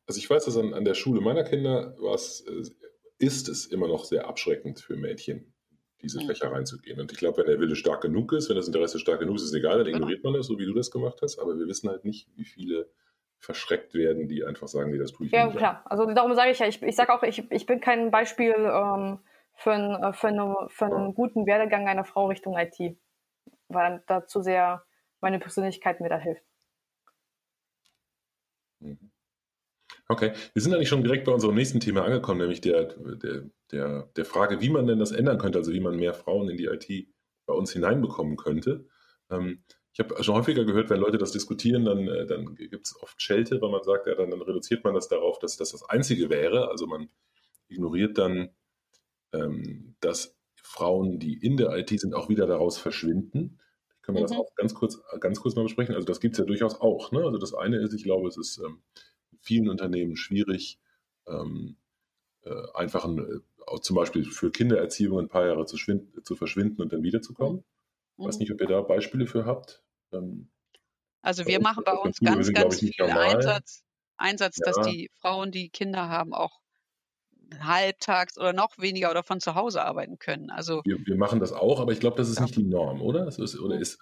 Also 0.06 0.18
ich 0.18 0.30
weiß, 0.30 0.44
dass 0.44 0.56
an, 0.56 0.72
an 0.72 0.84
der 0.84 0.94
Schule 0.94 1.20
meiner 1.20 1.42
Kinder 1.44 1.96
was, 1.98 2.40
äh, 2.42 2.62
ist 3.18 3.48
es 3.48 3.66
immer 3.66 3.88
noch 3.88 4.04
sehr 4.04 4.26
abschreckend 4.28 4.80
für 4.80 4.96
Mädchen, 4.96 5.52
diese 6.02 6.20
Mhm. 6.20 6.26
Fächer 6.26 6.52
reinzugehen. 6.52 7.00
Und 7.00 7.10
ich 7.12 7.18
glaube, 7.18 7.38
wenn 7.38 7.46
der 7.46 7.58
Wille 7.60 7.74
stark 7.74 8.02
genug 8.02 8.32
ist, 8.32 8.48
wenn 8.48 8.56
das 8.56 8.68
Interesse 8.68 8.98
stark 8.98 9.20
genug 9.20 9.36
ist, 9.36 9.42
ist 9.42 9.48
es 9.48 9.54
egal, 9.54 9.78
dann 9.78 9.86
ignoriert 9.88 10.22
man 10.22 10.34
das, 10.34 10.46
so 10.46 10.58
wie 10.58 10.66
du 10.66 10.74
das 10.74 10.90
gemacht 10.90 11.18
hast. 11.22 11.38
Aber 11.38 11.58
wir 11.58 11.66
wissen 11.66 11.88
halt 11.88 12.04
nicht, 12.04 12.28
wie 12.36 12.44
viele 12.44 12.88
verschreckt 13.38 13.94
werden, 13.94 14.28
die 14.28 14.44
einfach 14.44 14.68
sagen, 14.68 14.90
nee, 14.90 14.98
das 14.98 15.12
tue 15.12 15.26
ich 15.26 15.32
Ja, 15.32 15.46
nicht. 15.46 15.56
klar. 15.56 15.82
Also 15.86 16.06
darum 16.06 16.34
sage 16.34 16.50
ich 16.52 16.58
ja, 16.58 16.66
ich, 16.66 16.82
ich 16.82 16.96
sage 16.96 17.12
auch, 17.12 17.22
ich, 17.22 17.50
ich 17.50 17.66
bin 17.66 17.80
kein 17.80 18.10
Beispiel 18.10 18.52
ähm, 18.54 19.18
für, 19.54 19.72
ein, 19.72 20.02
äh, 20.02 20.12
für, 20.12 20.28
eine, 20.28 20.54
für 20.68 20.86
einen 20.86 21.14
guten 21.14 21.46
Werdegang 21.46 21.88
einer 21.88 22.04
Frau 22.04 22.26
Richtung 22.26 22.56
IT, 22.56 22.96
weil 23.68 24.02
da 24.06 24.26
zu 24.26 24.42
sehr 24.42 24.84
meine 25.20 25.38
Persönlichkeit 25.38 26.00
mir 26.00 26.08
da 26.08 26.18
hilft. 26.18 26.44
Mhm. 28.80 29.10
Okay, 30.08 30.32
wir 30.52 30.62
sind 30.62 30.72
eigentlich 30.72 30.88
schon 30.88 31.02
direkt 31.02 31.24
bei 31.24 31.32
unserem 31.32 31.56
nächsten 31.56 31.80
Thema 31.80 32.04
angekommen, 32.04 32.40
nämlich 32.40 32.60
der, 32.60 32.84
der, 32.84 33.50
der, 33.72 34.08
der 34.14 34.24
Frage, 34.24 34.60
wie 34.60 34.68
man 34.68 34.86
denn 34.86 35.00
das 35.00 35.10
ändern 35.10 35.38
könnte, 35.38 35.58
also 35.58 35.72
wie 35.72 35.80
man 35.80 35.96
mehr 35.96 36.14
Frauen 36.14 36.48
in 36.48 36.56
die 36.56 36.66
IT 36.66 37.08
bei 37.46 37.54
uns 37.54 37.72
hineinbekommen 37.72 38.36
könnte. 38.36 38.86
Ähm, 39.30 39.64
ich 39.92 39.98
habe 39.98 40.22
schon 40.22 40.34
häufiger 40.34 40.64
gehört, 40.64 40.90
wenn 40.90 41.00
Leute 41.00 41.18
das 41.18 41.32
diskutieren, 41.32 41.84
dann, 41.86 42.06
äh, 42.06 42.26
dann 42.26 42.54
gibt 42.54 42.86
es 42.86 42.94
oft 43.02 43.20
Schelte, 43.20 43.60
weil 43.60 43.70
man 43.70 43.82
sagt, 43.82 44.06
ja, 44.06 44.14
dann, 44.14 44.30
dann 44.30 44.42
reduziert 44.42 44.84
man 44.84 44.94
das 44.94 45.08
darauf, 45.08 45.38
dass 45.38 45.56
das 45.56 45.72
das 45.72 45.88
Einzige 45.88 46.28
wäre. 46.30 46.68
Also 46.68 46.86
man 46.86 47.08
ignoriert 47.68 48.18
dann, 48.18 48.50
ähm, 49.32 49.96
dass 50.00 50.35
Frauen, 50.66 51.18
die 51.18 51.34
in 51.38 51.56
der 51.56 51.76
IT 51.78 51.90
sind, 52.00 52.14
auch 52.14 52.28
wieder 52.28 52.46
daraus 52.46 52.78
verschwinden. 52.78 53.60
Können 54.02 54.16
wir 54.18 54.22
das 54.22 54.32
Mhm. 54.32 54.36
auch 54.36 54.54
ganz 54.56 54.74
kurz, 54.74 55.00
ganz 55.20 55.40
kurz 55.40 55.56
mal 55.56 55.62
besprechen? 55.64 55.94
Also 55.94 56.06
das 56.06 56.20
gibt 56.20 56.34
es 56.34 56.38
ja 56.38 56.44
durchaus 56.44 56.80
auch. 56.80 57.12
Ne? 57.12 57.20
Also 57.24 57.38
das 57.38 57.54
eine 57.54 57.78
ist, 57.78 57.94
ich 57.94 58.04
glaube, 58.04 58.28
es 58.28 58.36
ist 58.36 58.58
ähm, 58.58 58.82
in 59.32 59.38
vielen 59.38 59.68
Unternehmen 59.68 60.16
schwierig, 60.16 60.78
ähm, 61.26 61.76
äh, 62.44 62.52
einfach 62.74 63.04
ein, 63.04 63.18
äh, 63.18 63.80
zum 63.82 63.96
Beispiel 63.96 64.24
für 64.24 64.50
Kindererziehung 64.50 65.18
ein 65.20 65.28
paar 65.28 65.46
Jahre 65.46 65.66
zu, 65.66 65.76
zu 65.76 66.36
verschwinden 66.36 66.82
und 66.82 66.92
dann 66.92 67.02
wiederzukommen. 67.02 67.64
Ich 68.20 68.26
weiß 68.28 68.38
Mhm. 68.38 68.40
nicht, 68.40 68.52
ob 68.52 68.60
ihr 68.60 68.68
da 68.68 68.82
Beispiele 68.82 69.26
für 69.26 69.46
habt. 69.46 69.84
Ähm, 70.12 70.50
Also 71.22 71.46
wir 71.46 71.60
machen 71.60 71.84
bei 71.84 71.92
uns 71.92 72.22
ganz, 72.22 72.52
ganz 72.52 72.80
viel 72.80 72.92
normal. 72.98 73.32
Einsatz, 73.32 73.82
Einsatz, 74.16 74.60
dass 74.62 74.76
Ja. 74.76 74.80
die 74.80 75.10
Frauen, 75.20 75.50
die 75.52 75.68
Kinder 75.70 76.08
haben, 76.08 76.32
auch 76.32 76.60
halbtags 77.62 78.38
oder 78.38 78.52
noch 78.52 78.78
weniger 78.78 79.10
oder 79.10 79.22
von 79.22 79.40
zu 79.40 79.54
Hause 79.54 79.82
arbeiten 79.84 80.18
können. 80.18 80.50
Also 80.50 80.82
wir, 80.84 80.98
wir 81.06 81.16
machen 81.16 81.40
das 81.40 81.52
auch, 81.52 81.80
aber 81.80 81.92
ich 81.92 82.00
glaube, 82.00 82.16
das 82.16 82.28
ist 82.28 82.36
Ja. 82.38 82.42
nicht 82.42 82.56
die 82.56 82.64
Norm, 82.64 83.00
oder? 83.02 83.24
Das 83.24 83.38
ist, 83.38 83.58
oder 83.60 83.76
Mhm. 83.76 83.82
ist, 83.82 83.98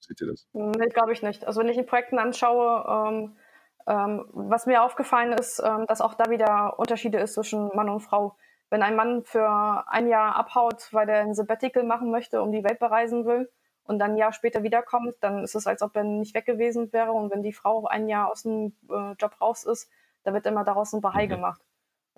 seht 0.00 0.20
ihr 0.20 0.28
das? 0.28 0.46
Nee, 0.52 0.88
glaube 0.88 1.12
ich 1.12 1.22
nicht. 1.22 1.46
Also 1.46 1.60
wenn 1.60 1.68
ich 1.68 1.78
in 1.78 1.86
Projekten 1.86 2.18
anschaue, 2.18 2.84
ähm, 3.08 3.36
ähm, 3.86 4.24
was 4.32 4.66
mir 4.66 4.82
aufgefallen 4.82 5.32
ist, 5.32 5.62
ähm, 5.64 5.86
dass 5.86 6.00
auch 6.00 6.14
da 6.14 6.30
wieder 6.30 6.78
Unterschiede 6.78 7.18
ist 7.18 7.34
zwischen 7.34 7.68
Mann 7.74 7.88
und 7.88 8.00
Frau. 8.00 8.36
Wenn 8.68 8.82
ein 8.82 8.94
Mann 8.94 9.24
für 9.24 9.84
ein 9.88 10.06
Jahr 10.08 10.36
abhaut, 10.36 10.92
weil 10.92 11.08
er 11.08 11.20
ein 11.22 11.34
Sabbatical 11.34 11.82
machen 11.82 12.10
möchte, 12.10 12.40
um 12.42 12.52
die 12.52 12.62
Welt 12.62 12.78
bereisen 12.78 13.24
will, 13.24 13.50
und 13.84 13.98
dann 13.98 14.12
ein 14.12 14.16
Jahr 14.18 14.32
später 14.32 14.62
wiederkommt, 14.62 15.14
dann 15.20 15.42
ist 15.42 15.56
es, 15.56 15.66
als 15.66 15.82
ob 15.82 15.96
er 15.96 16.04
nicht 16.04 16.34
weg 16.34 16.46
gewesen 16.46 16.92
wäre. 16.92 17.10
Und 17.10 17.32
wenn 17.32 17.42
die 17.42 17.52
Frau 17.52 17.86
ein 17.86 18.08
Jahr 18.08 18.30
aus 18.30 18.42
dem 18.42 18.76
äh, 18.88 19.12
Job 19.18 19.40
raus 19.40 19.64
ist, 19.64 19.90
da 20.22 20.32
wird 20.32 20.46
immer 20.46 20.62
daraus 20.62 20.92
ein 20.92 21.00
Bahai 21.00 21.24
Mhm. 21.24 21.30
gemacht. 21.30 21.60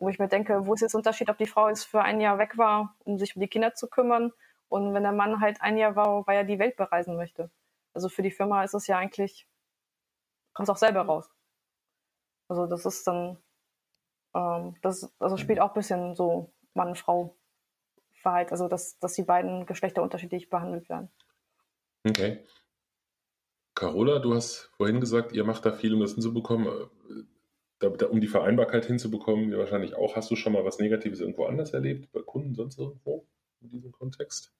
Wo 0.02 0.08
ich 0.08 0.18
mir 0.18 0.26
denke, 0.26 0.66
wo 0.66 0.74
ist 0.74 0.80
jetzt 0.80 0.94
der 0.94 0.98
Unterschied, 0.98 1.30
ob 1.30 1.38
die 1.38 1.46
Frau 1.46 1.68
jetzt 1.68 1.84
für 1.84 2.02
ein 2.02 2.20
Jahr 2.20 2.36
weg 2.38 2.58
war, 2.58 2.96
um 3.04 3.18
sich 3.18 3.36
um 3.36 3.40
die 3.40 3.46
Kinder 3.46 3.74
zu 3.74 3.86
kümmern, 3.86 4.32
und 4.72 4.94
wenn 4.94 5.02
der 5.02 5.12
Mann 5.12 5.40
halt 5.40 5.60
ein 5.60 5.76
Jahr 5.76 5.96
war, 5.96 6.26
weil 6.26 6.38
er 6.38 6.44
die 6.44 6.58
Welt 6.58 6.76
bereisen 6.76 7.14
möchte. 7.14 7.50
Also 7.92 8.08
für 8.08 8.22
die 8.22 8.30
Firma 8.30 8.64
ist 8.64 8.72
es 8.72 8.86
ja 8.86 8.96
eigentlich, 8.96 9.46
kommt 10.54 10.66
es 10.66 10.72
auch 10.72 10.78
selber 10.78 11.02
raus. 11.02 11.28
Also 12.48 12.66
das 12.66 12.86
ist 12.86 13.06
dann, 13.06 13.36
ähm, 14.34 14.74
das 14.80 15.12
also 15.18 15.36
spielt 15.36 15.60
auch 15.60 15.68
ein 15.68 15.74
bisschen 15.74 16.14
so 16.16 16.54
Mann-Frau-Verhalt, 16.72 18.50
also 18.50 18.66
dass, 18.66 18.98
dass 18.98 19.12
die 19.12 19.24
beiden 19.24 19.66
Geschlechter 19.66 20.02
unterschiedlich 20.02 20.48
behandelt 20.48 20.88
werden. 20.88 21.10
Okay. 22.08 22.44
Carola, 23.74 24.20
du 24.20 24.34
hast 24.34 24.70
vorhin 24.78 25.00
gesagt, 25.00 25.32
ihr 25.32 25.44
macht 25.44 25.66
da 25.66 25.72
viel, 25.72 25.92
um 25.92 26.00
das 26.00 26.14
hinzubekommen. 26.14 26.88
Äh, 27.82 27.90
Da, 27.90 27.96
da, 27.96 28.06
um 28.06 28.20
die 28.20 28.28
Vereinbarkeit 28.28 28.86
hinzubekommen, 28.86 29.50
wir 29.50 29.58
wahrscheinlich 29.58 29.94
auch. 29.94 30.16
Hast 30.16 30.30
du 30.30 30.36
schon 30.36 30.52
mal 30.52 30.64
was 30.64 30.78
Negatives 30.78 31.20
irgendwo 31.20 31.44
anders 31.46 31.72
erlebt? 31.72 32.10
Bei 32.12 32.20
Kunden, 32.22 32.54
sonst 32.54 32.78
irgendwo 32.78 33.26
in 33.60 33.70
diesem 33.70 33.92
Kontext? 33.92 34.52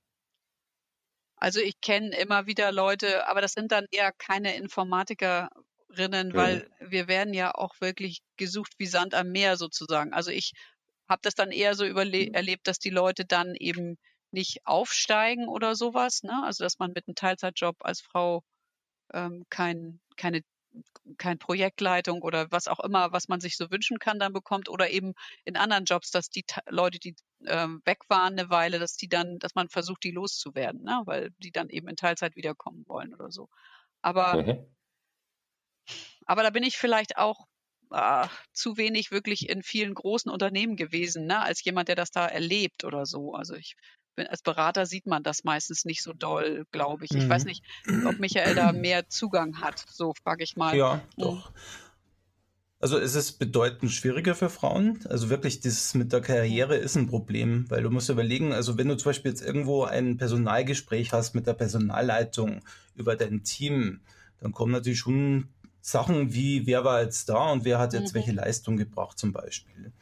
Also 1.36 1.60
ich 1.60 1.80
kenne 1.80 2.16
immer 2.16 2.46
wieder 2.46 2.72
Leute, 2.72 3.26
aber 3.28 3.40
das 3.40 3.52
sind 3.52 3.72
dann 3.72 3.86
eher 3.90 4.12
keine 4.12 4.56
Informatikerinnen, 4.56 6.28
Mhm. 6.28 6.34
weil 6.34 6.70
wir 6.80 7.08
werden 7.08 7.34
ja 7.34 7.52
auch 7.54 7.74
wirklich 7.80 8.22
gesucht 8.36 8.74
wie 8.78 8.86
Sand 8.86 9.14
am 9.14 9.30
Meer 9.30 9.56
sozusagen. 9.56 10.12
Also 10.12 10.30
ich 10.30 10.52
habe 11.08 11.20
das 11.22 11.34
dann 11.34 11.50
eher 11.50 11.74
so 11.74 11.84
überle- 11.84 12.32
erlebt, 12.32 12.66
dass 12.68 12.78
die 12.78 12.90
Leute 12.90 13.24
dann 13.24 13.54
eben 13.56 13.98
nicht 14.30 14.60
aufsteigen 14.64 15.48
oder 15.48 15.74
sowas, 15.74 16.22
ne? 16.22 16.42
Also 16.44 16.64
dass 16.64 16.78
man 16.78 16.92
mit 16.94 17.06
einem 17.08 17.14
Teilzeitjob 17.16 17.76
als 17.80 18.00
Frau 18.00 18.42
ähm, 19.14 19.44
kein, 19.50 20.00
keine 20.16 20.42
kein 21.18 21.38
Projektleitung 21.38 22.22
oder 22.22 22.50
was 22.50 22.68
auch 22.68 22.80
immer, 22.80 23.12
was 23.12 23.28
man 23.28 23.40
sich 23.40 23.56
so 23.56 23.70
wünschen 23.70 23.98
kann, 23.98 24.18
dann 24.18 24.32
bekommt 24.32 24.68
oder 24.68 24.90
eben 24.90 25.14
in 25.44 25.56
anderen 25.56 25.84
Jobs, 25.84 26.10
dass 26.10 26.28
die 26.30 26.44
Leute, 26.68 26.98
die 26.98 27.14
ähm, 27.46 27.82
weg 27.84 27.98
waren 28.08 28.38
eine 28.38 28.50
Weile, 28.50 28.78
dass 28.78 28.96
die 28.96 29.08
dann, 29.08 29.38
dass 29.38 29.54
man 29.54 29.68
versucht, 29.68 30.04
die 30.04 30.10
loszuwerden, 30.12 30.82
ne? 30.82 31.02
weil 31.04 31.30
die 31.38 31.50
dann 31.52 31.68
eben 31.68 31.88
in 31.88 31.96
Teilzeit 31.96 32.36
wiederkommen 32.36 32.84
wollen 32.86 33.14
oder 33.14 33.30
so. 33.30 33.48
Aber, 34.02 34.38
Mhm. 34.42 34.72
aber 36.26 36.42
da 36.42 36.50
bin 36.50 36.62
ich 36.62 36.76
vielleicht 36.76 37.16
auch 37.16 37.46
ah, 37.90 38.28
zu 38.52 38.76
wenig 38.76 39.10
wirklich 39.10 39.48
in 39.48 39.62
vielen 39.62 39.94
großen 39.94 40.30
Unternehmen 40.30 40.76
gewesen, 40.76 41.26
ne? 41.26 41.40
als 41.42 41.62
jemand, 41.64 41.88
der 41.88 41.96
das 41.96 42.10
da 42.10 42.26
erlebt 42.26 42.84
oder 42.84 43.06
so. 43.06 43.34
Also 43.34 43.54
ich 43.54 43.74
bin, 44.14 44.26
als 44.26 44.42
Berater 44.42 44.86
sieht 44.86 45.06
man 45.06 45.22
das 45.22 45.44
meistens 45.44 45.84
nicht 45.84 46.02
so 46.02 46.12
doll, 46.12 46.66
glaube 46.72 47.04
ich. 47.04 47.14
Ich 47.14 47.28
weiß 47.28 47.44
Mhm. 47.44 47.48
nicht, 47.48 47.64
ob 48.04 48.18
Michael 48.18 48.54
da 48.54 48.72
mehr 48.72 49.08
Zugang 49.08 49.60
hat, 49.60 49.84
so 49.90 50.12
frage 50.22 50.44
ich 50.44 50.56
mal. 50.56 50.76
Ja, 50.76 50.94
Mhm. 51.16 51.22
doch. 51.22 51.52
Also 52.80 52.98
es 52.98 53.14
ist 53.14 53.38
bedeutend 53.38 53.92
schwieriger 53.92 54.34
für 54.34 54.50
Frauen. 54.50 54.98
Also 55.08 55.30
wirklich, 55.30 55.60
das 55.60 55.94
mit 55.94 56.12
der 56.12 56.20
Karriere 56.20 56.76
ist 56.76 56.96
ein 56.96 57.06
Problem, 57.06 57.70
weil 57.70 57.82
du 57.84 57.90
musst 57.90 58.08
überlegen, 58.08 58.52
also 58.52 58.76
wenn 58.76 58.88
du 58.88 58.96
zum 58.96 59.10
Beispiel 59.10 59.30
jetzt 59.30 59.40
irgendwo 59.40 59.84
ein 59.84 60.16
Personalgespräch 60.16 61.12
hast 61.12 61.34
mit 61.34 61.46
der 61.46 61.54
Personalleitung 61.54 62.60
über 62.96 63.14
dein 63.14 63.44
Team, 63.44 64.00
dann 64.40 64.50
kommen 64.50 64.72
natürlich 64.72 64.98
schon 64.98 65.48
Sachen 65.80 66.32
wie, 66.32 66.66
wer 66.66 66.84
war 66.84 67.02
jetzt 67.02 67.28
da 67.28 67.52
und 67.52 67.64
wer 67.64 67.78
hat 67.78 67.92
jetzt 67.92 68.14
Mhm. 68.14 68.16
welche 68.16 68.32
Leistung 68.32 68.76
gebracht 68.76 69.16
zum 69.16 69.32
Beispiel. 69.32 69.92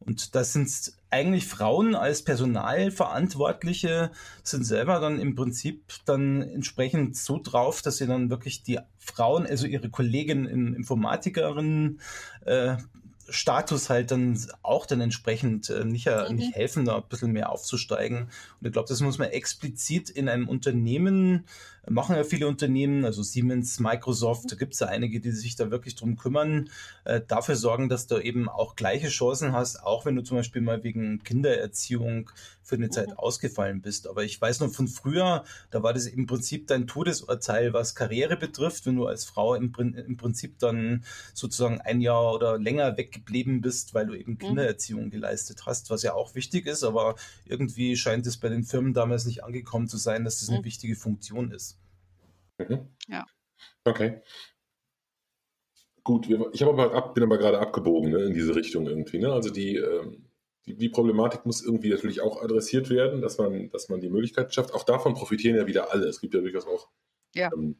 Und 0.00 0.34
das 0.34 0.54
sind 0.54 0.70
eigentlich 1.10 1.46
Frauen 1.46 1.94
als 1.94 2.22
Personalverantwortliche, 2.22 4.10
sind 4.42 4.64
selber 4.64 4.98
dann 4.98 5.20
im 5.20 5.34
Prinzip 5.34 5.82
dann 6.06 6.42
entsprechend 6.42 7.16
so 7.16 7.38
drauf, 7.42 7.82
dass 7.82 7.98
sie 7.98 8.06
dann 8.06 8.30
wirklich 8.30 8.62
die 8.62 8.78
Frauen, 8.98 9.46
also 9.46 9.66
ihre 9.66 9.90
Kolleginnen 9.90 10.46
im 10.46 10.74
Informatikerinnen, 10.74 12.00
äh, 12.46 12.76
Status 13.28 13.90
halt 13.90 14.10
dann 14.10 14.38
auch 14.62 14.86
dann 14.86 15.00
entsprechend 15.00 15.70
äh, 15.70 15.84
nicht, 15.84 16.06
äh, 16.08 16.28
Mhm. 16.28 16.36
nicht 16.36 16.54
helfen, 16.56 16.84
da 16.84 16.96
ein 16.96 17.04
bisschen 17.08 17.32
mehr 17.32 17.50
aufzusteigen. 17.50 18.22
Und 18.22 18.66
ich 18.66 18.72
glaube, 18.72 18.88
das 18.88 19.00
muss 19.00 19.18
man 19.18 19.28
explizit 19.28 20.10
in 20.10 20.28
einem 20.28 20.48
Unternehmen, 20.48 21.44
machen 21.88 22.16
ja 22.16 22.24
viele 22.24 22.46
Unternehmen, 22.46 23.04
also 23.04 23.22
Siemens, 23.22 23.80
Microsoft, 23.80 24.52
da 24.52 24.56
gibt 24.56 24.74
es 24.74 24.80
ja 24.80 24.88
einige, 24.88 25.20
die 25.20 25.30
sich 25.32 25.56
da 25.56 25.70
wirklich 25.70 25.94
drum 25.94 26.16
kümmern, 26.16 26.68
äh, 27.04 27.20
dafür 27.26 27.56
sorgen, 27.56 27.88
dass 27.88 28.06
du 28.06 28.18
eben 28.18 28.48
auch 28.48 28.76
gleiche 28.76 29.08
Chancen 29.08 29.52
hast, 29.52 29.82
auch 29.82 30.04
wenn 30.04 30.14
du 30.16 30.22
zum 30.22 30.36
Beispiel 30.36 30.62
mal 30.62 30.84
wegen 30.84 31.22
Kindererziehung 31.22 32.30
für 32.62 32.76
eine 32.76 32.90
Zeit 32.90 33.18
ausgefallen 33.18 33.80
bist. 33.80 34.06
Aber 34.06 34.22
ich 34.22 34.40
weiß 34.40 34.60
noch 34.60 34.70
von 34.70 34.86
früher, 34.86 35.44
da 35.70 35.82
war 35.82 35.92
das 35.92 36.06
im 36.06 36.26
Prinzip 36.26 36.68
dein 36.68 36.86
Todesurteil, 36.86 37.72
was 37.72 37.94
Karriere 37.94 38.36
betrifft, 38.36 38.86
wenn 38.86 38.96
du 38.96 39.06
als 39.06 39.24
Frau 39.24 39.54
im, 39.54 39.72
im 39.74 40.16
Prinzip 40.16 40.58
dann 40.58 41.04
sozusagen 41.34 41.80
ein 41.80 42.00
Jahr 42.00 42.32
oder 42.34 42.58
länger 42.58 42.96
weggeblieben 42.96 43.60
bist, 43.60 43.94
weil 43.94 44.06
du 44.06 44.14
eben 44.14 44.38
Kindererziehung 44.38 45.10
geleistet 45.10 45.66
hast, 45.66 45.90
was 45.90 46.02
ja 46.02 46.14
auch 46.14 46.34
wichtig 46.34 46.66
ist, 46.66 46.84
aber 46.84 47.16
irgendwie 47.44 47.96
scheint 47.96 48.26
es 48.26 48.36
bei 48.36 48.48
den 48.48 48.62
Firmen 48.62 48.94
damals 48.94 49.24
nicht 49.24 49.42
angekommen 49.42 49.88
zu 49.88 49.96
sein, 49.96 50.24
dass 50.24 50.38
das 50.40 50.48
eine 50.48 50.60
Mhm. 50.60 50.64
wichtige 50.64 50.94
Funktion 50.94 51.50
ist. 51.50 51.79
Mhm. 52.68 52.88
Ja. 53.08 53.26
Okay. 53.84 54.20
Gut, 56.02 56.28
ich 56.52 56.62
habe 56.62 56.72
aber 56.72 56.94
ab, 56.94 57.14
bin 57.14 57.22
aber 57.24 57.36
gerade 57.38 57.58
abgebogen 57.58 58.10
ne, 58.10 58.22
in 58.24 58.32
diese 58.34 58.54
Richtung 58.56 58.86
irgendwie. 58.86 59.18
Ne? 59.18 59.32
Also 59.32 59.50
die, 59.50 59.76
ähm, 59.76 60.30
die, 60.66 60.74
die 60.76 60.88
Problematik 60.88 61.44
muss 61.44 61.62
irgendwie 61.62 61.90
natürlich 61.90 62.22
auch 62.22 62.42
adressiert 62.42 62.88
werden, 62.90 63.20
dass 63.20 63.36
man, 63.38 63.68
dass 63.70 63.88
man 63.90 64.00
die 64.00 64.08
Möglichkeit 64.08 64.54
schafft. 64.54 64.72
Auch 64.72 64.84
davon 64.84 65.14
profitieren 65.14 65.56
ja 65.56 65.66
wieder 65.66 65.92
alle. 65.92 66.06
Es 66.06 66.20
gibt 66.20 66.34
ja 66.34 66.40
durchaus 66.40 66.66
auch 66.66 66.88
Ja. 67.34 67.50
ähm, 67.54 67.76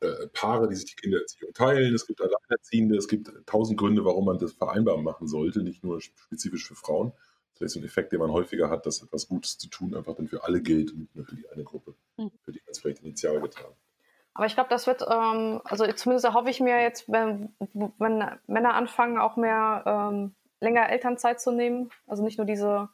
äh, 0.00 0.26
Paare, 0.32 0.68
die 0.68 0.74
sich 0.74 0.86
die 0.86 0.96
Kindererziehung 0.96 1.52
teilen. 1.54 1.94
Es 1.94 2.06
gibt 2.06 2.20
Alleinerziehende. 2.20 2.96
Es 2.96 3.08
gibt 3.08 3.30
tausend 3.46 3.78
Gründe, 3.78 4.04
warum 4.04 4.24
man 4.26 4.38
das 4.38 4.52
vereinbar 4.52 4.96
machen 5.00 5.28
sollte, 5.28 5.62
nicht 5.62 5.84
nur 5.84 6.00
spezifisch 6.00 6.66
für 6.66 6.74
Frauen. 6.74 7.12
Das 7.60 7.70
ist 7.72 7.76
ein 7.76 7.84
Effekt, 7.84 8.12
den 8.12 8.18
man 8.18 8.32
häufiger 8.32 8.68
hat, 8.68 8.84
dass 8.84 9.00
etwas 9.02 9.28
Gutes 9.28 9.58
zu 9.58 9.68
tun 9.68 9.94
einfach 9.94 10.16
dann 10.16 10.26
für 10.26 10.42
alle 10.42 10.60
gilt 10.60 10.90
und 10.92 10.98
nicht 10.98 11.14
nur 11.14 11.24
für 11.24 11.36
die 11.36 11.48
eine 11.48 11.62
Gruppe, 11.62 11.94
Mhm. 12.18 12.32
für 12.42 12.50
die 12.52 12.60
man 12.60 12.72
es 12.72 12.80
vielleicht 12.80 13.02
initial 13.02 13.40
getan 13.40 13.66
hat. 13.66 13.76
Aber 14.34 14.46
ich 14.46 14.54
glaube, 14.54 14.68
das 14.68 14.86
wird, 14.86 15.02
ähm, 15.02 15.60
also 15.64 15.86
zumindest 15.92 16.24
erhoffe 16.24 16.50
ich 16.50 16.60
mir 16.60 16.82
jetzt, 16.82 17.10
wenn, 17.10 17.54
wenn 17.98 18.38
Männer 18.46 18.74
anfangen, 18.74 19.18
auch 19.18 19.36
mehr 19.36 19.84
ähm, 19.86 20.34
länger 20.60 20.88
Elternzeit 20.88 21.40
zu 21.40 21.52
nehmen, 21.52 21.90
also 22.06 22.24
nicht 22.24 22.38
nur 22.38 22.46
diese 22.46 22.88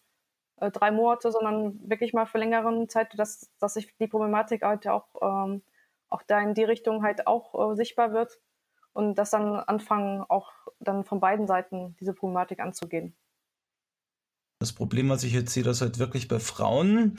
äh, 0.57 0.70
drei 0.70 0.91
Monate, 0.91 1.32
sondern 1.32 1.80
wirklich 1.88 2.12
mal 2.12 2.26
für 2.26 2.38
längeren 2.38 2.88
Zeit, 2.91 3.18
dass, 3.18 3.51
dass 3.59 3.74
sich 3.74 3.97
die 3.97 4.07
Problematik 4.07 4.62
halt 4.62 4.86
auch, 4.86 5.07
ähm, 5.22 5.62
auch 6.11 6.22
da 6.22 6.41
in 6.41 6.55
die 6.55 6.64
Richtung 6.64 7.03
halt 7.03 7.26
auch 7.26 7.72
äh, 7.72 7.74
sichtbar 7.74 8.12
wird 8.12 8.38
und 8.93 9.14
dass 9.14 9.30
dann 9.30 9.55
anfangen, 9.55 10.22
auch 10.28 10.53
dann 10.78 11.05
von 11.05 11.20
beiden 11.20 11.47
Seiten 11.47 11.97
diese 12.01 12.12
Problematik 12.12 12.61
anzugehen. 12.61 13.16
Das 14.61 14.74
Problem, 14.74 15.08
was 15.08 15.24
ich 15.24 15.32
jetzt 15.32 15.54
sehe, 15.54 15.62
dass 15.62 15.80
halt 15.80 15.98
wirklich 15.98 16.28
bei 16.28 16.38
Frauen 16.38 17.16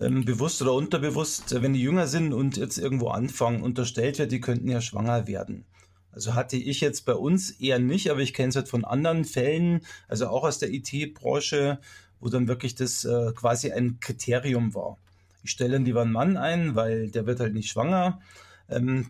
ähm, 0.00 0.24
bewusst 0.24 0.62
oder 0.62 0.74
unterbewusst, 0.74 1.52
äh, 1.52 1.60
wenn 1.60 1.72
die 1.72 1.82
jünger 1.82 2.06
sind 2.06 2.32
und 2.32 2.56
jetzt 2.56 2.78
irgendwo 2.78 3.08
anfangen, 3.08 3.64
unterstellt 3.64 4.20
wird, 4.20 4.30
die 4.30 4.40
könnten 4.40 4.68
ja 4.68 4.80
schwanger 4.80 5.26
werden. 5.26 5.64
Also 6.12 6.34
hatte 6.34 6.56
ich 6.56 6.80
jetzt 6.80 7.04
bei 7.04 7.14
uns 7.14 7.50
eher 7.50 7.80
nicht, 7.80 8.12
aber 8.12 8.20
ich 8.20 8.32
kenne 8.32 8.50
es 8.50 8.54
halt 8.54 8.68
von 8.68 8.84
anderen 8.84 9.24
Fällen, 9.24 9.80
also 10.06 10.28
auch 10.28 10.44
aus 10.44 10.60
der 10.60 10.72
IT-Branche, 10.72 11.80
wo 12.20 12.28
dann 12.28 12.46
wirklich 12.46 12.76
das 12.76 13.04
äh, 13.04 13.32
quasi 13.34 13.72
ein 13.72 13.98
Kriterium 13.98 14.72
war. 14.76 14.96
Ich 15.42 15.50
stelle 15.50 15.72
dann 15.72 15.84
lieber 15.84 16.02
einen 16.02 16.12
Mann 16.12 16.36
ein, 16.36 16.76
weil 16.76 17.10
der 17.10 17.26
wird 17.26 17.40
halt 17.40 17.54
nicht 17.54 17.70
schwanger. 17.70 18.20
Ähm, 18.68 19.08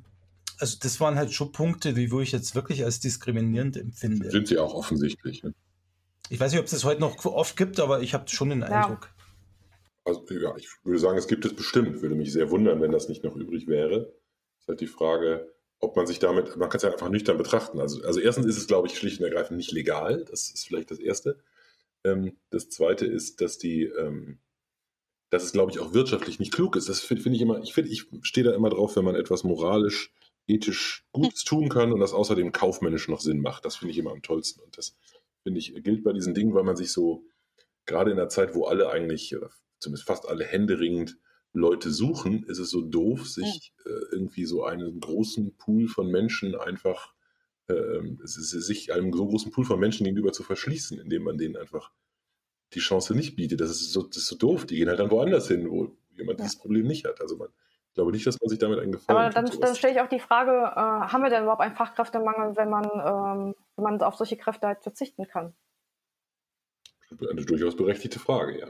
also 0.59 0.78
das 0.80 1.01
waren 1.01 1.16
halt 1.16 1.35
schon 1.35 1.53
Punkte, 1.53 1.93
die 1.93 2.11
wo 2.11 2.22
ich 2.22 2.32
jetzt 2.32 2.55
wirklich 2.55 2.82
als 2.82 3.01
diskriminierend 3.01 3.76
empfinde. 3.76 4.30
Sind 4.30 4.49
sie 4.49 4.57
auch 4.57 4.72
offensichtlich. 4.72 5.43
Ne? 5.43 5.53
Ich 6.31 6.41
weiß 6.41 6.53
nicht, 6.53 6.61
ob 6.61 6.66
es 6.66 6.72
das 6.72 6.85
heute 6.85 7.01
noch 7.01 7.25
oft 7.25 7.57
gibt, 7.57 7.81
aber 7.81 8.01
ich 8.01 8.14
habe 8.14 8.29
schon 8.29 8.51
den 8.51 8.61
Ja. 8.61 8.66
Eindruck. 8.66 9.11
Also, 10.05 10.22
ja, 10.31 10.55
ich 10.57 10.68
würde 10.85 10.99
sagen, 10.99 11.18
es 11.18 11.27
gibt 11.29 11.45
es 11.45 11.55
bestimmt. 11.55 12.03
Würde 12.03 12.14
mich 12.14 12.33
sehr 12.33 12.51
wundern, 12.51 12.81
wenn 12.81 12.93
das 12.93 13.09
nicht 13.09 13.25
noch 13.25 13.37
übrig 13.37 13.66
wäre. 13.66 14.12
Ist 14.59 14.68
halt 14.68 14.81
die 14.81 14.87
Frage, 14.87 15.55
ob 15.81 15.97
man 15.97 16.07
sich 16.07 16.18
damit, 16.18 16.57
man 16.57 16.68
kann 16.68 16.77
es 16.79 16.83
ja 16.83 16.93
einfach 16.93 17.09
nüchtern 17.09 17.39
betrachten. 17.39 17.81
Also, 17.81 18.03
also 18.03 18.20
erstens 18.20 18.47
ist 18.47 18.59
es, 18.59 18.66
glaube 18.66 18.89
ich, 18.89 18.99
schlicht 18.99 19.20
und 19.20 19.27
ergreifend 19.27 19.57
nicht 19.57 19.72
legal. 19.72 20.25
Das 20.31 20.51
ist 20.51 20.66
vielleicht 20.66 20.91
das 20.91 20.99
Erste. 20.99 21.39
Ähm, 22.05 22.37
das 22.51 22.68
Zweite 22.68 23.07
ist, 23.07 23.41
dass 23.41 23.59
die, 23.59 23.85
ähm, 23.85 24.39
dass 25.31 25.43
es, 25.45 25.53
glaube 25.53 25.72
ich, 25.72 25.79
auch 25.81 25.95
wirtschaftlich 25.95 26.39
nicht 26.39 26.53
klug 26.53 26.77
ist. 26.77 26.89
Das 26.89 27.01
finde 27.01 27.22
find 27.22 27.35
ich 27.37 27.43
immer, 27.43 27.62
ich 27.62 27.72
finde, 27.75 27.91
ich 27.91 28.07
stehe 28.22 28.45
da 28.45 28.55
immer 28.55 28.70
drauf, 28.70 28.97
wenn 28.97 29.05
man 29.05 29.14
etwas 29.14 29.43
moralisch, 29.43 30.12
ethisch 30.47 31.07
Gutes 31.12 31.45
tun 31.45 31.70
kann 31.70 31.93
und 31.93 32.01
das 32.01 32.12
außerdem 32.12 32.53
kaufmännisch 32.53 33.09
noch 33.09 33.20
Sinn 33.20 33.41
macht. 33.41 33.64
Das 33.64 33.77
finde 33.77 33.93
ich 33.93 33.99
immer 33.99 34.12
am 34.12 34.22
tollsten. 34.22 34.61
Und 34.61 34.77
das, 34.77 34.97
finde 35.45 35.61
ich, 35.61 35.72
gilt 35.84 36.03
bei 36.03 36.12
diesen 36.12 36.34
Dingen, 36.34 36.55
weil 36.55 36.64
man 36.64 36.74
sich 36.74 36.90
so, 36.90 37.24
gerade 37.86 38.11
in 38.11 38.16
der 38.16 38.28
Zeit, 38.28 38.57
wo 38.57 38.64
alle 38.64 38.90
eigentlich, 38.90 39.36
zumindest 39.78 40.09
fast 40.09 40.26
alle 40.28 40.45
händeringend 40.45 41.18
Leute 41.53 41.90
suchen, 41.90 42.42
ist 42.49 42.59
es 42.59 42.70
so 42.70 42.80
doof, 42.80 43.28
sich 43.28 43.72
äh, 43.86 43.90
irgendwie 44.11 44.45
so 44.45 44.64
einen 44.64 44.99
großen 44.99 45.57
Pool 45.57 45.86
von 45.86 46.11
Menschen 46.11 46.57
einfach, 46.57 47.14
ist, 47.66 48.34
sich 48.34 48.92
einem 48.92 49.11
so 49.14 49.26
großen 49.26 49.51
Pool 49.51 49.64
von 49.64 49.80
Menschen 49.80 50.05
gegenüber 50.05 50.32
zu 50.32 50.42
verschließen, 50.42 50.99
indem 50.99 51.22
man 51.22 51.38
denen 51.38 51.57
einfach 51.57 51.92
die 52.74 52.80
Chance 52.80 53.14
nicht 53.14 53.36
bietet. 53.36 53.61
Das 53.61 53.70
ist 53.70 53.92
so, 53.92 54.03
das 54.03 54.18
ist 54.18 54.26
so 54.26 54.36
doof. 54.36 54.66
Die 54.66 54.76
gehen 54.76 54.88
halt 54.88 54.99
dann 54.99 55.11
woanders 55.11 55.49
hin, 55.49 55.70
wo 55.70 55.97
jemand 56.14 56.40
Ja. 56.40 56.45
dieses 56.45 56.59
Problem 56.59 56.86
nicht 56.86 57.07
hat. 57.07 57.20
Also 57.22 57.36
man, 57.38 57.49
ich 57.88 57.95
glaube 57.95 58.12
nicht, 58.12 58.26
dass 58.26 58.38
man 58.40 58.49
sich 58.51 58.59
damit 58.59 58.80
einen 58.80 58.92
Gefallen 58.92 59.18
Aber 59.18 59.30
dann, 59.30 59.61
dann 59.61 59.74
stelle 59.76 59.95
ich 59.95 60.01
auch 60.01 60.09
die 60.09 60.20
Frage, 60.20 60.51
äh, 60.51 61.11
haben 61.11 61.22
wir 61.22 61.30
denn 61.30 61.45
überhaupt 61.45 61.62
einen 61.62 61.74
Fachkräftemangel, 61.74 62.57
wenn 62.57 62.68
man, 62.68 62.84
ähm, 62.84 63.55
wenn 63.77 63.85
man 63.85 64.03
auf 64.03 64.16
solche 64.16 64.37
Kräfte 64.37 64.66
halt 64.66 64.83
verzichten 64.83 65.27
kann? 65.27 65.55
Eine 67.11 67.45
durchaus 67.45 67.77
berechtigte 67.77 68.18
Frage, 68.18 68.59
ja. 68.59 68.68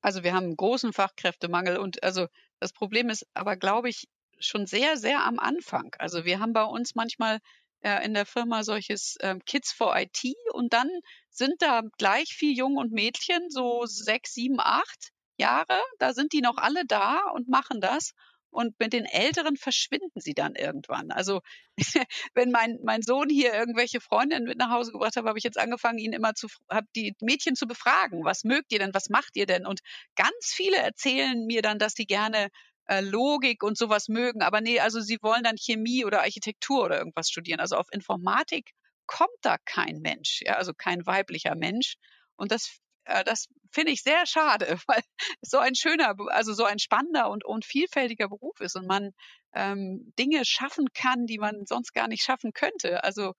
Also 0.00 0.22
wir 0.24 0.32
haben 0.32 0.44
einen 0.44 0.56
großen 0.56 0.92
Fachkräftemangel 0.92 1.76
und 1.76 2.02
also 2.02 2.26
das 2.58 2.72
Problem 2.72 3.10
ist 3.10 3.26
aber, 3.34 3.56
glaube 3.56 3.88
ich, 3.88 4.08
schon 4.38 4.66
sehr, 4.66 4.96
sehr 4.96 5.24
am 5.24 5.38
Anfang. 5.38 5.94
Also 5.98 6.24
wir 6.24 6.40
haben 6.40 6.54
bei 6.54 6.64
uns 6.64 6.94
manchmal 6.94 7.40
äh, 7.80 8.04
in 8.04 8.14
der 8.14 8.26
Firma 8.26 8.64
solches 8.64 9.16
ähm, 9.20 9.44
Kids 9.44 9.72
for 9.72 9.94
IT 9.96 10.22
und 10.52 10.72
dann 10.72 10.88
sind 11.30 11.60
da 11.60 11.82
gleich 11.98 12.28
viel 12.28 12.56
Jungen 12.56 12.78
und 12.78 12.92
Mädchen, 12.92 13.50
so 13.50 13.84
sechs, 13.86 14.34
sieben, 14.34 14.58
acht 14.58 15.10
Jahre, 15.36 15.80
da 15.98 16.12
sind 16.12 16.32
die 16.32 16.42
noch 16.42 16.56
alle 16.56 16.84
da 16.86 17.20
und 17.34 17.48
machen 17.48 17.80
das. 17.80 18.12
Und 18.50 18.78
mit 18.80 18.92
den 18.92 19.04
Älteren 19.04 19.56
verschwinden 19.56 20.20
sie 20.20 20.34
dann 20.34 20.54
irgendwann. 20.54 21.10
Also 21.10 21.40
wenn 22.34 22.50
mein, 22.50 22.78
mein 22.82 23.02
Sohn 23.02 23.28
hier 23.28 23.54
irgendwelche 23.54 24.00
Freundinnen 24.00 24.44
mit 24.44 24.58
nach 24.58 24.70
Hause 24.70 24.92
gebracht 24.92 25.16
hat, 25.16 25.24
habe 25.24 25.38
ich 25.38 25.44
jetzt 25.44 25.58
angefangen, 25.58 25.98
ihn 25.98 26.12
immer 26.12 26.34
zu, 26.34 26.48
habe 26.68 26.86
die 26.96 27.14
Mädchen 27.20 27.54
zu 27.54 27.66
befragen. 27.66 28.24
Was 28.24 28.44
mögt 28.44 28.72
ihr 28.72 28.78
denn? 28.78 28.94
Was 28.94 29.08
macht 29.08 29.36
ihr 29.36 29.46
denn? 29.46 29.66
Und 29.66 29.80
ganz 30.16 30.52
viele 30.52 30.76
erzählen 30.76 31.46
mir 31.46 31.62
dann, 31.62 31.78
dass 31.78 31.94
die 31.94 32.06
gerne 32.06 32.48
äh, 32.86 33.00
Logik 33.00 33.62
und 33.62 33.78
sowas 33.78 34.08
mögen. 34.08 34.42
Aber 34.42 34.60
nee, 34.60 34.80
also 34.80 35.00
sie 35.00 35.18
wollen 35.22 35.44
dann 35.44 35.56
Chemie 35.56 36.04
oder 36.04 36.22
Architektur 36.22 36.84
oder 36.84 36.98
irgendwas 36.98 37.28
studieren. 37.28 37.60
Also 37.60 37.76
auf 37.76 37.86
Informatik 37.92 38.72
kommt 39.06 39.38
da 39.42 39.56
kein 39.64 40.00
Mensch, 40.00 40.40
ja, 40.42 40.54
also 40.54 40.72
kein 40.74 41.06
weiblicher 41.06 41.54
Mensch. 41.54 41.94
Und 42.36 42.52
das, 42.52 42.78
äh, 43.04 43.24
das 43.24 43.46
finde 43.72 43.92
ich 43.92 44.02
sehr 44.02 44.26
schade, 44.26 44.78
weil 44.86 45.02
es 45.40 45.50
so 45.50 45.58
ein 45.58 45.74
schöner, 45.74 46.14
also 46.28 46.52
so 46.54 46.64
ein 46.64 46.78
spannender 46.78 47.30
und, 47.30 47.44
und 47.44 47.64
vielfältiger 47.64 48.28
Beruf 48.28 48.60
ist 48.60 48.76
und 48.76 48.86
man 48.86 49.12
ähm, 49.54 50.12
Dinge 50.18 50.44
schaffen 50.44 50.86
kann, 50.94 51.26
die 51.26 51.38
man 51.38 51.66
sonst 51.66 51.92
gar 51.92 52.08
nicht 52.08 52.22
schaffen 52.22 52.52
könnte. 52.52 53.04
Also 53.04 53.34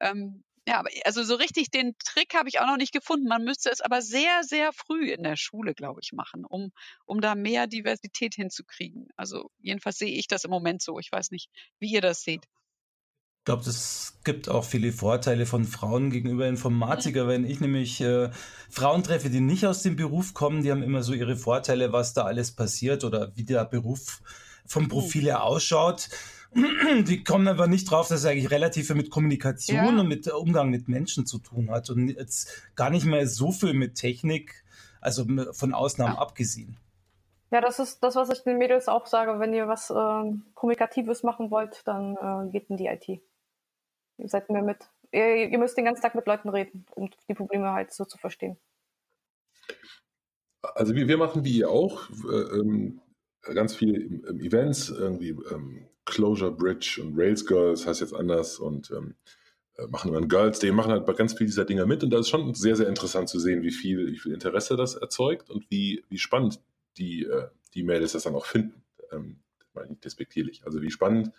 ähm, 0.00 0.44
ja, 0.68 0.84
also 1.04 1.24
so 1.24 1.34
richtig 1.36 1.70
den 1.70 1.94
Trick 2.04 2.34
habe 2.34 2.50
ich 2.50 2.60
auch 2.60 2.66
noch 2.66 2.76
nicht 2.76 2.92
gefunden. 2.92 3.26
Man 3.26 3.42
müsste 3.42 3.70
es 3.70 3.80
aber 3.80 4.02
sehr, 4.02 4.42
sehr 4.44 4.70
früh 4.74 5.10
in 5.10 5.22
der 5.22 5.36
Schule, 5.36 5.74
glaube 5.74 6.00
ich, 6.02 6.12
machen, 6.12 6.44
um, 6.44 6.72
um 7.06 7.22
da 7.22 7.34
mehr 7.34 7.66
Diversität 7.66 8.34
hinzukriegen. 8.34 9.08
Also 9.16 9.50
jedenfalls 9.60 9.96
sehe 9.96 10.14
ich 10.14 10.26
das 10.28 10.44
im 10.44 10.50
Moment 10.50 10.82
so. 10.82 10.98
Ich 10.98 11.10
weiß 11.10 11.30
nicht, 11.30 11.48
wie 11.78 11.90
ihr 11.90 12.02
das 12.02 12.20
seht. 12.20 12.44
Ich 13.48 13.50
glaube, 13.50 13.64
das 13.64 14.12
gibt 14.24 14.50
auch 14.50 14.62
viele 14.62 14.92
Vorteile 14.92 15.46
von 15.46 15.64
Frauen 15.64 16.10
gegenüber 16.10 16.46
Informatiker. 16.46 17.28
Wenn 17.28 17.46
ich 17.46 17.60
nämlich 17.60 17.98
äh, 18.02 18.28
Frauen 18.68 19.02
treffe, 19.02 19.30
die 19.30 19.40
nicht 19.40 19.64
aus 19.64 19.82
dem 19.82 19.96
Beruf 19.96 20.34
kommen, 20.34 20.62
die 20.62 20.70
haben 20.70 20.82
immer 20.82 21.02
so 21.02 21.14
ihre 21.14 21.34
Vorteile, 21.34 21.90
was 21.90 22.12
da 22.12 22.24
alles 22.24 22.50
passiert 22.50 23.04
oder 23.04 23.32
wie 23.36 23.44
der 23.44 23.64
Beruf 23.64 24.20
vom 24.66 24.88
Profil 24.88 25.22
her 25.24 25.44
ausschaut. 25.44 26.10
Die 27.06 27.24
kommen 27.24 27.48
aber 27.48 27.68
nicht 27.68 27.90
drauf, 27.90 28.08
dass 28.08 28.20
es 28.20 28.26
eigentlich 28.26 28.50
relativ 28.50 28.88
viel 28.88 28.96
mit 28.96 29.08
Kommunikation 29.08 29.76
Ja. 29.78 29.98
und 29.98 30.08
mit 30.08 30.30
Umgang 30.30 30.68
mit 30.68 30.86
Menschen 30.88 31.24
zu 31.24 31.38
tun 31.38 31.70
hat 31.70 31.88
und 31.88 32.08
jetzt 32.10 32.50
gar 32.76 32.90
nicht 32.90 33.06
mehr 33.06 33.26
so 33.26 33.50
viel 33.50 33.72
mit 33.72 33.94
Technik, 33.94 34.62
also 35.00 35.24
von 35.52 35.72
Ausnahmen 35.72 36.16
Ja. 36.16 36.20
abgesehen. 36.20 36.76
Ja, 37.50 37.62
das 37.62 37.78
ist 37.78 38.04
das, 38.04 38.14
was 38.14 38.28
ich 38.28 38.42
den 38.42 38.58
Mädels 38.58 38.88
auch 38.88 39.06
sage. 39.06 39.40
Wenn 39.40 39.54
ihr 39.54 39.68
was 39.68 39.88
ähm, 39.88 40.42
Kommunikatives 40.52 41.22
machen 41.22 41.50
wollt, 41.50 41.80
dann 41.86 42.14
äh, 42.16 42.50
geht 42.50 42.68
in 42.68 42.76
die 42.76 42.88
IT. 42.88 43.22
Ihr 44.18 44.28
seid 44.28 44.50
mehr 44.50 44.62
mit. 44.62 44.78
Ihr, 45.12 45.48
ihr 45.48 45.58
müsst 45.58 45.76
den 45.76 45.84
ganzen 45.84 46.02
Tag 46.02 46.14
mit 46.14 46.26
Leuten 46.26 46.48
reden, 46.48 46.84
um 46.94 47.10
die 47.28 47.34
Probleme 47.34 47.72
halt 47.72 47.92
so 47.92 48.04
zu 48.04 48.18
verstehen. 48.18 48.58
Also 50.62 50.94
wir, 50.94 51.08
wir 51.08 51.16
machen 51.16 51.44
wie 51.44 51.58
ihr 51.58 51.70
auch 51.70 52.10
äh, 52.30 52.58
ähm, 52.58 53.00
ganz 53.42 53.74
viele 53.74 53.98
ähm, 53.98 54.40
Events, 54.40 54.90
irgendwie 54.90 55.30
ähm, 55.30 55.88
Closure 56.04 56.50
Bridge 56.50 57.00
und 57.02 57.18
Rails 57.18 57.46
Girls 57.46 57.86
heißt 57.86 58.00
jetzt 58.00 58.14
anders 58.14 58.58
und 58.58 58.90
ähm, 58.90 59.14
äh, 59.76 59.86
machen 59.86 60.14
einen 60.14 60.28
Girls 60.28 60.58
Day, 60.58 60.72
machen 60.72 60.90
halt 60.90 61.06
bei 61.06 61.12
ganz 61.12 61.34
viel 61.34 61.46
dieser 61.46 61.64
Dinger 61.64 61.86
mit 61.86 62.02
und 62.02 62.10
da 62.10 62.18
ist 62.18 62.28
schon 62.28 62.54
sehr, 62.54 62.76
sehr 62.76 62.88
interessant 62.88 63.28
zu 63.28 63.38
sehen, 63.38 63.62
wie 63.62 63.70
viel, 63.70 64.12
wie 64.12 64.18
viel 64.18 64.32
Interesse 64.32 64.76
das 64.76 64.94
erzeugt 64.94 65.50
und 65.50 65.70
wie, 65.70 66.04
wie 66.08 66.18
spannend 66.18 66.60
die, 66.96 67.24
äh, 67.24 67.48
die 67.74 67.82
Mädels 67.82 68.12
das 68.12 68.24
dann 68.24 68.34
auch 68.34 68.46
finden. 68.46 68.82
Ähm, 69.12 69.40
meine 69.74 69.92
ich 69.92 70.00
despektierlich. 70.00 70.64
Also 70.64 70.82
wie 70.82 70.90
spannend 70.90 71.30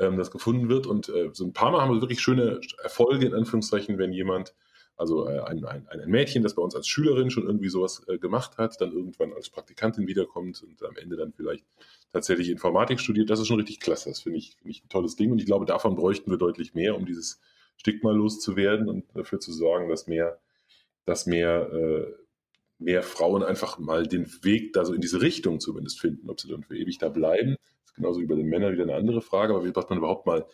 ähm, 0.00 0.16
das 0.16 0.30
gefunden 0.30 0.68
wird 0.68 0.86
und 0.86 1.08
äh, 1.08 1.30
so 1.32 1.44
ein 1.44 1.52
paar 1.52 1.70
Mal 1.70 1.82
haben 1.82 1.94
wir 1.94 2.00
wirklich 2.00 2.20
schöne 2.20 2.60
Erfolge 2.82 3.26
in 3.26 3.34
Anführungszeichen, 3.34 3.98
wenn 3.98 4.12
jemand 4.12 4.54
also 5.00 5.26
äh, 5.26 5.40
ein, 5.40 5.64
ein, 5.64 5.88
ein 5.88 6.10
Mädchen, 6.10 6.42
das 6.42 6.54
bei 6.54 6.60
uns 6.60 6.74
als 6.74 6.86
Schülerin 6.86 7.30
schon 7.30 7.46
irgendwie 7.46 7.70
sowas 7.70 8.02
äh, 8.06 8.18
gemacht 8.18 8.58
hat, 8.58 8.78
dann 8.82 8.92
irgendwann 8.92 9.32
als 9.32 9.48
Praktikantin 9.48 10.06
wiederkommt 10.06 10.62
und 10.62 10.82
am 10.84 10.94
Ende 10.96 11.16
dann 11.16 11.32
vielleicht 11.32 11.64
tatsächlich 12.12 12.50
Informatik 12.50 13.00
studiert. 13.00 13.30
Das 13.30 13.40
ist 13.40 13.46
schon 13.46 13.56
richtig 13.56 13.80
klasse. 13.80 14.10
Das 14.10 14.20
finde 14.20 14.36
ich, 14.36 14.56
find 14.56 14.74
ich 14.74 14.84
ein 14.84 14.90
tolles 14.90 15.16
Ding. 15.16 15.32
Und 15.32 15.38
ich 15.38 15.46
glaube, 15.46 15.64
davon 15.64 15.96
bräuchten 15.96 16.30
wir 16.30 16.36
deutlich 16.36 16.74
mehr, 16.74 16.96
um 16.96 17.06
dieses 17.06 17.40
Stigma 17.78 18.10
loszuwerden 18.10 18.90
und 18.90 19.06
dafür 19.14 19.40
zu 19.40 19.54
sorgen, 19.54 19.88
dass 19.88 20.06
mehr, 20.06 20.38
dass 21.06 21.24
mehr, 21.24 21.72
äh, 21.72 22.12
mehr 22.78 23.02
Frauen 23.02 23.42
einfach 23.42 23.78
mal 23.78 24.06
den 24.06 24.26
Weg 24.44 24.74
da 24.74 24.84
so 24.84 24.92
in 24.92 25.00
diese 25.00 25.22
Richtung 25.22 25.60
zumindest 25.60 25.98
finden. 25.98 26.28
Ob 26.28 26.42
sie 26.42 26.48
dann 26.48 26.62
für 26.62 26.76
ewig 26.76 26.98
da 26.98 27.08
bleiben, 27.08 27.56
ist 27.90 27.96
genauso 27.96 28.20
wie 28.20 28.26
bei 28.26 28.36
den 28.36 28.46
Männern 28.46 28.72
wieder 28.72 28.84
eine 28.84 28.94
andere 28.94 29.20
Frage, 29.20 29.54
aber 29.54 29.64
wie 29.64 29.72
man 29.72 29.98
überhaupt 29.98 30.26
mal, 30.26 30.46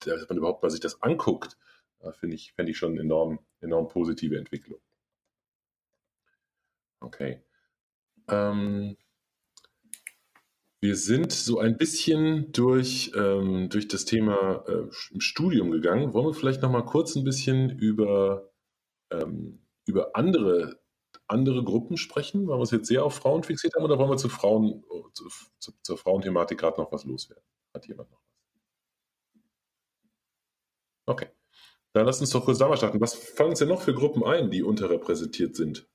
dass 0.00 0.28
man 0.28 0.38
überhaupt 0.38 0.62
mal 0.62 0.70
sich 0.70 0.80
das 0.80 1.02
anguckt, 1.02 1.56
finde 2.12 2.36
ich, 2.36 2.52
fände 2.52 2.72
ich 2.72 2.78
schon 2.78 2.98
enorm, 2.98 3.38
enorm 3.60 3.88
positive 3.88 4.36
Entwicklung. 4.36 4.80
Okay. 7.00 7.42
Ähm, 8.28 8.96
wir 10.80 10.96
sind 10.96 11.32
so 11.32 11.60
ein 11.60 11.76
bisschen 11.76 12.50
durch, 12.52 13.12
ähm, 13.14 13.68
durch 13.68 13.86
das 13.88 14.04
Thema 14.04 14.64
äh, 14.66 14.88
im 15.12 15.20
Studium 15.20 15.70
gegangen. 15.70 16.12
Wollen 16.12 16.26
wir 16.26 16.34
vielleicht 16.34 16.62
noch 16.62 16.72
mal 16.72 16.84
kurz 16.84 17.14
ein 17.14 17.24
bisschen 17.24 17.70
über, 17.70 18.50
ähm, 19.10 19.60
über 19.86 20.16
andere, 20.16 20.81
andere 21.32 21.64
Gruppen 21.64 21.96
sprechen? 21.96 22.46
Wollen 22.46 22.58
wir 22.58 22.60
uns 22.60 22.70
jetzt 22.70 22.88
sehr 22.88 23.04
auf 23.04 23.14
Frauen 23.14 23.42
fixiert 23.42 23.74
haben 23.74 23.84
oder 23.84 23.98
wollen 23.98 24.10
wir 24.10 24.16
zu 24.16 24.28
Frauen, 24.28 24.84
zu, 25.12 25.28
zu, 25.58 25.72
zur 25.82 25.98
Frauenthematik 25.98 26.58
gerade 26.58 26.80
noch 26.80 26.92
was 26.92 27.04
loswerden? 27.04 27.44
Hat 27.74 27.86
jemand 27.86 28.10
noch 28.10 28.18
was? 28.18 28.32
Okay. 31.06 31.28
Dann 31.92 32.06
lass 32.06 32.20
uns 32.20 32.30
doch 32.30 32.44
kurz 32.44 32.58
damit 32.58 32.78
starten. 32.78 33.00
Was 33.00 33.14
uns 33.38 33.58
denn 33.58 33.68
noch 33.68 33.82
für 33.82 33.94
Gruppen 33.94 34.24
ein, 34.24 34.50
die 34.50 34.62
unterrepräsentiert 34.62 35.56
sind? 35.56 35.88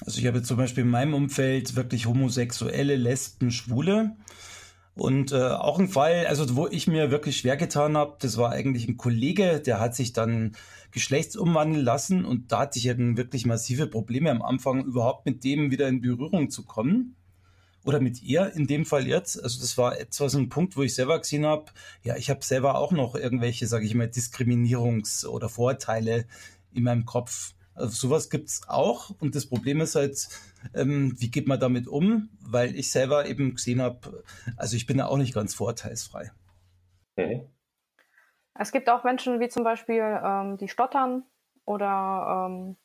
Also 0.00 0.18
ich 0.18 0.26
habe 0.26 0.42
zum 0.42 0.56
Beispiel 0.56 0.82
in 0.82 0.90
meinem 0.90 1.14
Umfeld 1.14 1.76
wirklich 1.76 2.06
Homosexuelle, 2.06 2.96
Lesben, 2.96 3.50
Schwule. 3.50 4.16
Und 4.96 5.32
äh, 5.32 5.36
auch 5.36 5.80
ein 5.80 5.88
Fall, 5.88 6.26
also 6.26 6.54
wo 6.54 6.68
ich 6.68 6.86
mir 6.86 7.10
wirklich 7.10 7.38
schwer 7.38 7.56
getan 7.56 7.96
habe, 7.96 8.16
das 8.20 8.36
war 8.36 8.52
eigentlich 8.52 8.88
ein 8.88 8.96
Kollege, 8.96 9.60
der 9.60 9.80
hat 9.80 9.96
sich 9.96 10.12
dann 10.12 10.54
geschlechtsumwandeln 10.92 11.84
lassen 11.84 12.24
und 12.24 12.52
da 12.52 12.60
hatte 12.60 12.78
ich 12.78 12.84
ja 12.84 12.94
wirklich 12.96 13.44
massive 13.44 13.88
Probleme 13.88 14.30
am 14.30 14.42
Anfang 14.42 14.84
überhaupt 14.84 15.26
mit 15.26 15.42
dem 15.42 15.72
wieder 15.72 15.88
in 15.88 16.00
Berührung 16.00 16.48
zu 16.48 16.64
kommen 16.64 17.16
oder 17.84 18.00
mit 18.00 18.22
ihr 18.22 18.52
in 18.54 18.68
dem 18.68 18.86
Fall 18.86 19.08
jetzt. 19.08 19.42
Also 19.42 19.60
das 19.60 19.76
war 19.76 19.98
etwas 19.98 20.36
ein 20.36 20.48
Punkt, 20.48 20.76
wo 20.76 20.82
ich 20.82 20.94
selber 20.94 21.18
gesehen 21.18 21.44
habe, 21.44 21.66
ja, 22.04 22.16
ich 22.16 22.30
habe 22.30 22.44
selber 22.44 22.76
auch 22.76 22.92
noch 22.92 23.16
irgendwelche, 23.16 23.66
sage 23.66 23.86
ich 23.86 23.94
mal, 23.96 24.06
Diskriminierungs- 24.06 25.26
oder 25.26 25.48
Vorteile 25.48 26.26
in 26.72 26.84
meinem 26.84 27.04
Kopf. 27.04 27.54
Also 27.74 28.08
sowas 28.08 28.30
gibt's 28.30 28.62
auch 28.68 29.10
und 29.20 29.34
das 29.34 29.46
Problem 29.46 29.80
ist 29.80 29.96
halt, 29.96 30.28
ähm, 30.74 31.14
wie 31.18 31.30
geht 31.30 31.48
man 31.48 31.58
damit 31.58 31.88
um? 31.88 32.28
Weil 32.40 32.76
ich 32.76 32.90
selber 32.90 33.26
eben 33.26 33.54
gesehen 33.54 33.82
habe, 33.82 34.22
also 34.56 34.76
ich 34.76 34.86
bin 34.86 34.98
da 34.98 35.06
auch 35.06 35.16
nicht 35.16 35.34
ganz 35.34 35.54
vorteilsfrei. 35.54 36.30
Mhm. 37.16 37.48
Es 38.54 38.70
gibt 38.70 38.88
auch 38.88 39.02
Menschen 39.02 39.40
wie 39.40 39.48
zum 39.48 39.64
Beispiel, 39.64 40.20
ähm, 40.24 40.56
die 40.56 40.68
stottern 40.68 41.24
oder 41.64 42.46
ähm, 42.48 42.76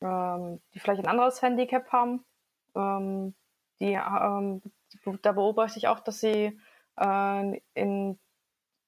ähm 0.00 0.60
die 0.72 0.78
vielleicht 0.78 1.00
ein 1.00 1.08
anderes 1.10 1.42
Handicap 1.42 1.92
haben. 1.92 2.24
Ähm, 2.74 3.34
die, 3.80 3.92
ähm, 3.92 4.62
da 5.22 5.32
beobachte 5.32 5.78
ich 5.78 5.88
auch, 5.88 6.00
dass 6.00 6.20
sie 6.20 6.58
äh, 6.96 7.60
in, 7.74 8.18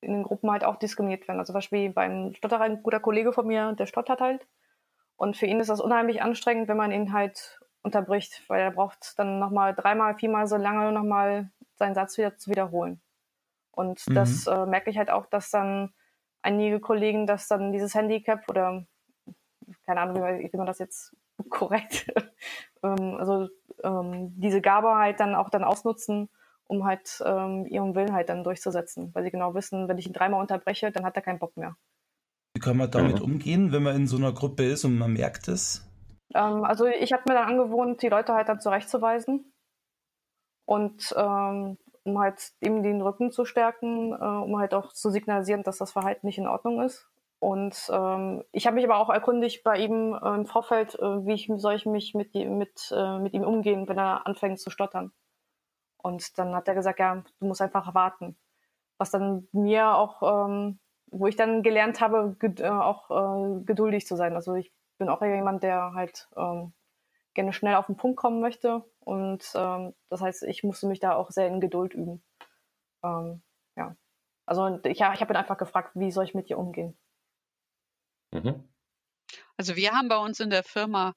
in 0.01 0.12
den 0.12 0.22
Gruppen 0.22 0.51
halt 0.51 0.64
auch 0.64 0.76
diskriminiert 0.76 1.26
werden. 1.28 1.39
Also 1.39 1.53
zum 1.53 1.59
Beispiel 1.59 1.91
beim 1.91 2.34
Stotterer, 2.34 2.62
ein 2.62 2.82
guter 2.82 3.01
Kollege 3.01 3.32
von 3.32 3.47
mir, 3.47 3.72
der 3.72 3.87
stottert 3.87 4.20
halt. 4.20 4.47
Und 5.17 5.37
für 5.37 5.47
ihn 5.47 5.61
ist 5.61 5.71
das 5.71 5.81
unheimlich 5.81 6.23
anstrengend, 6.23 6.69
wenn 6.69 6.77
man 6.77 6.93
ihn 6.93 7.12
halt 7.12 7.61
unterbricht, 7.83 8.43
weil 8.49 8.61
er 8.61 8.71
braucht 8.71 9.19
dann 9.19 9.39
nochmal 9.39 9.75
dreimal, 9.75 10.17
viermal 10.17 10.47
so 10.47 10.57
lange 10.57 10.93
nochmal 10.93 11.51
seinen 11.77 11.95
Satz 11.95 12.19
wieder 12.19 12.37
zu 12.37 12.51
wiederholen. 12.51 13.01
Und 13.71 14.07
mhm. 14.09 14.14
das 14.14 14.47
äh, 14.47 14.67
merke 14.67 14.91
ich 14.91 14.99
halt 14.99 15.11
auch, 15.11 15.27
dass 15.27 15.51
dann 15.51 15.93
einige 16.43 16.81
Kollegen, 16.81 17.27
dass 17.27 17.49
dann 17.49 17.73
dieses 17.73 17.95
Handicap 17.95 18.49
oder 18.49 18.87
keine 19.85 20.01
Ahnung, 20.01 20.23
wie, 20.23 20.53
wie 20.53 20.57
man 20.57 20.67
das 20.67 20.79
jetzt 20.79 21.17
korrekt, 21.51 22.07
ähm, 22.83 23.17
also 23.19 23.49
ähm, 23.83 24.33
diese 24.41 24.61
Gabe 24.61 24.95
halt 24.95 25.21
dann 25.21 25.35
auch 25.35 25.51
dann 25.51 25.64
ausnutzen, 25.64 26.29
um 26.67 26.85
halt 26.85 27.23
ähm, 27.25 27.67
ihren 27.67 27.95
Willen 27.95 28.12
halt 28.12 28.29
dann 28.29 28.45
durchzusetzen, 28.45 29.14
weil 29.14 29.25
sie 29.25 29.31
genau 29.31 29.55
wissen, 29.55 29.89
wenn 29.89 29.99
ich 29.99 30.07
ihn 30.07 30.12
dreimal 30.12 30.41
unterbreche, 30.41 30.91
dann 30.91 31.05
hat 31.05 31.17
er 31.17 31.23
keinen 31.23 31.39
Bock 31.39 31.57
mehr. 31.57 31.77
Wie 32.57 32.61
kann 32.61 32.78
man 32.78 32.90
damit 32.90 33.18
mhm. 33.18 33.24
umgehen, 33.24 33.70
wenn 33.70 33.82
man 33.82 33.94
in 33.96 34.07
so 34.07 34.16
einer 34.16 34.32
Gruppe 34.32 34.64
ist 34.64 34.86
und 34.86 34.96
man 34.96 35.12
merkt 35.12 35.46
es? 35.46 35.86
Ähm, 36.34 36.64
also 36.64 36.86
ich 36.86 37.12
habe 37.12 37.24
mir 37.28 37.34
dann 37.34 37.50
angewohnt, 37.50 38.00
die 38.00 38.09
Leute 38.09 38.32
halt 38.32 38.48
dann 38.48 38.61
zurechtzuweisen 38.61 39.52
und 40.64 41.14
ähm, 41.18 41.76
um 42.04 42.18
halt 42.18 42.52
eben 42.62 42.82
den 42.82 43.02
Rücken 43.02 43.30
zu 43.30 43.44
stärken, 43.44 44.14
äh, 44.14 44.16
um 44.16 44.57
halt 44.59 44.72
auch 44.72 44.94
zu 44.94 45.11
signalisieren, 45.11 45.64
dass 45.64 45.76
das 45.76 45.92
Verhalten 45.92 46.26
nicht 46.26 46.38
in 46.38 46.46
Ordnung 46.46 46.80
ist. 46.80 47.07
Und 47.40 47.76
ähm, 47.92 48.42
ich 48.52 48.66
habe 48.66 48.76
mich 48.76 48.86
aber 48.86 49.00
auch 49.00 49.11
erkundigt 49.11 49.62
bei 49.62 49.76
ihm 49.76 50.14
äh, 50.14 50.34
im 50.34 50.46
Vorfeld, 50.46 50.94
äh, 50.94 51.26
wie 51.26 51.34
ich, 51.34 51.50
soll 51.57 51.74
ich 51.74 51.84
mich 51.84 52.14
mit, 52.14 52.34
mit, 52.34 52.90
äh, 52.90 53.18
mit 53.18 53.34
ihm 53.34 53.44
umgehen, 53.44 53.86
wenn 53.86 53.98
er 53.98 54.26
anfängt 54.26 54.61
zu 54.61 54.70
stottern. 54.70 55.12
Und 55.98 56.38
dann 56.38 56.54
hat 56.54 56.68
er 56.68 56.74
gesagt, 56.74 57.00
ja, 57.00 57.22
du 57.38 57.46
musst 57.46 57.61
einfach 57.61 57.94
warten. 57.94 58.38
Was 58.96 59.11
dann 59.11 59.46
mir 59.52 59.94
auch, 59.94 60.46
ähm, 60.46 60.78
wo 61.11 61.26
ich 61.26 61.36
dann 61.36 61.62
gelernt 61.62 62.00
habe, 62.00 62.36
ged 62.38 62.61
äh, 62.61 62.68
auch 62.68 63.11
äh, 63.11 63.64
geduldig 63.64 64.07
zu 64.07 64.16
sein. 64.16 64.34
Also 64.34 64.54
ich 64.54 64.72
bin 64.98 65.09
auch 65.09 65.22
jemand, 65.22 65.62
der 65.62 65.92
halt 65.94 66.28
ähm, 66.36 66.72
gerne 67.34 67.52
schnell 67.52 67.76
auf 67.76 67.86
den 67.86 67.96
Punkt 67.96 68.16
kommen 68.16 68.40
möchte. 68.40 68.84
Und 69.00 69.44
ähm, 69.54 69.94
das 70.09 70.20
heißt, 70.20 70.42
ich 70.44 70.64
musste 70.64 70.86
mich 70.86 71.00
da 71.00 71.14
auch 71.14 71.30
sehr 71.30 71.48
in 71.48 71.61
Geduld 71.61 71.94
üben. 71.94 72.24
Ähm, 73.04 73.42
ja. 73.76 73.96
Also 74.46 74.80
ich, 74.84 74.98
ja, 74.98 75.12
ich 75.12 75.20
habe 75.20 75.32
ihn 75.32 75.36
einfach 75.36 75.59
gefragt, 75.59 75.92
wie 75.94 76.11
soll 76.11 76.24
ich 76.24 76.34
mit 76.34 76.48
dir 76.48 76.59
umgehen? 76.59 76.96
Mhm. 78.32 78.68
Also 79.57 79.76
wir 79.76 79.92
haben 79.92 80.09
bei 80.09 80.18
uns 80.18 80.40
in 80.40 80.50
der 80.50 80.64
Firma 80.64 81.14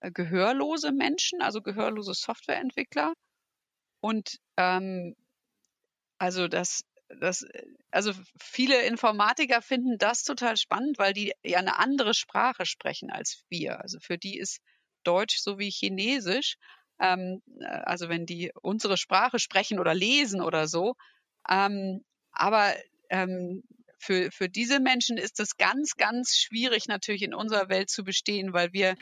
äh, 0.00 0.10
gehörlose 0.10 0.92
Menschen, 0.92 1.42
also 1.42 1.62
gehörlose 1.62 2.14
Softwareentwickler. 2.14 3.14
Und 4.00 4.38
ähm, 4.56 5.16
also 6.18 6.48
das, 6.48 6.84
das, 7.20 7.44
also 7.90 8.12
viele 8.40 8.82
Informatiker 8.82 9.62
finden 9.62 9.98
das 9.98 10.24
total 10.24 10.56
spannend, 10.56 10.98
weil 10.98 11.12
die 11.12 11.32
ja 11.44 11.58
eine 11.58 11.78
andere 11.78 12.14
Sprache 12.14 12.66
sprechen 12.66 13.10
als 13.10 13.44
wir. 13.48 13.80
Also 13.80 13.98
für 14.00 14.18
die 14.18 14.38
ist 14.38 14.60
Deutsch 15.04 15.38
so 15.38 15.58
wie 15.58 15.70
Chinesisch. 15.70 16.56
Ähm, 17.00 17.42
äh, 17.60 17.66
also 17.66 18.08
wenn 18.08 18.26
die 18.26 18.52
unsere 18.62 18.96
Sprache 18.96 19.38
sprechen 19.38 19.78
oder 19.78 19.94
lesen 19.94 20.40
oder 20.40 20.68
so. 20.68 20.94
Ähm, 21.48 22.04
aber 22.32 22.74
ähm, 23.10 23.62
für, 23.98 24.30
für 24.32 24.48
diese 24.48 24.80
Menschen 24.80 25.16
ist 25.16 25.38
es 25.40 25.56
ganz, 25.56 25.96
ganz 25.96 26.36
schwierig 26.36 26.88
natürlich 26.88 27.22
in 27.22 27.34
unserer 27.34 27.68
Welt 27.68 27.88
zu 27.88 28.04
bestehen, 28.04 28.52
weil 28.52 28.72
wir 28.72 28.96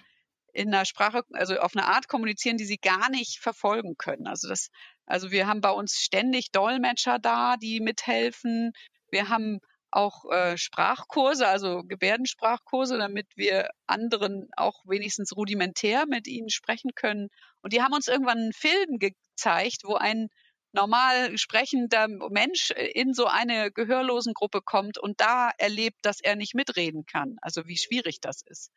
in 0.53 0.75
einer 0.75 0.85
Sprache, 0.85 1.23
also 1.33 1.59
auf 1.59 1.77
eine 1.77 1.87
Art 1.87 2.09
kommunizieren, 2.09 2.57
die 2.57 2.65
sie 2.65 2.77
gar 2.77 3.11
nicht 3.11 3.39
verfolgen 3.39 3.97
können. 3.97 4.27
Also 4.27 4.49
das, 4.49 4.71
also 5.11 5.31
wir 5.31 5.47
haben 5.47 5.61
bei 5.61 5.71
uns 5.71 5.95
ständig 5.95 6.53
Dolmetscher 6.53 7.19
da, 7.19 7.57
die 7.57 7.81
mithelfen. 7.81 8.73
Wir 9.11 9.29
haben 9.29 9.61
auch 9.91 10.25
äh, 10.31 10.57
Sprachkurse, 10.57 11.49
also 11.49 11.83
Gebärdensprachkurse, 11.83 12.97
damit 12.97 13.27
wir 13.35 13.71
anderen 13.89 14.49
auch 14.57 14.85
wenigstens 14.87 15.37
rudimentär 15.37 16.07
mit 16.07 16.29
ihnen 16.29 16.49
sprechen 16.49 16.93
können. 16.95 17.29
Und 17.61 17.73
die 17.73 17.83
haben 17.83 17.93
uns 17.93 18.07
irgendwann 18.07 18.39
einen 18.39 18.53
Film 18.53 18.99
gezeigt, 18.99 19.83
wo 19.83 19.95
ein 19.95 20.29
normal 20.73 21.37
sprechender 21.37 22.07
Mensch 22.31 22.71
in 22.71 23.13
so 23.13 23.27
eine 23.27 23.73
Gehörlosengruppe 23.73 24.61
kommt 24.63 24.99
und 24.99 25.21
da 25.21 25.51
erlebt, 25.59 25.99
dass 26.03 26.21
er 26.21 26.37
nicht 26.37 26.55
mitreden 26.55 27.05
kann. 27.05 27.37
Also 27.43 27.67
wie 27.67 27.77
schwierig 27.77 28.21
das 28.21 28.43
ist. 28.47 28.71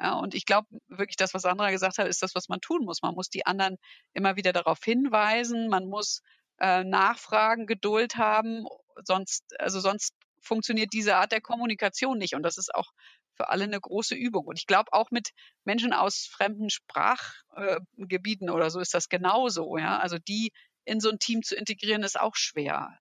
Ja, 0.00 0.14
und 0.14 0.34
ich 0.34 0.46
glaube 0.46 0.66
wirklich, 0.88 1.16
das, 1.16 1.34
was 1.34 1.42
Sandra 1.42 1.70
gesagt 1.70 1.98
hat, 1.98 2.08
ist 2.08 2.22
das, 2.22 2.34
was 2.34 2.48
man 2.48 2.60
tun 2.60 2.84
muss. 2.84 3.02
Man 3.02 3.14
muss 3.14 3.28
die 3.28 3.44
anderen 3.44 3.76
immer 4.14 4.36
wieder 4.36 4.52
darauf 4.52 4.82
hinweisen. 4.82 5.68
Man 5.68 5.86
muss 5.86 6.22
äh, 6.58 6.84
nachfragen, 6.84 7.66
Geduld 7.66 8.16
haben. 8.16 8.64
Sonst, 9.04 9.44
also 9.58 9.78
sonst 9.80 10.14
funktioniert 10.40 10.94
diese 10.94 11.16
Art 11.16 11.32
der 11.32 11.42
Kommunikation 11.42 12.16
nicht. 12.16 12.34
Und 12.34 12.42
das 12.42 12.56
ist 12.56 12.74
auch 12.74 12.92
für 13.34 13.50
alle 13.50 13.64
eine 13.64 13.78
große 13.78 14.14
Übung. 14.14 14.46
Und 14.46 14.58
ich 14.58 14.66
glaube, 14.66 14.92
auch 14.92 15.10
mit 15.10 15.30
Menschen 15.64 15.92
aus 15.92 16.26
fremden 16.26 16.70
Sprachgebieten 16.70 18.48
äh, 18.48 18.52
oder 18.52 18.70
so 18.70 18.80
ist 18.80 18.94
das 18.94 19.10
genauso. 19.10 19.76
Ja? 19.76 19.98
Also 19.98 20.16
die 20.16 20.52
in 20.86 21.00
so 21.00 21.10
ein 21.10 21.18
Team 21.18 21.42
zu 21.42 21.56
integrieren, 21.56 22.02
ist 22.04 22.18
auch 22.18 22.36
schwer. 22.36 22.98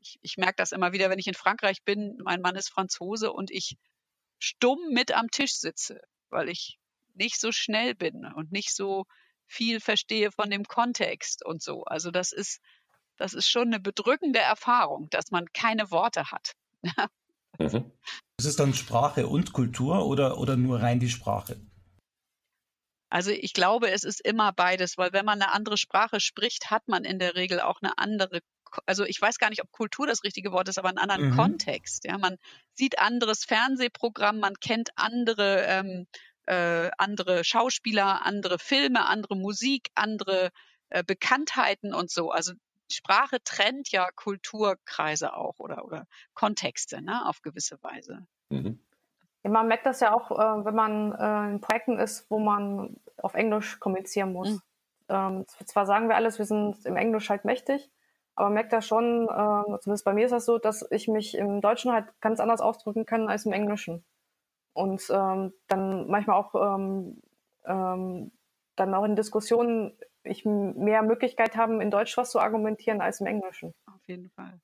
Ich, 0.00 0.18
ich 0.20 0.36
merke 0.36 0.56
das 0.56 0.72
immer 0.72 0.92
wieder, 0.92 1.08
wenn 1.08 1.18
ich 1.18 1.26
in 1.26 1.34
Frankreich 1.34 1.84
bin. 1.84 2.18
Mein 2.22 2.42
Mann 2.42 2.54
ist 2.54 2.68
Franzose 2.68 3.32
und 3.32 3.50
ich 3.50 3.76
stumm 4.38 4.78
mit 4.90 5.12
am 5.12 5.30
Tisch 5.30 5.54
sitze, 5.54 6.00
weil 6.30 6.48
ich 6.48 6.78
nicht 7.14 7.40
so 7.40 7.52
schnell 7.52 7.94
bin 7.94 8.24
und 8.24 8.52
nicht 8.52 8.74
so 8.74 9.04
viel 9.46 9.80
verstehe 9.80 10.30
von 10.30 10.50
dem 10.50 10.64
Kontext 10.64 11.44
und 11.44 11.62
so. 11.62 11.84
Also 11.84 12.10
das 12.10 12.32
ist, 12.32 12.60
das 13.16 13.34
ist 13.34 13.48
schon 13.48 13.68
eine 13.68 13.80
bedrückende 13.80 14.38
Erfahrung, 14.38 15.08
dass 15.10 15.30
man 15.30 15.46
keine 15.52 15.90
Worte 15.90 16.30
hat. 16.30 16.52
mhm. 17.58 17.90
Ist 18.38 18.46
es 18.46 18.56
dann 18.56 18.74
Sprache 18.74 19.26
und 19.26 19.52
Kultur 19.52 20.06
oder, 20.06 20.38
oder 20.38 20.56
nur 20.56 20.80
rein 20.80 21.00
die 21.00 21.10
Sprache? 21.10 21.60
Also 23.10 23.30
ich 23.30 23.54
glaube, 23.54 23.90
es 23.90 24.04
ist 24.04 24.20
immer 24.20 24.52
beides, 24.52 24.98
weil 24.98 25.12
wenn 25.12 25.24
man 25.24 25.40
eine 25.40 25.52
andere 25.52 25.78
Sprache 25.78 26.20
spricht, 26.20 26.70
hat 26.70 26.88
man 26.88 27.04
in 27.04 27.18
der 27.18 27.34
Regel 27.36 27.60
auch 27.60 27.80
eine 27.80 27.96
andere, 27.96 28.40
also 28.86 29.04
ich 29.04 29.20
weiß 29.20 29.38
gar 29.38 29.50
nicht, 29.50 29.62
ob 29.62 29.70
Kultur 29.72 30.06
das 30.06 30.24
richtige 30.24 30.52
Wort 30.52 30.68
ist, 30.68 30.78
aber 30.78 30.88
einen 30.88 30.98
anderen 30.98 31.30
mhm. 31.30 31.36
Kontext. 31.36 32.04
Ja, 32.04 32.18
man 32.18 32.36
sieht 32.74 32.98
anderes 32.98 33.44
Fernsehprogramm, 33.44 34.38
man 34.38 34.54
kennt 34.60 34.90
andere 34.96 35.62
ähm, 35.66 36.06
äh, 36.48 36.90
andere 36.96 37.44
Schauspieler, 37.44 38.24
andere 38.24 38.58
Filme, 38.58 39.06
andere 39.06 39.36
Musik, 39.36 39.90
andere 39.94 40.50
äh, 40.88 41.04
Bekanntheiten 41.04 41.92
und 41.92 42.10
so. 42.10 42.30
Also 42.30 42.54
Sprache 42.90 43.36
trennt 43.44 43.90
ja 43.90 44.08
Kulturkreise 44.14 45.34
auch 45.34 45.58
oder, 45.58 45.84
oder 45.84 46.06
Kontexte 46.34 47.02
ne, 47.02 47.26
auf 47.26 47.42
gewisse 47.42 47.82
Weise. 47.82 48.26
Mhm. 48.48 48.80
Ja, 49.44 49.50
man 49.50 49.68
merkt 49.68 49.84
das 49.84 50.00
ja 50.00 50.14
auch, 50.14 50.30
äh, 50.30 50.64
wenn 50.64 50.74
man 50.74 51.12
äh, 51.12 51.50
in 51.50 51.60
Projekten 51.60 51.98
ist, 51.98 52.30
wo 52.30 52.38
man 52.38 52.96
auf 53.18 53.34
Englisch 53.34 53.78
kommunizieren 53.78 54.32
muss. 54.32 54.50
Mhm. 54.50 54.62
Ähm, 55.10 55.46
zwar 55.66 55.86
sagen 55.86 56.08
wir 56.08 56.16
alles, 56.16 56.38
wir 56.38 56.46
sind 56.46 56.84
im 56.86 56.96
Englisch 56.96 57.28
halt 57.28 57.44
mächtig, 57.44 57.90
aber 58.38 58.46
man 58.46 58.54
merkt 58.54 58.72
da 58.72 58.80
schon, 58.80 59.24
äh, 59.24 59.78
zumindest 59.80 60.04
bei 60.04 60.12
mir 60.12 60.26
ist 60.26 60.30
das 60.30 60.44
so, 60.44 60.58
dass 60.58 60.86
ich 60.92 61.08
mich 61.08 61.36
im 61.36 61.60
Deutschen 61.60 61.92
halt 61.92 62.06
ganz 62.20 62.38
anders 62.38 62.60
ausdrücken 62.60 63.04
kann 63.04 63.28
als 63.28 63.46
im 63.46 63.52
Englischen 63.52 64.04
und 64.74 65.02
ähm, 65.10 65.52
dann 65.66 66.06
manchmal 66.06 66.36
auch 66.36 66.54
ähm, 66.54 67.20
ähm, 67.64 68.30
dann 68.76 68.94
auch 68.94 69.04
in 69.04 69.16
Diskussionen 69.16 69.98
ich 70.22 70.44
mehr 70.44 71.02
Möglichkeit 71.02 71.56
haben, 71.56 71.80
in 71.80 71.90
Deutsch 71.90 72.16
was 72.16 72.30
zu 72.30 72.38
argumentieren 72.38 73.00
als 73.00 73.20
im 73.20 73.26
Englischen. 73.26 73.74
Auf 73.86 74.06
jeden 74.06 74.30
Fall. 74.30 74.60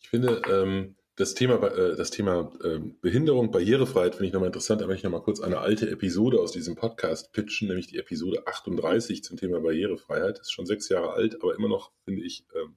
Ich 0.00 0.08
finde 0.08 0.40
ähm, 0.48 0.96
das 1.16 1.34
Thema, 1.34 1.62
äh, 1.62 1.96
das 1.96 2.10
Thema 2.10 2.50
äh, 2.64 2.78
Behinderung, 3.00 3.50
Barrierefreiheit 3.50 4.14
finde 4.14 4.28
ich 4.28 4.32
nochmal 4.32 4.48
interessant. 4.48 4.80
Da 4.80 4.86
möchte 4.86 5.00
ich 5.00 5.04
nochmal 5.04 5.22
kurz 5.22 5.40
eine 5.40 5.58
alte 5.58 5.90
Episode 5.90 6.40
aus 6.40 6.52
diesem 6.52 6.74
Podcast 6.74 7.32
pitchen, 7.32 7.68
nämlich 7.68 7.86
die 7.86 7.98
Episode 7.98 8.46
38 8.46 9.22
zum 9.22 9.36
Thema 9.36 9.60
Barrierefreiheit. 9.60 10.38
Das 10.38 10.46
ist 10.46 10.52
schon 10.52 10.66
sechs 10.66 10.88
Jahre 10.88 11.12
alt, 11.12 11.36
aber 11.42 11.54
immer 11.54 11.68
noch 11.68 11.92
finde 12.04 12.22
ich 12.22 12.46
ähm, 12.54 12.76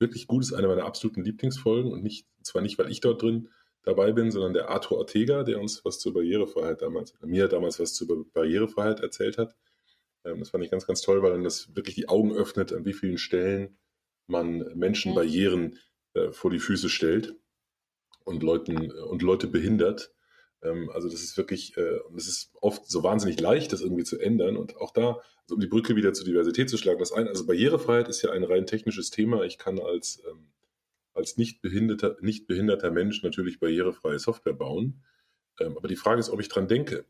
wirklich 0.00 0.26
gut. 0.26 0.42
Ist 0.42 0.52
eine 0.52 0.66
meiner 0.66 0.84
absoluten 0.84 1.22
Lieblingsfolgen 1.22 1.92
und 1.92 2.02
nicht, 2.02 2.26
zwar 2.42 2.62
nicht, 2.62 2.76
weil 2.78 2.90
ich 2.90 3.00
dort 3.00 3.22
drin 3.22 3.50
dabei 3.84 4.10
bin, 4.12 4.32
sondern 4.32 4.52
der 4.52 4.68
Arthur 4.68 4.98
Ortega, 4.98 5.44
der 5.44 5.60
uns 5.60 5.84
was 5.84 6.00
zur 6.00 6.12
Barrierefreiheit 6.12 6.82
damals, 6.82 7.14
mir 7.22 7.46
damals 7.46 7.78
was 7.78 7.94
zur 7.94 8.26
Barrierefreiheit 8.32 8.98
erzählt 8.98 9.38
hat. 9.38 9.54
Ähm, 10.24 10.40
das 10.40 10.50
fand 10.50 10.64
ich 10.64 10.72
ganz, 10.72 10.88
ganz 10.88 11.02
toll, 11.02 11.22
weil 11.22 11.30
dann 11.30 11.44
das 11.44 11.76
wirklich 11.76 11.94
die 11.94 12.08
Augen 12.08 12.34
öffnet, 12.34 12.72
an 12.72 12.84
wie 12.84 12.94
vielen 12.94 13.18
Stellen 13.18 13.78
man 14.26 14.58
Menschen. 14.74 15.14
Barrieren 15.14 15.78
äh, 16.14 16.32
vor 16.32 16.50
die 16.50 16.58
Füße 16.58 16.88
stellt 16.88 17.36
und 18.26 18.42
Leuten 18.42 18.92
und 18.92 19.22
Leute 19.22 19.46
behindert. 19.46 20.12
Ähm, 20.62 20.90
also 20.92 21.08
das 21.08 21.22
ist 21.22 21.36
wirklich, 21.38 21.76
äh, 21.78 22.00
und 22.00 22.18
es 22.18 22.28
ist 22.28 22.52
oft 22.60 22.86
so 22.86 23.02
wahnsinnig 23.02 23.40
leicht, 23.40 23.72
das 23.72 23.80
irgendwie 23.80 24.04
zu 24.04 24.18
ändern. 24.18 24.56
Und 24.56 24.76
auch 24.76 24.92
da, 24.92 25.20
also 25.42 25.54
um 25.54 25.60
die 25.60 25.66
Brücke 25.66 25.96
wieder 25.96 26.12
zur 26.12 26.26
Diversität 26.26 26.68
zu 26.68 26.76
schlagen, 26.76 26.98
das 26.98 27.12
ein, 27.12 27.28
also 27.28 27.46
Barrierefreiheit 27.46 28.08
ist 28.08 28.22
ja 28.22 28.30
ein 28.32 28.44
rein 28.44 28.66
technisches 28.66 29.10
Thema. 29.10 29.44
Ich 29.44 29.56
kann 29.56 29.78
als 29.78 30.22
ähm, 30.28 30.48
als 31.16 31.38
nicht 31.38 31.62
behinderter, 31.62 32.16
nicht 32.20 32.46
behinderter 32.46 32.90
Mensch 32.90 33.22
natürlich 33.22 33.58
barrierefreie 33.58 34.18
Software 34.18 34.52
bauen. 34.52 35.02
Ähm, 35.58 35.76
aber 35.76 35.88
die 35.88 35.96
Frage 35.96 36.20
ist, 36.20 36.30
ob 36.30 36.40
ich 36.40 36.48
dran 36.48 36.68
denke 36.68 37.06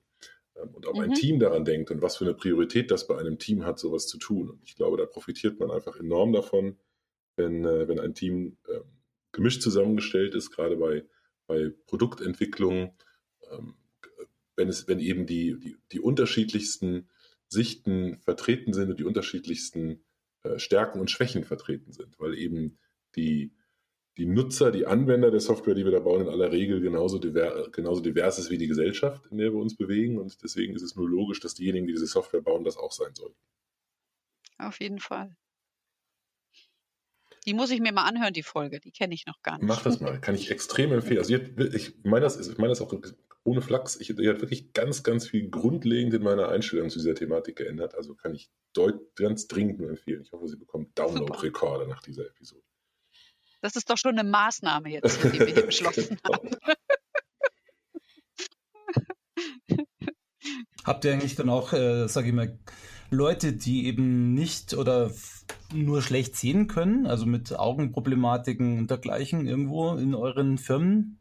ähm, 0.55 0.71
und 0.75 0.87
ob 0.87 0.97
mhm. 0.97 1.03
ein 1.03 1.15
Team 1.15 1.41
daran 1.41 1.65
denkt 1.65 1.91
und 1.91 2.03
was 2.03 2.17
für 2.17 2.25
eine 2.25 2.35
Priorität 2.35 2.91
das 2.91 3.07
bei 3.07 3.19
einem 3.19 3.39
Team 3.39 3.65
hat, 3.65 3.79
sowas 3.79 4.07
zu 4.07 4.19
tun. 4.19 4.51
Und 4.51 4.61
ich 4.65 4.77
glaube, 4.77 4.97
da 4.97 5.07
profitiert 5.07 5.59
man 5.59 5.71
einfach 5.71 5.99
enorm 5.99 6.33
davon, 6.33 6.79
wenn, 7.35 7.65
äh, 7.65 7.89
wenn 7.89 7.99
ein 7.99 8.15
Team 8.15 8.57
äh, 8.69 8.81
gemischt 9.37 9.63
zusammengestellt 9.63 10.35
ist, 10.35 10.51
gerade 10.51 10.77
bei, 10.77 11.05
bei 11.47 11.71
Produktentwicklung, 11.87 12.97
ähm, 13.53 13.77
wenn, 14.57 14.69
es, 14.69 14.89
wenn 14.89 14.99
eben 14.99 15.27
die, 15.27 15.61
die, 15.61 15.77
die 15.93 16.01
unterschiedlichsten 16.01 17.09
Sichten 17.49 18.19
vertreten 18.19 18.73
sind 18.73 18.91
und 18.91 18.99
die 18.99 19.05
unterschiedlichsten 19.05 20.05
äh, 20.43 20.59
Stärken 20.59 20.99
und 20.99 21.11
Schwächen 21.11 21.45
vertreten 21.45 21.93
sind, 21.93 22.19
weil 22.19 22.35
eben 22.35 22.79
die, 23.15 23.53
die 24.17 24.27
Nutzer, 24.27 24.73
die 24.73 24.87
Anwender 24.87 25.31
der 25.31 25.41
Software, 25.41 25.75
die 25.75 25.85
wir 25.85 25.93
da 25.93 26.01
bauen, 26.01 26.23
in 26.23 26.29
aller 26.29 26.51
Regel 26.51 26.81
genauso, 26.81 27.19
diver 27.19 27.69
genauso 27.71 28.01
divers 28.01 28.39
ist 28.39 28.51
wie 28.51 28.59
die 28.59 28.67
Gesellschaft, 28.67 29.27
in 29.31 29.37
der 29.37 29.53
wir 29.53 29.61
uns 29.61 29.77
bewegen. 29.77 30.19
Und 30.19 30.43
deswegen 30.43 30.75
ist 30.75 30.83
es 30.83 30.97
nur 30.97 31.09
logisch, 31.09 31.41
dass 31.41 31.55
diejenigen, 31.55 31.87
die 31.87 31.93
diese 31.93 32.07
Software 32.07 32.41
bauen, 32.41 32.65
das 32.65 32.79
auch 32.79 32.93
sein 32.93 33.15
sollten. 33.15 33.39
Auf 34.57 34.81
jeden 34.81 34.99
Fall. 34.99 35.37
Die 37.47 37.55
muss 37.55 37.71
ich 37.71 37.81
mir 37.81 37.93
mal 37.93 38.05
anhören, 38.05 38.33
die 38.33 38.43
Folge. 38.43 38.81
Die 38.81 38.91
kenne 38.91 39.15
ich 39.15 39.27
noch 39.27 39.41
gar 39.43 39.59
nicht. 39.59 39.67
Mach 39.67 39.83
das 39.83 40.01
mal. 40.01 40.21
Kann 40.21 40.35
ich 40.35 40.51
extrem 40.51 40.93
empfehlen. 40.93 41.19
Also 41.19 41.35
ich 41.35 41.95
meine 42.03 42.23
das, 42.23 42.39
ich 42.39 42.59
meine 42.59 42.71
das 42.71 42.81
auch 42.81 42.93
ohne 43.45 43.63
Flachs. 43.63 43.97
Ich, 43.97 44.09
die 44.09 44.29
hat 44.29 44.41
wirklich 44.41 44.73
ganz, 44.73 45.05
ganz 45.05 45.29
viel 45.29 45.49
grundlegend 45.49 46.13
in 46.15 46.23
meiner 46.23 46.49
Einstellung 46.49 46.91
zu 46.91 46.99
dieser 46.99 47.15
Thematik 47.15 47.57
geändert. 47.57 47.95
Also 47.95 48.15
kann 48.15 48.35
ich 48.35 48.51
ganz 49.15 49.47
dringend 49.47 49.79
nur 49.79 49.91
empfehlen. 49.91 50.23
Ich 50.23 50.33
hoffe, 50.33 50.49
Sie 50.49 50.57
bekommen 50.57 50.91
Download-Rekorde 50.95 51.89
nach 51.89 52.03
dieser 52.03 52.27
Episode. 52.27 52.63
Das 53.63 53.77
ist 53.77 53.89
doch 53.89 53.97
schon 53.97 54.19
eine 54.19 54.29
Maßnahme 54.29 54.91
jetzt, 54.91 55.23
die 55.23 55.39
wir 55.39 55.47
hier 55.47 55.67
beschlossen 55.67 56.19
haben. 56.29 56.51
Habt 60.85 61.05
ihr 61.05 61.13
eigentlich 61.13 61.35
dann 61.35 61.49
auch, 61.49 61.73
äh, 61.73 62.07
sage 62.07 62.29
ich 62.29 62.35
mal, 62.35 62.59
Leute, 63.11 63.53
die 63.53 63.87
eben 63.87 64.35
nicht 64.35 64.75
oder 64.75 65.11
nur 65.73 66.03
schlecht 66.03 66.37
sehen 66.37 66.67
können, 66.67 67.07
also 67.07 67.27
mit 67.27 67.57
Augenproblematiken 67.57 68.79
und 68.79 68.91
dergleichen 68.91 69.47
irgendwo 69.47 69.95
in 69.95 70.15
euren 70.15 70.59
Firmen? 70.59 71.21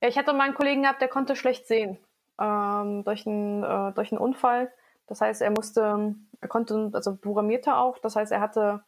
Ja, 0.00 0.08
ich 0.08 0.18
hatte 0.18 0.32
mal 0.32 0.44
einen 0.44 0.54
Kollegen 0.54 0.82
gehabt, 0.82 1.00
der 1.00 1.08
konnte 1.08 1.36
schlecht 1.36 1.66
sehen 1.66 1.98
ähm, 2.40 3.04
durch, 3.04 3.26
einen, 3.26 3.62
äh, 3.62 3.92
durch 3.92 4.12
einen 4.12 4.20
Unfall. 4.20 4.72
Das 5.06 5.20
heißt, 5.20 5.42
er 5.42 5.50
musste, 5.50 6.14
er 6.40 6.48
konnte, 6.48 6.90
also 6.92 7.16
programmierte 7.16 7.76
auch, 7.76 7.98
das 7.98 8.16
heißt, 8.16 8.32
er 8.32 8.40
hatte 8.40 8.82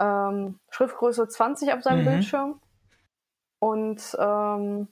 ähm, 0.00 0.58
Schriftgröße 0.70 1.28
20 1.28 1.72
auf 1.72 1.82
seinem 1.82 2.00
mhm. 2.00 2.10
Bildschirm. 2.10 2.60
Und 3.58 4.16
ähm, 4.18 4.88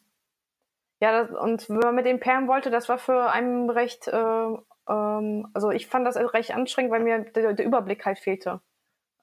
ja, 1.00 1.24
das, 1.24 1.30
und 1.30 1.68
wenn 1.68 1.78
man 1.78 1.94
mit 1.94 2.06
dem 2.06 2.20
perlen 2.20 2.46
wollte, 2.46 2.70
das 2.70 2.88
war 2.88 2.98
für 2.98 3.30
einen 3.30 3.68
recht, 3.70 4.08
äh, 4.08 4.56
ähm, 4.88 5.48
also 5.54 5.70
ich 5.70 5.86
fand 5.86 6.06
das 6.06 6.16
recht 6.16 6.54
anstrengend, 6.54 6.92
weil 6.92 7.02
mir 7.02 7.20
der, 7.20 7.54
der, 7.54 7.66
Überblick 7.66 8.04
halt 8.04 8.18
fehlte. 8.18 8.60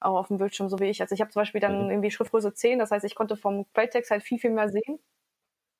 Auch 0.01 0.18
auf 0.18 0.28
dem 0.28 0.38
Bildschirm, 0.38 0.70
so 0.70 0.80
wie 0.80 0.89
ich. 0.89 1.01
Also 1.01 1.14
ich 1.14 1.22
habe 1.22 1.32
zum 1.32 1.41
Beispiel 1.41 1.62
dann 1.62 1.86
mhm. 1.86 1.91
irgendwie 1.91 2.12
Schriftgröße 2.12 2.53
10, 2.53 2.80
das 2.80 2.91
heißt, 2.91 3.05
ich 3.05 3.16
konnte 3.16 3.36
vom 3.36 3.66
Quelltext 3.74 4.12
halt 4.12 4.24
viel, 4.24 4.39
viel 4.39 4.51
mehr 4.51 4.70
sehen. 4.70 4.99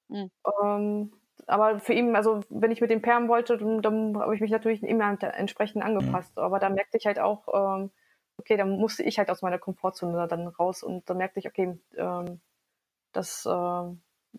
Mhm. 0.10 0.32
Ähm, 0.64 1.14
aber 1.48 1.80
für 1.80 1.94
ihn, 1.94 2.16
also 2.16 2.42
wenn 2.50 2.72
ich 2.72 2.82
mit 2.82 2.92
dem 2.92 3.02
perlen 3.02 3.30
wollte, 3.30 3.58
dann, 3.58 3.82
dann 3.82 4.18
habe 4.20 4.36
ich 4.36 4.42
mich 4.42 4.52
natürlich 4.52 4.84
immer 4.84 5.18
entsprechend 5.22 5.84
angepasst. 5.84 6.36
Mhm. 6.36 6.44
Aber 6.44 6.60
da 6.60 6.70
merkte 6.70 6.98
ich 6.98 7.06
halt 7.06 7.20
auch, 7.20 7.48
ähm, 7.54 7.92
okay, 8.38 8.58
dann 8.58 8.78
musste 8.78 9.04
ich 9.04 9.18
halt 9.18 9.30
aus 9.30 9.42
meiner 9.42 9.60
Komfortzone 9.60 10.28
dann 10.28 10.48
raus 10.48 10.84
und 10.84 11.10
dann 11.10 11.18
merkte 11.18 11.40
ich, 11.40 11.48
okay, 11.48 11.80
ähm, 11.96 12.42
das, 13.14 13.46
äh, 13.46 13.96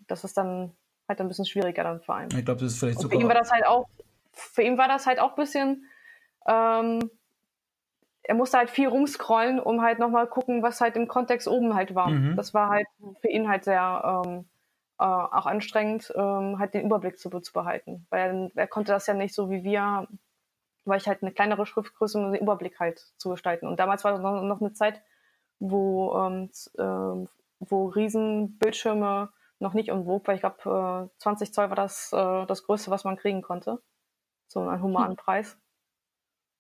das 0.07 0.24
ist 0.24 0.36
dann 0.36 0.76
halt 1.09 1.20
ein 1.20 1.28
bisschen 1.28 1.47
schwieriger 1.47 1.84
dann 1.84 2.01
vor 2.01 2.16
allem. 2.16 2.28
Ich 2.30 2.45
glaube, 2.45 2.61
das 2.61 2.72
ist 2.72 2.78
vielleicht 2.78 2.99
und 2.99 3.11
Für 3.11 3.16
ihn 3.16 3.28
war 3.28 3.34
das 3.34 3.51
halt 3.51 3.66
auch, 3.66 3.88
für 4.41 4.62
ihn 4.62 4.78
war 4.78 4.88
das 4.88 5.07
halt 5.07 5.20
auch 5.20 5.30
ein 5.30 5.36
bisschen, 5.36 5.84
ähm, 6.47 7.11
er 8.22 8.34
musste 8.34 8.59
halt 8.59 8.70
viel 8.70 8.88
rumscrollen, 8.88 9.61
um 9.61 9.82
halt 9.82 9.99
nochmal 9.99 10.26
gucken, 10.26 10.62
was 10.62 10.80
halt 10.80 10.97
im 10.97 11.09
Kontext 11.09 11.49
oben 11.49 11.74
halt 11.74 11.95
war. 11.95 12.11
Mhm. 12.11 12.36
Das 12.36 12.55
war 12.55 12.68
halt 12.68 12.86
für 13.20 13.28
ihn 13.28 13.49
halt 13.49 13.64
sehr 13.64 14.22
ähm, 14.24 14.45
äh, 14.99 15.05
auch 15.05 15.47
anstrengend, 15.47 16.12
ähm, 16.14 16.59
halt 16.59 16.74
den 16.74 16.84
Überblick 16.84 17.18
zu, 17.18 17.30
zu 17.41 17.53
behalten. 17.53 18.07
Weil 18.11 18.51
er, 18.55 18.62
er 18.62 18.66
konnte 18.66 18.93
das 18.93 19.07
ja 19.07 19.14
nicht 19.14 19.34
so 19.34 19.51
wie 19.51 19.64
wir 19.64 20.07
weil 20.84 20.99
ich 20.99 21.09
halt 21.09 21.22
eine 21.22 21.32
kleinere 21.32 21.66
Schriftgröße, 21.66 22.18
um 22.18 22.32
den 22.32 22.43
Überblick 22.43 22.78
halt 22.80 22.99
zu 23.16 23.30
gestalten. 23.30 23.66
Und 23.66 23.78
damals 23.78 24.05
war 24.05 24.18
noch, 24.18 24.43
noch 24.43 24.61
eine 24.61 24.72
Zeit, 24.72 25.03
wo, 25.59 26.14
ähm, 26.16 26.51
äh, 26.78 27.26
wo 27.61 27.86
Riesenbildschirme 27.86 29.30
noch 29.59 29.74
nicht 29.74 29.91
umwog, 29.91 30.26
weil 30.26 30.36
ich 30.36 30.41
glaube, 30.41 31.09
äh, 31.14 31.18
20 31.18 31.53
Zoll 31.53 31.68
war 31.68 31.76
das, 31.76 32.12
äh, 32.12 32.47
das 32.47 32.64
Größte, 32.64 32.91
was 32.91 33.05
man 33.05 33.16
kriegen 33.16 33.43
konnte. 33.43 33.80
So 34.51 34.61
einen 34.61 34.82
humanen 34.82 35.11
hm. 35.11 35.16
Preis. 35.16 35.57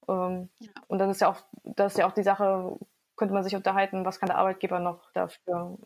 Ähm, 0.08 0.48
ja. 0.60 0.70
Und 0.86 0.98
das 0.98 1.10
ist 1.10 1.20
ja 1.20 1.30
auch, 1.30 1.42
das 1.64 1.92
ist 1.92 1.98
ja 1.98 2.06
auch 2.06 2.12
die 2.12 2.22
Sache, 2.22 2.78
könnte 3.16 3.34
man 3.34 3.42
sich 3.42 3.56
unterhalten, 3.56 4.04
was 4.04 4.20
kann 4.20 4.28
der 4.28 4.38
Arbeitgeber 4.38 4.78
noch 4.78 5.10
dafür 5.12 5.76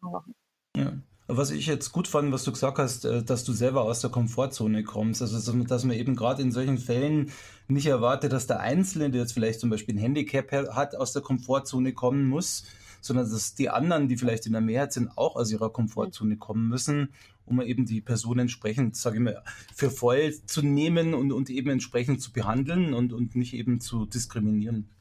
machen. 0.00 0.34
Ja. 0.76 0.92
Was 1.30 1.50
ich 1.50 1.66
jetzt 1.66 1.92
gut 1.92 2.08
fand, 2.08 2.32
was 2.32 2.44
du 2.44 2.52
gesagt 2.52 2.78
hast, 2.78 3.04
äh, 3.04 3.22
dass 3.22 3.44
du 3.44 3.52
selber 3.52 3.82
aus 3.82 4.00
der 4.00 4.10
Komfortzone 4.10 4.84
kommst. 4.84 5.20
Also, 5.20 5.52
dass 5.64 5.84
man 5.84 5.96
eben 5.96 6.16
gerade 6.16 6.40
in 6.40 6.52
solchen 6.52 6.78
Fällen 6.78 7.32
nicht 7.66 7.86
erwartet, 7.86 8.32
dass 8.32 8.46
der 8.46 8.60
Einzelne, 8.60 9.10
der 9.10 9.22
jetzt 9.22 9.32
vielleicht 9.32 9.60
zum 9.60 9.68
Beispiel 9.68 9.96
ein 9.96 9.98
Handicap 9.98 10.50
hat, 10.52 10.94
aus 10.94 11.12
der 11.12 11.22
Komfortzone 11.22 11.92
kommen 11.92 12.28
muss, 12.28 12.64
sondern 13.00 13.30
dass 13.30 13.54
die 13.54 13.68
anderen, 13.68 14.08
die 14.08 14.16
vielleicht 14.16 14.46
in 14.46 14.52
der 14.52 14.62
Mehrheit 14.62 14.92
sind, 14.92 15.10
auch 15.18 15.36
aus 15.36 15.52
ihrer 15.52 15.70
Komfortzone 15.70 16.36
kommen 16.38 16.68
müssen, 16.68 17.12
um 17.48 17.60
eben 17.60 17.86
die 17.86 18.00
Person 18.00 18.38
entsprechend, 18.38 18.96
sage 18.96 19.16
ich 19.16 19.22
mal, 19.22 19.42
für 19.74 19.90
voll 19.90 20.32
zu 20.46 20.62
nehmen 20.62 21.14
und, 21.14 21.32
und 21.32 21.50
eben 21.50 21.70
entsprechend 21.70 22.20
zu 22.20 22.32
behandeln 22.32 22.94
und, 22.94 23.12
und 23.12 23.36
nicht 23.36 23.54
eben 23.54 23.80
zu 23.80 24.06
diskriminieren. 24.06 24.94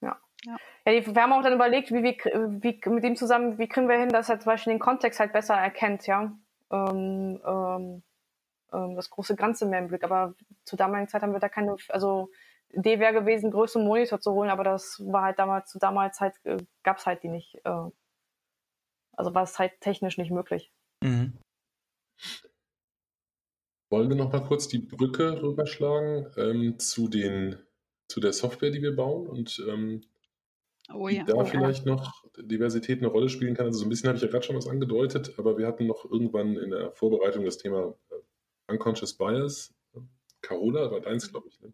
Ja. 0.00 0.18
ja 0.44 0.56
die, 0.86 1.06
wir 1.06 1.22
haben 1.22 1.32
auch 1.32 1.42
dann 1.42 1.54
überlegt, 1.54 1.90
wie, 1.90 2.02
wie, 2.02 2.16
wie 2.62 2.90
mit 2.90 3.04
ihm 3.04 3.16
zusammen, 3.16 3.58
wie 3.58 3.68
kriegen 3.68 3.88
wir 3.88 3.98
hin, 3.98 4.08
dass 4.08 4.28
er 4.28 4.40
zum 4.40 4.52
Beispiel 4.52 4.72
den 4.72 4.80
Kontext 4.80 5.20
halt 5.20 5.32
besser 5.32 5.54
erkennt, 5.54 6.06
ja. 6.06 6.36
Ähm, 6.70 7.40
ähm, 7.46 8.02
ähm, 8.72 8.96
das 8.96 9.10
große 9.10 9.36
Ganze 9.36 9.66
mehr 9.66 9.78
im 9.78 9.88
Blick. 9.88 10.04
Aber 10.04 10.34
zur 10.64 10.76
damaligen 10.76 11.08
Zeit 11.08 11.22
haben 11.22 11.32
wir 11.32 11.40
da 11.40 11.48
keine, 11.48 11.76
also 11.88 12.30
Idee 12.70 12.98
wäre 12.98 13.12
gewesen, 13.12 13.50
größeren 13.50 13.86
Monitor 13.86 14.20
zu 14.20 14.32
holen, 14.32 14.50
aber 14.50 14.64
das 14.64 15.00
war 15.06 15.22
halt 15.22 15.38
damals, 15.38 15.70
zu 15.70 15.78
damals 15.78 16.20
halt, 16.20 16.34
äh, 16.44 16.58
gab 16.82 16.98
es 16.98 17.06
halt 17.06 17.22
die 17.22 17.28
nicht. 17.28 17.54
Äh, 17.64 17.90
also 19.16 19.34
war 19.34 19.44
es 19.44 19.58
halt 19.58 19.80
technisch 19.80 20.18
nicht 20.18 20.32
möglich. 20.32 20.72
Mhm. 21.02 21.38
Wollen 23.90 24.08
wir 24.08 24.16
noch 24.16 24.32
mal 24.32 24.44
kurz 24.44 24.68
die 24.68 24.78
Brücke 24.78 25.42
rüberschlagen 25.42 26.32
ähm, 26.36 26.78
zu 26.78 27.08
den 27.08 27.58
zu 28.08 28.20
der 28.20 28.32
Software, 28.32 28.70
die 28.70 28.82
wir 28.82 28.94
bauen 28.94 29.26
und 29.26 29.64
ähm, 29.68 30.02
Oh 30.92 31.08
ja. 31.08 31.24
da 31.24 31.34
oh, 31.34 31.44
vielleicht 31.44 31.86
ja. 31.86 31.92
noch 31.92 32.24
Diversität 32.36 32.98
eine 32.98 33.08
Rolle 33.08 33.28
spielen 33.30 33.54
kann. 33.54 33.66
Also 33.66 33.78
so 33.78 33.86
ein 33.86 33.88
bisschen 33.88 34.08
habe 34.08 34.18
ich 34.18 34.22
ja 34.22 34.28
gerade 34.28 34.44
schon 34.44 34.56
was 34.56 34.66
angedeutet, 34.66 35.38
aber 35.38 35.56
wir 35.56 35.66
hatten 35.66 35.86
noch 35.86 36.04
irgendwann 36.04 36.56
in 36.56 36.70
der 36.70 36.92
Vorbereitung 36.92 37.44
das 37.44 37.56
Thema 37.56 37.94
äh, 38.10 38.72
Unconscious 38.72 39.14
Bias. 39.14 39.74
Carola 40.42 40.90
war 40.90 41.00
deins, 41.00 41.30
glaube 41.30 41.48
ich. 41.48 41.58
Ne? 41.60 41.72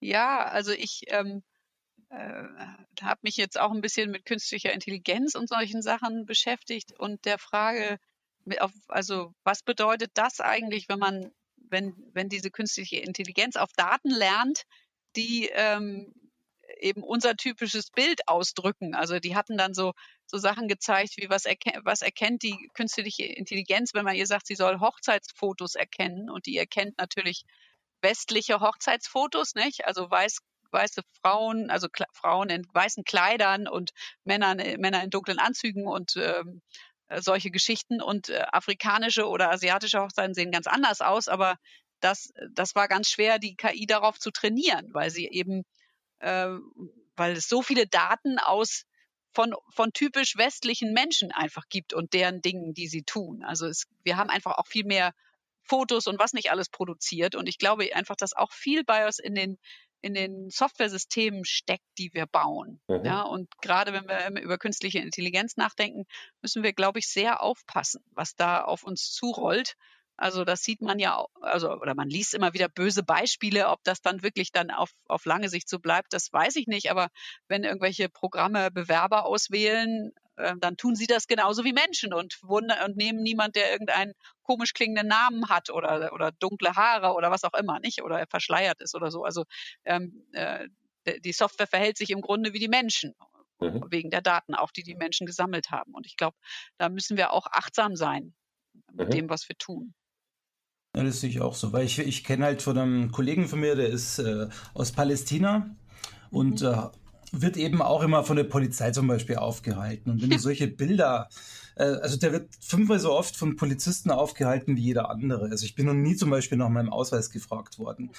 Ja, 0.00 0.44
also 0.44 0.72
ich 0.72 1.04
ähm, 1.08 1.42
äh, 2.10 2.44
habe 3.00 3.20
mich 3.22 3.38
jetzt 3.38 3.58
auch 3.58 3.72
ein 3.72 3.80
bisschen 3.80 4.10
mit 4.10 4.26
künstlicher 4.26 4.72
Intelligenz 4.74 5.34
und 5.34 5.48
solchen 5.48 5.80
Sachen 5.80 6.26
beschäftigt 6.26 6.92
und 6.98 7.24
der 7.24 7.38
Frage, 7.38 7.98
also 8.88 9.32
was 9.44 9.62
bedeutet 9.62 10.10
das 10.14 10.40
eigentlich, 10.40 10.88
wenn 10.88 10.98
man, 10.98 11.32
wenn, 11.56 11.94
wenn 12.12 12.28
diese 12.28 12.50
künstliche 12.50 12.98
Intelligenz 12.98 13.56
auf 13.56 13.70
Daten 13.76 14.10
lernt, 14.10 14.64
die 15.16 15.48
ähm, 15.52 16.14
eben 16.80 17.02
unser 17.02 17.36
typisches 17.36 17.90
Bild 17.90 18.26
ausdrücken. 18.28 18.94
Also 18.94 19.18
die 19.18 19.36
hatten 19.36 19.56
dann 19.56 19.74
so, 19.74 19.92
so 20.26 20.38
Sachen 20.38 20.68
gezeigt, 20.68 21.14
wie 21.16 21.30
was, 21.30 21.44
erken 21.44 21.72
was 21.84 22.02
erkennt 22.02 22.42
die 22.42 22.70
künstliche 22.74 23.24
Intelligenz, 23.24 23.94
wenn 23.94 24.04
man 24.04 24.16
ihr 24.16 24.26
sagt, 24.26 24.46
sie 24.46 24.54
soll 24.54 24.80
Hochzeitsfotos 24.80 25.74
erkennen 25.74 26.30
und 26.30 26.46
die 26.46 26.56
erkennt 26.56 26.98
natürlich 26.98 27.44
westliche 28.02 28.60
Hochzeitsfotos, 28.60 29.54
nicht? 29.54 29.86
Also 29.86 30.10
weiß, 30.10 30.38
weiße 30.70 31.02
Frauen, 31.20 31.70
also 31.70 31.88
Kla 31.88 32.06
Frauen 32.12 32.50
in 32.50 32.66
weißen 32.72 33.04
Kleidern 33.04 33.66
und 33.66 33.90
Männer, 34.24 34.54
Männer 34.54 35.02
in 35.02 35.10
dunklen 35.10 35.38
Anzügen 35.38 35.86
und 35.86 36.16
ähm, 36.16 36.22
äh, 36.56 36.87
solche 37.16 37.50
Geschichten. 37.50 38.00
Und 38.02 38.28
äh, 38.28 38.44
afrikanische 38.52 39.26
oder 39.28 39.50
asiatische 39.50 40.00
Hochzeiten 40.00 40.34
sehen 40.34 40.50
ganz 40.50 40.66
anders 40.66 41.00
aus, 41.00 41.28
aber 41.28 41.56
das, 42.00 42.32
das 42.52 42.74
war 42.74 42.86
ganz 42.86 43.10
schwer, 43.10 43.38
die 43.38 43.56
KI 43.56 43.86
darauf 43.86 44.18
zu 44.20 44.30
trainieren, 44.30 44.88
weil 44.92 45.10
sie 45.10 45.26
eben 45.26 45.64
äh, 46.20 46.54
weil 47.18 47.32
es 47.32 47.48
so 47.48 47.62
viele 47.62 47.86
Daten 47.86 48.38
aus 48.38 48.84
von, 49.32 49.54
von 49.74 49.92
typisch 49.92 50.36
westlichen 50.36 50.92
Menschen 50.92 51.32
einfach 51.32 51.64
gibt 51.68 51.92
und 51.92 52.12
deren 52.14 52.40
Dingen, 52.40 52.72
die 52.74 52.88
sie 52.88 53.02
tun. 53.02 53.44
Also 53.44 53.66
es, 53.66 53.86
wir 54.02 54.16
haben 54.16 54.30
einfach 54.30 54.56
auch 54.56 54.66
viel 54.66 54.84
mehr 54.84 55.12
Fotos 55.62 56.06
und 56.06 56.18
was 56.18 56.32
nicht 56.32 56.50
alles 56.50 56.70
produziert. 56.70 57.34
Und 57.34 57.46
ich 57.48 57.58
glaube 57.58 57.94
einfach, 57.94 58.16
dass 58.16 58.34
auch 58.34 58.52
viel 58.52 58.84
BIOS 58.84 59.18
in 59.18 59.34
den 59.34 59.58
in 60.00 60.14
den 60.14 60.50
Softwaresystemen 60.50 61.44
steckt, 61.44 61.86
die 61.98 62.10
wir 62.12 62.26
bauen. 62.26 62.80
Mhm. 62.88 63.04
Ja, 63.04 63.22
und 63.22 63.48
gerade 63.60 63.92
wenn 63.92 64.06
wir 64.06 64.40
über 64.40 64.58
künstliche 64.58 64.98
Intelligenz 65.00 65.56
nachdenken, 65.56 66.04
müssen 66.42 66.62
wir, 66.62 66.72
glaube 66.72 66.98
ich, 66.98 67.08
sehr 67.08 67.42
aufpassen, 67.42 68.02
was 68.12 68.36
da 68.36 68.62
auf 68.62 68.84
uns 68.84 69.10
zurollt 69.12 69.76
also 70.18 70.44
das 70.44 70.62
sieht 70.62 70.82
man 70.82 70.98
ja, 70.98 71.24
also 71.40 71.70
oder 71.70 71.94
man 71.94 72.10
liest 72.10 72.34
immer 72.34 72.52
wieder 72.52 72.68
böse 72.68 73.04
Beispiele, 73.04 73.68
ob 73.68 73.84
das 73.84 74.02
dann 74.02 74.20
wirklich 74.20 74.50
dann 74.50 74.72
auf, 74.72 74.90
auf 75.06 75.24
lange 75.24 75.48
Sicht 75.48 75.68
so 75.68 75.78
bleibt, 75.78 76.12
das 76.12 76.32
weiß 76.32 76.56
ich 76.56 76.66
nicht. 76.66 76.90
Aber 76.90 77.08
wenn 77.46 77.62
irgendwelche 77.62 78.08
Programme 78.08 78.72
Bewerber 78.72 79.26
auswählen, 79.26 80.10
äh, 80.36 80.54
dann 80.58 80.76
tun 80.76 80.96
sie 80.96 81.06
das 81.06 81.28
genauso 81.28 81.62
wie 81.62 81.72
Menschen 81.72 82.12
und, 82.12 82.40
und 82.42 82.96
nehmen 82.96 83.22
niemand, 83.22 83.54
der 83.54 83.70
irgendeinen 83.70 84.12
komisch 84.48 84.72
klingenden 84.72 85.08
Namen 85.08 85.48
hat 85.50 85.68
oder, 85.68 86.12
oder 86.14 86.32
dunkle 86.32 86.74
Haare 86.74 87.12
oder 87.12 87.30
was 87.30 87.44
auch 87.44 87.52
immer, 87.52 87.80
nicht? 87.80 88.02
Oder 88.02 88.26
verschleiert 88.30 88.80
ist 88.80 88.94
oder 88.94 89.10
so. 89.10 89.22
Also 89.22 89.44
ähm, 89.84 90.26
äh, 90.32 90.68
die 91.20 91.32
Software 91.32 91.66
verhält 91.66 91.98
sich 91.98 92.10
im 92.10 92.22
Grunde 92.22 92.54
wie 92.54 92.58
die 92.58 92.68
Menschen. 92.68 93.14
Mhm. 93.60 93.84
Wegen 93.90 94.10
der 94.10 94.22
Daten, 94.22 94.54
auch 94.54 94.70
die 94.70 94.84
die 94.84 94.94
Menschen 94.94 95.26
gesammelt 95.26 95.70
haben. 95.70 95.92
Und 95.92 96.06
ich 96.06 96.16
glaube, 96.16 96.36
da 96.78 96.88
müssen 96.88 97.16
wir 97.16 97.32
auch 97.32 97.46
achtsam 97.48 97.96
sein 97.96 98.32
mit 98.92 99.08
mhm. 99.08 99.12
dem, 99.12 99.28
was 99.28 99.48
wir 99.48 99.56
tun. 99.56 99.94
Ja, 100.96 101.02
das 101.02 101.20
sehe 101.20 101.30
ich 101.30 101.40
auch 101.40 101.54
so, 101.54 101.72
weil 101.72 101.84
ich, 101.84 101.98
ich 101.98 102.24
kenne 102.24 102.44
halt 102.44 102.62
von 102.62 102.78
einem 102.78 103.10
Kollegen 103.10 103.48
von 103.48 103.60
mir, 103.60 103.74
der 103.74 103.88
ist 103.88 104.20
äh, 104.20 104.48
aus 104.74 104.92
Palästina 104.92 105.76
und 106.30 106.62
mhm. 106.62 106.68
äh, 106.68 106.88
wird 107.32 107.56
eben 107.56 107.82
auch 107.82 108.02
immer 108.02 108.24
von 108.24 108.36
der 108.36 108.44
Polizei 108.44 108.90
zum 108.90 109.06
Beispiel 109.06 109.36
aufgehalten. 109.36 110.10
Und 110.10 110.22
wenn 110.22 110.30
du 110.30 110.38
solche 110.38 110.68
Bilder, 110.68 111.28
äh, 111.76 111.84
also 111.84 112.16
der 112.18 112.32
wird 112.32 112.48
fünfmal 112.60 112.98
so 112.98 113.12
oft 113.12 113.36
von 113.36 113.56
Polizisten 113.56 114.10
aufgehalten 114.10 114.76
wie 114.76 114.82
jeder 114.82 115.10
andere. 115.10 115.50
Also 115.50 115.64
ich 115.64 115.74
bin 115.74 115.86
noch 115.86 115.94
nie 115.94 116.16
zum 116.16 116.30
Beispiel 116.30 116.58
nach 116.58 116.68
meinem 116.68 116.92
Ausweis 116.92 117.30
gefragt 117.30 117.78
worden. 117.78 118.10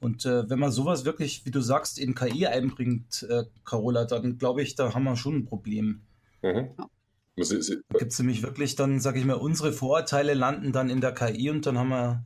Und 0.00 0.26
äh, 0.26 0.48
wenn 0.50 0.58
man 0.58 0.72
sowas 0.72 1.04
wirklich, 1.04 1.46
wie 1.46 1.52
du 1.52 1.60
sagst, 1.60 1.98
in 1.98 2.14
KI 2.14 2.46
einbringt, 2.46 3.24
äh, 3.28 3.44
Carola, 3.64 4.04
dann 4.04 4.36
glaube 4.36 4.62
ich, 4.62 4.74
da 4.74 4.94
haben 4.94 5.04
wir 5.04 5.16
schon 5.16 5.36
ein 5.36 5.44
Problem. 5.44 6.02
Mhm. 6.42 6.70
Da 7.88 7.98
gibt 7.98 8.12
es 8.12 8.18
nämlich 8.18 8.42
wirklich 8.42 8.74
dann, 8.74 9.00
sage 9.00 9.20
ich 9.20 9.24
mal, 9.24 9.34
unsere 9.34 9.72
Vorurteile 9.72 10.34
landen 10.34 10.72
dann 10.72 10.90
in 10.90 11.00
der 11.00 11.12
KI 11.12 11.50
und 11.50 11.64
dann 11.66 11.78
haben 11.78 11.88
wir 11.88 12.24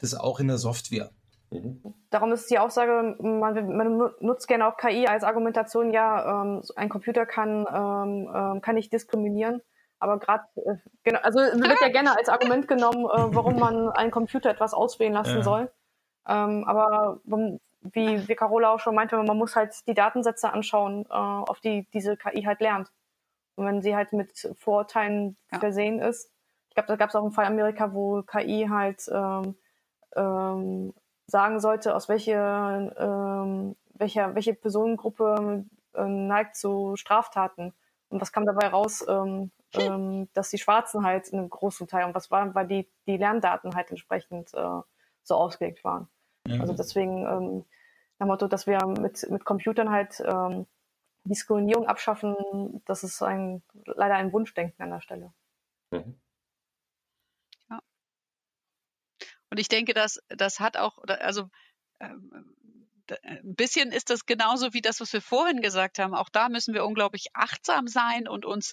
das 0.00 0.14
auch 0.14 0.40
in 0.40 0.48
der 0.48 0.58
Software. 0.58 1.10
Mhm. 1.52 1.94
Darum 2.10 2.32
ist 2.32 2.50
die 2.50 2.58
Aussage, 2.58 3.16
man, 3.20 3.76
man, 3.76 4.10
nutzt 4.20 4.48
gerne 4.48 4.66
auch 4.66 4.76
KI 4.76 5.06
als 5.06 5.24
Argumentation, 5.24 5.92
ja, 5.92 6.42
ähm, 6.42 6.62
ein 6.76 6.88
Computer 6.88 7.26
kann, 7.26 7.66
ähm, 7.72 8.30
ähm 8.34 8.60
kann 8.60 8.74
nicht 8.74 8.92
diskriminieren. 8.92 9.62
Aber 9.98 10.18
gerade, 10.18 10.44
äh, 10.56 10.76
genau, 11.04 11.20
also 11.22 11.38
wird 11.38 11.80
ja 11.80 11.88
gerne 11.88 12.16
als 12.16 12.28
Argument 12.28 12.66
genommen, 12.66 13.04
äh, 13.04 13.34
warum 13.34 13.58
man 13.58 13.90
einen 13.90 14.10
Computer 14.10 14.50
etwas 14.50 14.74
auswählen 14.74 15.12
lassen 15.12 15.36
ja. 15.36 15.42
soll. 15.42 15.70
Ähm, 16.26 16.64
aber 16.66 17.20
wie, 17.82 18.28
wie 18.28 18.34
Carola 18.34 18.70
auch 18.70 18.80
schon 18.80 18.94
meinte, 18.94 19.16
man 19.16 19.36
muss 19.36 19.56
halt 19.56 19.74
die 19.86 19.94
Datensätze 19.94 20.52
anschauen, 20.52 21.06
äh, 21.08 21.12
auf 21.12 21.60
die 21.60 21.86
diese 21.92 22.16
KI 22.16 22.42
halt 22.42 22.60
lernt. 22.60 22.90
Und 23.56 23.66
wenn 23.66 23.82
sie 23.82 23.94
halt 23.94 24.12
mit 24.12 24.54
Vorurteilen 24.58 25.36
ja. 25.52 25.58
versehen 25.58 26.00
ist. 26.00 26.30
Ich 26.68 26.74
glaube, 26.74 26.88
da 26.88 26.96
gab 26.96 27.10
es 27.10 27.16
auch 27.16 27.22
einen 27.22 27.32
Fall 27.32 27.46
in 27.46 27.52
Amerika, 27.52 27.92
wo 27.92 28.22
KI 28.22 28.66
halt 28.70 29.02
ähm, 29.12 29.56
ähm, 30.16 30.94
sagen 31.32 31.60
sollte, 31.60 31.96
aus 31.96 32.08
welche, 32.08 32.34
ähm, 32.98 33.74
welcher, 33.94 34.34
welche 34.34 34.54
Personengruppe 34.54 35.64
äh, 35.94 36.04
neigt 36.04 36.56
zu 36.56 36.94
Straftaten. 36.96 37.72
Und 38.10 38.20
was 38.20 38.32
kam 38.32 38.44
dabei 38.46 38.68
raus? 38.68 39.04
Ähm, 39.08 39.50
ähm, 39.74 40.28
dass 40.34 40.50
die 40.50 40.58
Schwarzen 40.58 41.04
halt 41.04 41.28
in 41.28 41.38
einem 41.38 41.50
großen 41.50 41.88
Teil 41.88 42.04
und 42.04 42.14
was 42.14 42.30
war, 42.30 42.54
weil 42.54 42.66
die, 42.66 42.86
die 43.06 43.16
Lerndaten 43.16 43.74
halt 43.74 43.90
entsprechend 43.90 44.52
äh, 44.54 44.80
so 45.22 45.34
ausgelegt 45.34 45.82
waren. 45.84 46.08
Ja. 46.46 46.60
Also 46.60 46.74
deswegen 46.74 47.24
ähm, 47.26 47.64
nach 48.18 48.26
Motto, 48.26 48.48
dass 48.48 48.66
wir 48.66 48.84
mit, 48.86 49.28
mit 49.30 49.44
Computern 49.44 49.90
halt 49.90 50.22
ähm, 50.26 50.66
Diskriminierung 51.24 51.86
abschaffen, 51.86 52.82
das 52.84 53.04
ist 53.04 53.22
ein, 53.22 53.62
leider 53.84 54.14
ein 54.14 54.32
Wunschdenken 54.32 54.82
an 54.82 54.90
der 54.90 55.00
Stelle. 55.00 55.32
Mhm. 55.90 56.20
Ja. 57.70 57.80
Und 59.52 59.58
ich 59.58 59.68
denke, 59.68 59.92
dass 59.92 60.18
das 60.30 60.60
hat 60.60 60.78
auch, 60.78 60.96
also 61.06 61.50
ähm, 62.00 62.56
ein 63.22 63.54
bisschen 63.54 63.92
ist 63.92 64.08
das 64.08 64.24
genauso 64.24 64.72
wie 64.72 64.80
das, 64.80 64.98
was 64.98 65.12
wir 65.12 65.20
vorhin 65.20 65.60
gesagt 65.60 65.98
haben. 65.98 66.14
Auch 66.14 66.30
da 66.30 66.48
müssen 66.48 66.72
wir 66.72 66.86
unglaublich 66.86 67.26
achtsam 67.34 67.86
sein 67.86 68.26
und 68.26 68.46
uns 68.46 68.72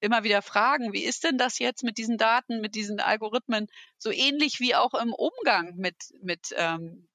immer 0.00 0.24
wieder 0.24 0.40
fragen, 0.40 0.94
wie 0.94 1.04
ist 1.04 1.24
denn 1.24 1.36
das 1.36 1.58
jetzt 1.58 1.84
mit 1.84 1.98
diesen 1.98 2.16
Daten, 2.16 2.62
mit 2.62 2.74
diesen 2.74 3.00
Algorithmen, 3.00 3.66
so 3.98 4.10
ähnlich 4.10 4.60
wie 4.60 4.74
auch 4.74 4.94
im 4.94 5.12
Umgang 5.12 5.76
mit, 5.76 5.96
mit 6.22 6.54
ähm, 6.56 7.06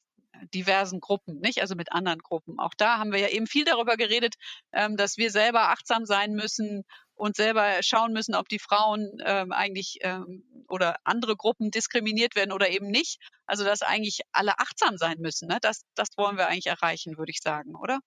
diversen 0.54 1.00
Gruppen, 1.00 1.40
nicht? 1.40 1.62
Also 1.62 1.74
mit 1.74 1.92
anderen 1.92 2.20
Gruppen. 2.20 2.60
Auch 2.60 2.76
da 2.78 3.00
haben 3.00 3.12
wir 3.12 3.20
ja 3.20 3.30
eben 3.30 3.48
viel 3.48 3.66
darüber 3.66 3.98
geredet, 3.98 4.36
ähm, 4.72 4.98
dass 4.98 5.18
wir 5.18 5.32
selber 5.32 5.70
achtsam 5.70 6.06
sein 6.06 6.34
müssen 6.34 6.84
und 7.20 7.36
selber 7.36 7.80
schauen 7.82 8.14
müssen, 8.14 8.34
ob 8.34 8.48
die 8.48 8.60
Frauen 8.60 9.18
ähm, 9.26 9.52
eigentlich 9.52 10.00
ähm, 10.02 10.44
oder 10.70 10.96
andere 11.04 11.36
Gruppen 11.36 11.70
diskriminiert 11.70 12.36
werden 12.36 12.52
oder 12.52 12.70
eben 12.70 12.88
nicht. 12.88 13.20
Also 13.46 13.64
dass 13.64 13.82
eigentlich 13.82 14.22
alle 14.32 14.58
achtsam 14.60 14.98
sein 14.98 15.18
müssen. 15.20 15.48
Ne? 15.48 15.58
Das, 15.62 15.82
das 15.96 16.10
wollen 16.18 16.38
wir 16.38 16.48
eigentlich 16.48 16.68
erreichen, 16.68 17.18
würde 17.18 17.32
ich 17.32 17.42
sagen, 17.42 17.76
oder? 17.76 18.00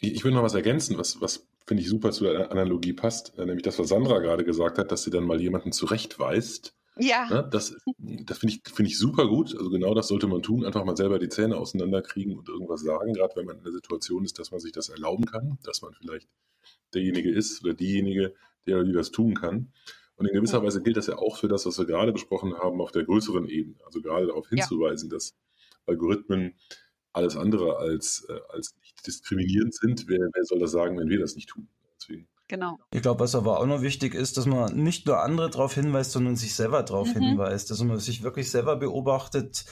Ich 0.00 0.24
will 0.24 0.32
noch 0.32 0.42
was 0.42 0.54
ergänzen, 0.54 0.98
was, 0.98 1.20
was 1.20 1.46
finde 1.66 1.82
ich 1.82 1.88
super 1.88 2.10
zu 2.10 2.24
der 2.24 2.50
Analogie 2.50 2.92
passt, 2.94 3.38
äh, 3.38 3.44
nämlich 3.44 3.62
das, 3.62 3.78
was 3.78 3.88
Sandra 3.88 4.18
gerade 4.18 4.44
gesagt 4.44 4.78
hat, 4.78 4.90
dass 4.90 5.02
sie 5.02 5.10
dann 5.10 5.24
mal 5.24 5.40
jemanden 5.40 5.72
zurechtweist. 5.72 6.74
Ja. 6.98 7.28
Ne? 7.28 7.48
Das, 7.50 7.74
das 7.98 8.38
finde 8.38 8.54
ich, 8.54 8.62
finde 8.72 8.90
ich 8.90 8.98
super 8.98 9.26
gut. 9.26 9.56
Also 9.56 9.70
genau 9.70 9.94
das 9.94 10.08
sollte 10.08 10.26
man 10.26 10.42
tun. 10.42 10.64
Einfach 10.64 10.84
mal 10.84 10.96
selber 10.96 11.18
die 11.18 11.28
Zähne 11.28 11.56
auseinanderkriegen 11.56 12.36
und 12.36 12.48
irgendwas 12.48 12.82
sagen, 12.82 13.14
gerade 13.14 13.34
wenn 13.36 13.46
man 13.46 13.58
in 13.58 13.64
der 13.64 13.72
Situation 13.72 14.24
ist, 14.24 14.38
dass 14.38 14.50
man 14.50 14.60
sich 14.60 14.72
das 14.72 14.88
erlauben 14.88 15.24
kann, 15.24 15.58
dass 15.62 15.82
man 15.82 15.94
vielleicht 15.94 16.28
derjenige 16.94 17.30
ist 17.30 17.64
oder 17.64 17.74
diejenige, 17.74 18.34
der 18.66 18.76
oder 18.76 18.84
die 18.84 18.92
das 18.92 19.10
tun 19.10 19.34
kann. 19.34 19.72
Und 20.16 20.26
in 20.26 20.34
gewisser 20.34 20.62
Weise 20.62 20.82
gilt 20.82 20.96
das 20.96 21.06
ja 21.06 21.16
auch 21.16 21.38
für 21.38 21.48
das, 21.48 21.66
was 21.66 21.78
wir 21.78 21.86
gerade 21.86 22.12
besprochen 22.12 22.54
haben, 22.58 22.80
auf 22.80 22.92
der 22.92 23.04
größeren 23.04 23.48
Ebene. 23.48 23.76
Also 23.84 24.02
gerade 24.02 24.26
darauf 24.26 24.48
hinzuweisen, 24.48 25.08
ja. 25.08 25.16
dass 25.16 25.34
Algorithmen 25.86 26.54
alles 27.12 27.36
andere 27.36 27.76
als, 27.78 28.26
äh, 28.28 28.38
als 28.50 28.76
nicht 28.80 29.06
diskriminierend 29.06 29.74
sind. 29.74 30.04
Wer, 30.08 30.28
wer 30.32 30.44
soll 30.44 30.60
das 30.60 30.72
sagen, 30.72 30.98
wenn 30.98 31.08
wir 31.08 31.18
das 31.18 31.34
nicht 31.34 31.48
tun? 31.48 31.68
Deswegen. 31.96 32.28
Genau. 32.52 32.78
Ich 32.92 33.00
glaube, 33.00 33.20
was 33.20 33.34
aber 33.34 33.60
auch 33.60 33.64
noch 33.64 33.80
wichtig 33.80 34.14
ist, 34.14 34.36
dass 34.36 34.44
man 34.44 34.76
nicht 34.76 35.06
nur 35.06 35.22
andere 35.22 35.48
darauf 35.48 35.72
hinweist, 35.72 36.12
sondern 36.12 36.36
sich 36.36 36.54
selber 36.54 36.82
darauf 36.82 37.08
mhm. 37.14 37.20
hinweist. 37.22 37.70
Dass 37.70 37.82
man 37.82 37.98
sich 37.98 38.22
wirklich 38.22 38.50
selber 38.50 38.76
beobachtet, 38.76 39.64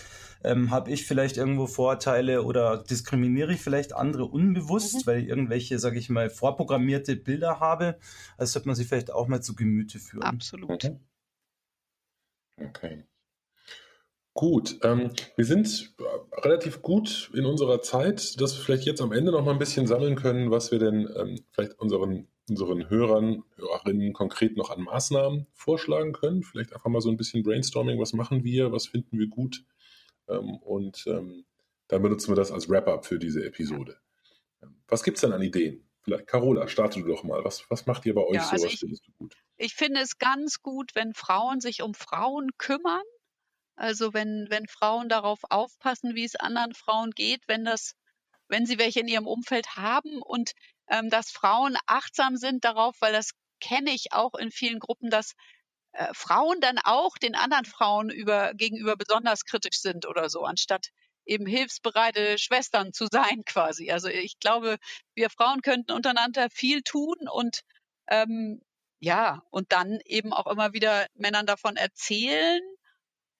ähm, 0.44 0.70
habe 0.70 0.90
ich 0.90 1.04
vielleicht 1.04 1.36
irgendwo 1.36 1.66
Vorteile 1.66 2.42
oder 2.42 2.78
diskriminiere 2.78 3.52
ich 3.52 3.60
vielleicht 3.60 3.92
andere 3.92 4.24
unbewusst, 4.24 4.94
mhm. 4.94 5.06
weil 5.06 5.18
ich 5.20 5.28
irgendwelche, 5.28 5.78
sage 5.78 5.98
ich 5.98 6.08
mal, 6.08 6.30
vorprogrammierte 6.30 7.16
Bilder 7.16 7.60
habe. 7.60 7.98
Also 8.38 8.52
sollte 8.54 8.68
man 8.68 8.76
sich 8.76 8.88
vielleicht 8.88 9.12
auch 9.12 9.28
mal 9.28 9.42
zu 9.42 9.54
Gemüte 9.54 9.98
führen. 9.98 10.22
Absolut. 10.22 10.84
Mhm. 10.84 11.00
Okay. 12.64 13.04
Gut, 14.32 14.78
ähm, 14.84 15.10
wir 15.36 15.44
sind 15.44 15.92
relativ 16.32 16.82
gut 16.82 17.30
in 17.34 17.44
unserer 17.44 17.82
Zeit, 17.82 18.40
dass 18.40 18.56
wir 18.56 18.64
vielleicht 18.64 18.84
jetzt 18.84 19.02
am 19.02 19.12
Ende 19.12 19.32
noch 19.32 19.44
mal 19.44 19.52
ein 19.52 19.58
bisschen 19.58 19.86
sammeln 19.86 20.14
können, 20.14 20.50
was 20.50 20.70
wir 20.70 20.78
denn 20.78 21.08
ähm, 21.14 21.44
vielleicht 21.50 21.78
unseren, 21.80 22.28
unseren 22.50 22.90
Hörern, 22.90 23.44
Hörerinnen 23.56 24.12
konkret 24.12 24.56
noch 24.56 24.70
an 24.70 24.82
Maßnahmen 24.82 25.46
vorschlagen 25.54 26.12
können. 26.12 26.42
Vielleicht 26.42 26.74
einfach 26.74 26.90
mal 26.90 27.00
so 27.00 27.08
ein 27.08 27.16
bisschen 27.16 27.42
Brainstorming, 27.42 27.98
was 27.98 28.12
machen 28.12 28.44
wir, 28.44 28.72
was 28.72 28.86
finden 28.86 29.18
wir 29.18 29.28
gut. 29.28 29.64
Ähm, 30.28 30.56
und 30.56 31.04
ähm, 31.06 31.46
dann 31.88 32.02
benutzen 32.02 32.30
wir 32.30 32.36
das 32.36 32.52
als 32.52 32.68
Wrap-up 32.68 33.06
für 33.06 33.18
diese 33.18 33.44
Episode. 33.44 33.96
Was 34.88 35.02
gibt 35.02 35.16
es 35.16 35.22
denn 35.22 35.32
an 35.32 35.42
Ideen? 35.42 35.88
Vielleicht, 36.02 36.26
Carola, 36.26 36.68
starte 36.68 37.00
du 37.00 37.06
doch 37.06 37.24
mal. 37.24 37.44
Was, 37.44 37.64
was 37.70 37.86
macht 37.86 38.04
ihr 38.04 38.14
bei 38.14 38.22
euch 38.22 38.36
ja, 38.36 38.42
so? 38.42 38.52
Also 38.52 38.66
was 38.66 38.72
ich, 38.74 38.80
findest 38.80 39.06
du 39.06 39.12
gut? 39.12 39.34
Ich 39.56 39.74
finde 39.74 40.00
es 40.00 40.18
ganz 40.18 40.62
gut, 40.62 40.90
wenn 40.94 41.14
Frauen 41.14 41.60
sich 41.60 41.82
um 41.82 41.94
Frauen 41.94 42.50
kümmern 42.58 43.02
also 43.80 44.12
wenn, 44.12 44.44
wenn 44.50 44.66
Frauen 44.66 45.08
darauf 45.08 45.38
aufpassen, 45.48 46.14
wie 46.14 46.24
es 46.24 46.36
anderen 46.36 46.74
Frauen 46.74 47.12
geht, 47.12 47.40
wenn 47.46 47.64
das, 47.64 47.94
wenn 48.46 48.66
sie 48.66 48.78
welche 48.78 49.00
in 49.00 49.08
ihrem 49.08 49.26
Umfeld 49.26 49.74
haben 49.74 50.20
und 50.20 50.52
ähm, 50.90 51.10
dass 51.10 51.30
Frauen 51.30 51.76
achtsam 51.86 52.36
sind 52.36 52.64
darauf, 52.64 52.96
weil 53.00 53.12
das 53.12 53.30
kenne 53.60 53.90
ich 53.90 54.12
auch 54.12 54.34
in 54.34 54.50
vielen 54.50 54.78
Gruppen, 54.78 55.10
dass 55.10 55.34
äh, 55.92 56.12
Frauen 56.12 56.60
dann 56.60 56.78
auch 56.82 57.18
den 57.18 57.34
anderen 57.34 57.64
Frauen 57.64 58.10
über, 58.10 58.54
gegenüber 58.54 58.96
besonders 58.96 59.44
kritisch 59.44 59.80
sind 59.80 60.06
oder 60.06 60.28
so, 60.28 60.44
anstatt 60.44 60.88
eben 61.24 61.46
hilfsbereite 61.46 62.38
Schwestern 62.38 62.92
zu 62.92 63.06
sein 63.06 63.44
quasi. 63.46 63.90
Also 63.90 64.08
ich 64.08 64.38
glaube, 64.40 64.78
wir 65.14 65.30
Frauen 65.30 65.62
könnten 65.62 65.92
untereinander 65.92 66.48
viel 66.50 66.82
tun 66.82 67.16
und 67.30 67.62
ähm, 68.08 68.60
ja, 68.98 69.42
und 69.50 69.72
dann 69.72 70.00
eben 70.04 70.32
auch 70.32 70.46
immer 70.46 70.74
wieder 70.74 71.06
Männern 71.14 71.46
davon 71.46 71.76
erzählen, 71.76 72.60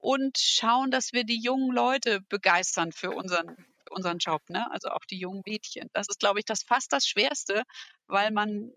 und 0.01 0.38
schauen, 0.38 0.90
dass 0.90 1.12
wir 1.12 1.24
die 1.24 1.40
jungen 1.40 1.72
Leute 1.72 2.20
begeistern 2.22 2.92
für 2.92 3.11
unseren, 3.11 3.55
unseren 3.91 4.18
Job, 4.18 4.43
ne? 4.49 4.66
Also 4.70 4.88
auch 4.91 5.05
die 5.05 5.18
jungen 5.18 5.43
Mädchen. 5.47 5.88
Das 5.93 6.09
ist, 6.09 6.20
glaube 6.20 6.38
ich, 6.38 6.45
das 6.45 6.62
fast 6.62 6.93
das 6.93 7.07
Schwerste, 7.07 7.62
weil 8.07 8.30
man 8.30 8.72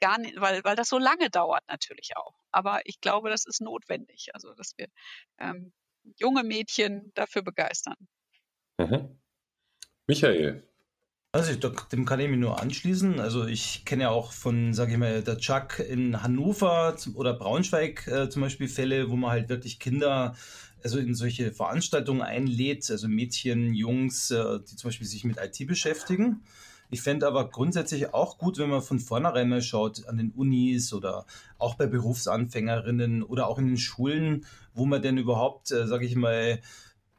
gar 0.00 0.18
nicht, 0.18 0.40
weil, 0.40 0.64
weil 0.64 0.76
das 0.76 0.88
so 0.88 0.98
lange 0.98 1.30
dauert 1.30 1.66
natürlich 1.68 2.16
auch. 2.16 2.34
Aber 2.50 2.80
ich 2.84 3.00
glaube, 3.00 3.30
das 3.30 3.46
ist 3.46 3.60
notwendig. 3.60 4.28
Also, 4.34 4.54
dass 4.54 4.76
wir 4.76 4.88
ähm, 5.38 5.72
junge 6.18 6.42
Mädchen 6.42 7.12
dafür 7.14 7.42
begeistern. 7.42 7.96
Mhm. 8.78 9.18
Michael, 10.06 10.64
also 11.32 11.54
dem 11.92 12.06
kann 12.06 12.18
ich 12.18 12.28
mich 12.28 12.40
nur 12.40 12.60
anschließen. 12.60 13.20
Also 13.20 13.46
ich 13.46 13.84
kenne 13.84 14.04
ja 14.04 14.10
auch 14.10 14.32
von, 14.32 14.74
sage 14.74 14.92
ich 14.92 14.98
mal, 14.98 15.22
der 15.22 15.38
Chuck 15.38 15.78
in 15.78 16.22
Hannover 16.22 16.96
oder 17.14 17.34
Braunschweig 17.34 18.08
äh, 18.08 18.28
zum 18.28 18.42
Beispiel 18.42 18.68
Fälle, 18.68 19.10
wo 19.10 19.16
man 19.16 19.30
halt 19.30 19.48
wirklich 19.48 19.78
Kinder 19.78 20.34
also 20.82 20.98
in 20.98 21.14
solche 21.14 21.52
Veranstaltungen 21.52 22.22
einlädt, 22.22 22.90
also 22.90 23.08
Mädchen, 23.08 23.74
Jungs, 23.74 24.30
äh, 24.30 24.60
die 24.60 24.76
zum 24.76 24.88
Beispiel 24.88 25.06
sich 25.06 25.24
mit 25.24 25.38
IT 25.38 25.66
beschäftigen. 25.66 26.42
Ich 26.90 27.02
fände 27.02 27.26
aber 27.26 27.48
grundsätzlich 27.50 28.12
auch 28.12 28.36
gut, 28.38 28.58
wenn 28.58 28.68
man 28.68 28.82
von 28.82 28.98
vornherein 28.98 29.48
mal 29.48 29.62
schaut 29.62 30.06
an 30.08 30.16
den 30.16 30.32
Unis 30.32 30.92
oder 30.92 31.24
auch 31.56 31.76
bei 31.76 31.86
Berufsanfängerinnen 31.86 33.22
oder 33.22 33.46
auch 33.46 33.58
in 33.58 33.68
den 33.68 33.76
Schulen, 33.76 34.44
wo 34.74 34.86
man 34.86 35.00
denn 35.00 35.16
überhaupt, 35.16 35.70
äh, 35.70 35.86
sage 35.86 36.04
ich 36.04 36.16
mal, 36.16 36.60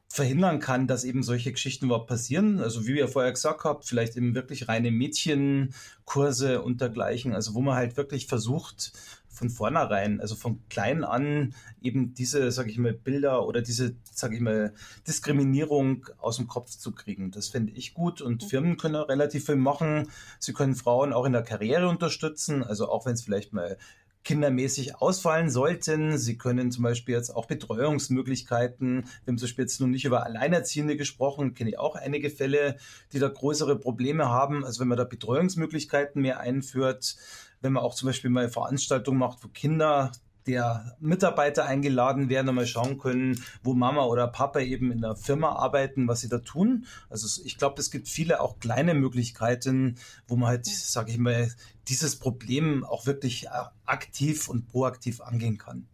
verhindern 0.10 0.60
kann, 0.60 0.88
dass 0.88 1.06
eben 1.06 1.24
solche 1.24 1.54
Geschichten 1.54 1.86
überhaupt 1.86 2.10
passieren. 2.10 2.60
Also 2.60 2.86
wie 2.86 2.98
ihr 2.98 3.08
vorher 3.08 3.32
gesagt 3.32 3.64
habt, 3.64 3.86
vielleicht 3.86 4.18
eben 4.18 4.36
wirklich 4.36 4.68
reine 4.68 4.92
Mädchenkurse 4.92 6.62
und 6.62 6.82
dergleichen, 6.82 7.34
also 7.34 7.54
wo 7.54 7.62
man 7.62 7.76
halt 7.76 7.96
wirklich 7.96 8.28
versucht, 8.28 8.92
von 9.32 9.50
vornherein, 9.50 10.20
also 10.20 10.36
von 10.36 10.60
klein 10.70 11.04
an 11.04 11.56
eben 11.82 12.14
diese, 12.14 12.52
sage 12.52 12.70
ich 12.70 12.78
mal, 12.78 12.94
Bilder 12.94 13.48
oder 13.48 13.62
diese, 13.62 13.96
sage 14.12 14.36
ich 14.36 14.42
mal, 14.42 14.74
Diskriminierung 15.08 16.06
aus 16.20 16.38
dem 16.38 16.48
Kopf 16.48 16.70
zu 16.70 16.92
kriegen. 16.92 17.32
Das 17.32 17.48
fände 17.48 17.72
ich 17.72 17.94
gut 17.94 18.22
und 18.22 18.44
mhm. 18.44 18.48
Firmen 18.48 18.78
können 18.78 18.96
relativ 18.96 19.46
viel 19.46 19.56
machen. 19.56 20.10
Sie 20.40 20.54
können 20.54 20.76
Frauen 20.76 21.14
auch 21.14 21.26
in 21.26 21.34
der 21.34 21.44
Karriere 21.44 21.88
unterstützen, 21.88 22.64
also 22.64 22.90
auch 22.90 23.06
wenn 23.06 23.14
es 23.14 23.24
vielleicht 23.24 23.54
mal 23.54 23.78
kindermäßig 24.24 24.98
ausfallen 24.98 25.50
sollten. 25.50 26.18
Sie 26.18 26.38
können 26.38 26.72
zum 26.72 26.84
Beispiel 26.84 27.16
jetzt 27.16 27.32
auch 27.32 27.48
Betreuungsmöglichkeiten, 27.48 29.04
wir 29.04 29.32
haben 29.32 29.38
zum 29.38 29.48
Beispiel 29.48 29.64
jetzt 29.64 29.82
noch 29.82 29.88
nicht 29.88 30.06
über 30.06 30.26
Alleinerziehende 30.26 30.96
gesprochen, 30.96 31.54
kenne 31.54 31.72
ich 31.72 31.80
auch 31.80 31.96
einige 31.96 32.30
Fälle, 32.30 32.78
die 33.14 33.20
da 33.20 33.30
größere 33.30 33.80
Probleme 33.80 34.30
haben. 34.30 34.64
Also 34.64 34.82
wenn 34.82 34.88
man 34.88 34.98
da 34.98 35.06
Betreuungsmöglichkeiten 35.06 36.22
mehr 36.22 36.40
einführt, 36.40 37.16
wenn 37.62 37.74
man 37.74 37.84
auch 37.84 37.96
zum 37.96 38.08
Beispiel 38.08 38.30
mal 38.30 38.50
Veranstaltungen 38.50 39.20
macht, 39.20 39.44
wo 39.44 39.48
Kinder 39.48 40.12
der 40.48 40.98
Mitarbeiter 41.00 41.66
eingeladen 41.66 42.30
werden 42.30 42.50
und 42.50 42.56
mal 42.56 42.66
schauen 42.66 42.98
können, 42.98 43.44
wo 43.64 43.74
Mama 43.74 44.06
oder 44.06 44.28
Papa 44.28 44.60
eben 44.60 44.92
in 44.92 45.02
der 45.02 45.16
Firma 45.16 45.52
arbeiten, 45.52 46.08
was 46.08 46.22
sie 46.22 46.30
da 46.30 46.40
tun. 46.40 46.86
Also 47.10 47.42
ich 47.46 47.58
glaube, 47.58 47.80
es 47.80 47.92
gibt 47.92 48.08
viele 48.08 48.42
auch 48.42 48.60
kleine 48.60 48.94
Möglichkeiten, 48.94 49.98
wo 50.28 50.36
man 50.36 50.50
halt, 50.50 50.66
sage 50.66 51.12
ich 51.12 51.18
mal, 51.18 51.52
dieses 51.88 52.18
Problem 52.18 52.84
auch 52.84 53.06
wirklich 53.06 53.48
äh, 53.48 53.50
aktiv 53.86 54.50
und 54.50 54.68
proaktiv 54.68 55.22
angehen 55.22 55.58
kann. 55.58 55.88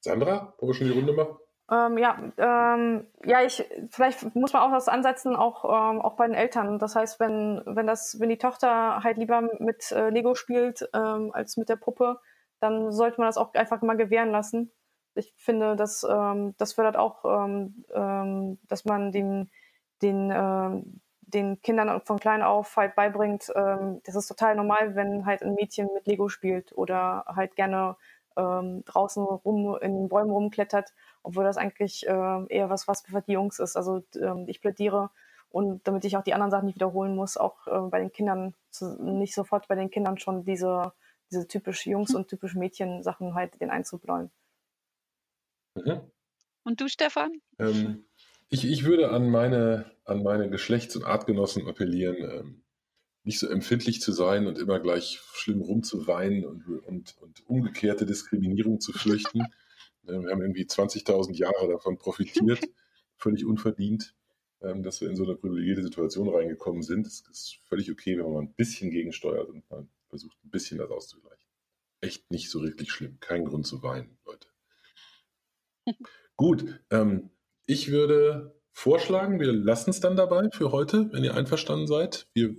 Sandra, 0.00 0.54
wollen 0.58 0.70
wir 0.70 0.74
schon 0.74 0.86
die 0.88 0.92
Runde 0.92 1.12
machen? 1.14 1.36
Ähm, 1.70 1.96
ja, 1.96 2.18
ähm, 2.36 3.06
ja, 3.24 3.42
ich 3.42 3.64
vielleicht 3.90 4.34
muss 4.36 4.52
man 4.52 4.62
auch 4.62 4.72
das 4.72 4.88
ansetzen, 4.88 5.34
auch 5.34 5.64
ähm, 5.64 6.02
auch 6.02 6.14
bei 6.16 6.26
den 6.26 6.34
Eltern. 6.34 6.78
Das 6.78 6.94
heißt, 6.94 7.20
wenn 7.20 7.62
wenn 7.64 7.86
das 7.86 8.20
wenn 8.20 8.28
die 8.28 8.36
Tochter 8.38 9.02
halt 9.02 9.16
lieber 9.16 9.40
mit 9.58 9.90
äh, 9.92 10.10
Lego 10.10 10.34
spielt 10.34 10.88
ähm, 10.92 11.30
als 11.32 11.56
mit 11.56 11.70
der 11.70 11.76
Puppe, 11.76 12.20
dann 12.60 12.92
sollte 12.92 13.18
man 13.20 13.28
das 13.28 13.38
auch 13.38 13.54
einfach 13.54 13.80
mal 13.82 13.96
gewähren 13.96 14.30
lassen. 14.30 14.72
Ich 15.14 15.32
finde, 15.38 15.74
dass 15.76 16.04
ähm, 16.08 16.54
das 16.58 16.74
fördert 16.74 16.96
auch, 16.96 17.24
ähm, 17.24 17.84
ähm, 17.94 18.58
dass 18.68 18.84
man 18.84 19.12
den, 19.12 19.50
den, 20.02 20.30
äh, 20.30 20.82
den 21.22 21.60
Kindern 21.62 22.00
von 22.02 22.18
klein 22.18 22.42
auf 22.42 22.76
halt 22.76 22.94
beibringt, 22.96 23.50
ähm, 23.54 24.00
das 24.04 24.16
ist 24.16 24.26
total 24.28 24.56
normal, 24.56 24.94
wenn 24.96 25.24
halt 25.26 25.42
ein 25.42 25.54
Mädchen 25.54 25.88
mit 25.94 26.06
Lego 26.06 26.28
spielt 26.28 26.72
oder 26.76 27.24
halt 27.28 27.56
gerne 27.56 27.96
ähm, 28.36 28.84
draußen 28.84 29.22
rum 29.22 29.76
in 29.80 29.94
den 29.94 30.08
Bäumen 30.08 30.30
rumklettert, 30.30 30.92
obwohl 31.22 31.44
das 31.44 31.56
eigentlich 31.56 32.06
äh, 32.06 32.46
eher 32.48 32.70
was, 32.70 32.88
was 32.88 33.02
für 33.02 33.22
die 33.22 33.32
Jungs 33.32 33.58
ist. 33.58 33.76
Also 33.76 34.02
ähm, 34.20 34.44
ich 34.48 34.60
plädiere 34.60 35.10
und 35.50 35.86
damit 35.86 36.04
ich 36.04 36.16
auch 36.16 36.24
die 36.24 36.34
anderen 36.34 36.50
Sachen 36.50 36.66
nicht 36.66 36.76
wiederholen 36.76 37.14
muss, 37.14 37.36
auch 37.36 37.66
äh, 37.66 37.88
bei 37.90 38.00
den 38.00 38.12
Kindern 38.12 38.54
zu, 38.70 39.02
nicht 39.02 39.34
sofort 39.34 39.68
bei 39.68 39.74
den 39.74 39.90
Kindern 39.90 40.18
schon 40.18 40.44
diese 40.44 40.92
diese 41.30 41.48
typisch 41.48 41.86
Jungs- 41.86 42.10
hm. 42.10 42.16
und 42.16 42.28
typisch 42.28 42.54
Mädchen-Sachen 42.54 43.34
halt 43.34 43.60
den 43.60 43.70
einzubläuen. 43.70 44.30
Mhm. 45.74 46.00
Und 46.64 46.80
du, 46.80 46.88
Stefan? 46.88 47.40
Ähm, 47.58 48.06
ich, 48.48 48.64
ich 48.64 48.84
würde 48.84 49.10
an 49.10 49.28
meine, 49.28 49.90
an 50.04 50.22
meine 50.22 50.48
Geschlechts- 50.48 50.96
und 50.96 51.04
Artgenossen 51.04 51.66
appellieren, 51.68 52.16
ähm, 52.16 52.63
nicht 53.24 53.38
so 53.38 53.48
empfindlich 53.48 54.00
zu 54.00 54.12
sein 54.12 54.46
und 54.46 54.58
immer 54.58 54.78
gleich 54.78 55.20
schlimm 55.32 55.62
rumzuweinen 55.62 56.44
und, 56.44 56.68
und, 56.86 57.16
und 57.20 57.48
umgekehrte 57.48 58.06
Diskriminierung 58.06 58.80
zu 58.80 58.92
fürchten. 58.92 59.40
Äh, 59.40 59.46
wir 60.20 60.30
haben 60.30 60.42
irgendwie 60.42 60.64
20.000 60.64 61.34
Jahre 61.34 61.68
davon 61.68 61.98
profitiert, 61.98 62.60
völlig 63.16 63.44
unverdient, 63.46 64.14
ähm, 64.60 64.82
dass 64.82 65.00
wir 65.00 65.08
in 65.08 65.16
so 65.16 65.24
eine 65.24 65.36
privilegierte 65.36 65.82
Situation 65.82 66.28
reingekommen 66.28 66.82
sind. 66.82 67.06
Es 67.06 67.22
ist 67.30 67.58
völlig 67.64 67.90
okay, 67.90 68.16
wenn 68.16 68.24
man 68.24 68.32
mal 68.34 68.42
ein 68.42 68.54
bisschen 68.54 68.90
gegensteuert 68.90 69.48
und 69.48 69.68
mal 69.70 69.86
versucht 70.08 70.36
ein 70.44 70.50
bisschen 70.50 70.78
das 70.78 70.90
auszugleichen. 70.90 71.44
Echt 72.02 72.30
nicht 72.30 72.50
so 72.50 72.58
richtig 72.58 72.92
schlimm. 72.92 73.18
Kein 73.20 73.46
Grund 73.46 73.66
zu 73.66 73.82
weinen, 73.82 74.18
Leute. 74.26 74.48
Gut, 76.36 76.66
ähm, 76.90 77.30
ich 77.66 77.90
würde 77.90 78.54
vorschlagen, 78.72 79.40
wir 79.40 79.52
lassen 79.52 79.90
es 79.90 80.00
dann 80.00 80.16
dabei 80.16 80.50
für 80.52 80.72
heute, 80.72 81.10
wenn 81.12 81.24
ihr 81.24 81.34
einverstanden 81.34 81.86
seid. 81.86 82.26
Wir 82.34 82.54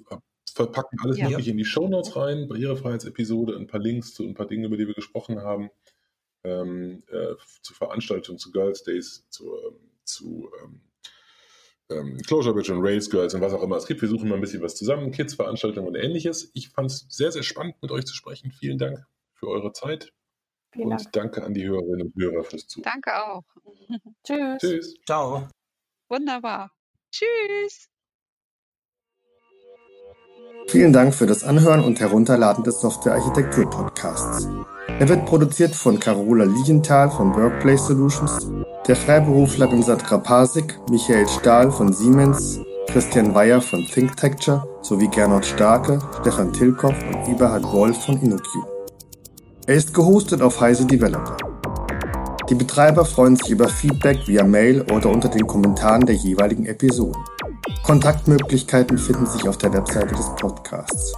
verpacken 0.56 0.98
alles 1.04 1.18
Ja. 1.18 1.30
Mögliche 1.30 1.52
in 1.52 1.58
die 1.58 1.66
Shownotes 1.66 2.16
rein, 2.16 2.48
Barrierefreiheitsepisode, 2.48 3.56
ein 3.58 3.68
paar 3.68 3.82
Links 3.82 4.14
zu 4.14 4.24
ein 4.24 4.34
paar 4.34 4.48
Dingen, 4.48 4.64
über 4.64 4.78
die 4.78 4.88
wir 4.88 4.94
gesprochen 4.94 5.42
haben, 5.42 5.70
ähm, 6.46 7.04
äh, 7.12 7.36
zu 7.62 7.74
Veranstaltungen, 7.74 8.40
zu 8.40 8.52
Girls 8.52 8.84
Days, 8.84 9.28
zu, 9.30 9.54
ähm, 9.54 9.76
zu 10.06 10.50
ähm, 10.64 10.82
ähm, 11.90 12.18
Closure 12.26 12.54
Bridge 12.54 12.74
und 12.74 12.82
Rails 12.82 13.10
Girls 13.10 13.34
und 13.34 13.42
was 13.42 13.54
auch 13.54 13.62
immer 13.62 13.76
es 13.76 13.86
gibt. 13.86 14.02
Wir 14.02 14.08
suchen 14.10 14.30
mal 14.30 14.36
ein 14.36 14.42
bisschen 14.42 14.62
was 14.62 14.76
zusammen, 14.76 15.12
Kids, 15.12 15.36
Veranstaltungen 15.36 15.88
und 15.88 15.96
ähnliches. 15.96 16.52
Ich 16.54 16.70
fand 16.70 16.90
es 16.90 17.06
sehr, 17.10 17.32
sehr 17.34 17.44
spannend, 17.44 17.76
mit 17.82 17.92
euch 17.92 18.06
zu 18.06 18.16
sprechen. 18.16 18.52
Vielen 18.52 18.78
Dank 18.78 19.06
für 19.34 19.48
eure 19.50 19.74
Zeit 19.74 20.14
Vielen 20.72 20.86
und 20.86 20.92
Dank. 21.02 21.12
danke 21.12 21.44
an 21.44 21.54
die 21.54 21.66
Hörerinnen 21.68 22.14
und 22.14 22.16
Hörer 22.16 22.44
fürs 22.46 22.66
Zuhören. 22.68 22.92
Danke 23.04 23.24
auch. 23.24 23.44
Tschüss. 24.24 24.62
Tschüss. 24.62 24.96
Ciao. 25.06 25.48
Wunderbar. 26.08 26.72
Tschüss. 27.12 27.90
Vielen 30.68 30.94
Dank 30.94 31.14
für 31.14 31.28
das 31.28 31.44
Anhören 31.44 31.84
und 31.84 32.00
Herunterladen 32.00 32.64
des 32.64 32.82
Software-Architektur-Podcasts. 32.82 34.48
Er 35.00 35.08
wird 35.08 35.26
produziert 35.26 35.76
von 35.76 36.00
Carola 36.00 36.46
Lienthal 36.46 37.12
von 37.12 37.36
Workplace 37.36 37.88
Solutions, 37.88 38.48
der 38.88 38.96
Freiberuflerin 38.96 39.84
Sandra 39.84 40.18
Pasik, 40.18 40.80
Michael 40.90 41.28
Stahl 41.28 41.72
von 41.72 41.94
Siemens, 41.94 42.60
Christian 42.88 43.36
Weyer 43.36 43.62
von 43.62 43.86
ThinkTecture 43.86 44.68
sowie 44.82 45.08
Gernot 45.08 45.46
Starke, 45.46 46.00
Stefan 46.22 46.52
Tilkoff 46.52 46.96
und 47.08 47.30
Eberhard 47.30 47.64
Wolf 47.72 48.04
von 48.04 48.20
InnoQ. 48.20 48.48
Er 49.68 49.76
ist 49.76 49.94
gehostet 49.94 50.42
auf 50.42 50.60
Heise 50.62 50.86
Developer. 50.86 51.38
Die 52.50 52.56
Betreiber 52.56 53.06
freuen 53.06 53.36
sich 53.36 53.52
über 53.52 53.68
Feedback 53.68 54.28
via 54.28 54.44
Mail 54.44 54.82
oder 54.94 55.10
unter 55.10 55.30
den 55.30 55.46
Kommentaren 55.46 56.06
der 56.06 56.16
jeweiligen 56.16 56.66
Episoden. 56.66 57.22
Kontaktmöglichkeiten 57.84 58.98
finden 58.98 59.28
sich 59.28 59.48
auf 59.48 59.58
der 59.58 59.74
Webseite 59.74 60.16
des 60.16 60.36
Podcasts. 60.36 61.14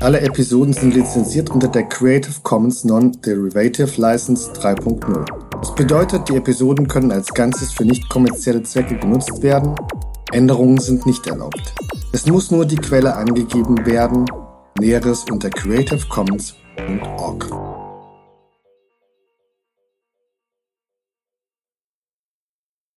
Alle 0.00 0.20
Episoden 0.20 0.72
sind 0.72 0.94
lizenziert 0.94 1.50
unter 1.50 1.68
der 1.68 1.84
Creative 1.84 2.34
Commons 2.42 2.84
Non-Derivative 2.84 4.00
License 4.00 4.50
3.0. 4.52 5.24
Das 5.60 5.74
bedeutet, 5.74 6.28
die 6.28 6.36
Episoden 6.36 6.88
können 6.88 7.12
als 7.12 7.32
Ganzes 7.32 7.72
für 7.72 7.84
nicht 7.84 8.08
kommerzielle 8.08 8.64
Zwecke 8.64 8.98
genutzt 8.98 9.42
werden. 9.42 9.76
Änderungen 10.32 10.78
sind 10.78 11.06
nicht 11.06 11.26
erlaubt. 11.26 11.74
Es 12.12 12.26
muss 12.26 12.50
nur 12.50 12.66
die 12.66 12.76
Quelle 12.76 13.14
angegeben 13.14 13.86
werden. 13.86 14.26
Näheres 14.78 15.24
unter 15.30 15.50
creativecommons.org. 15.50 17.71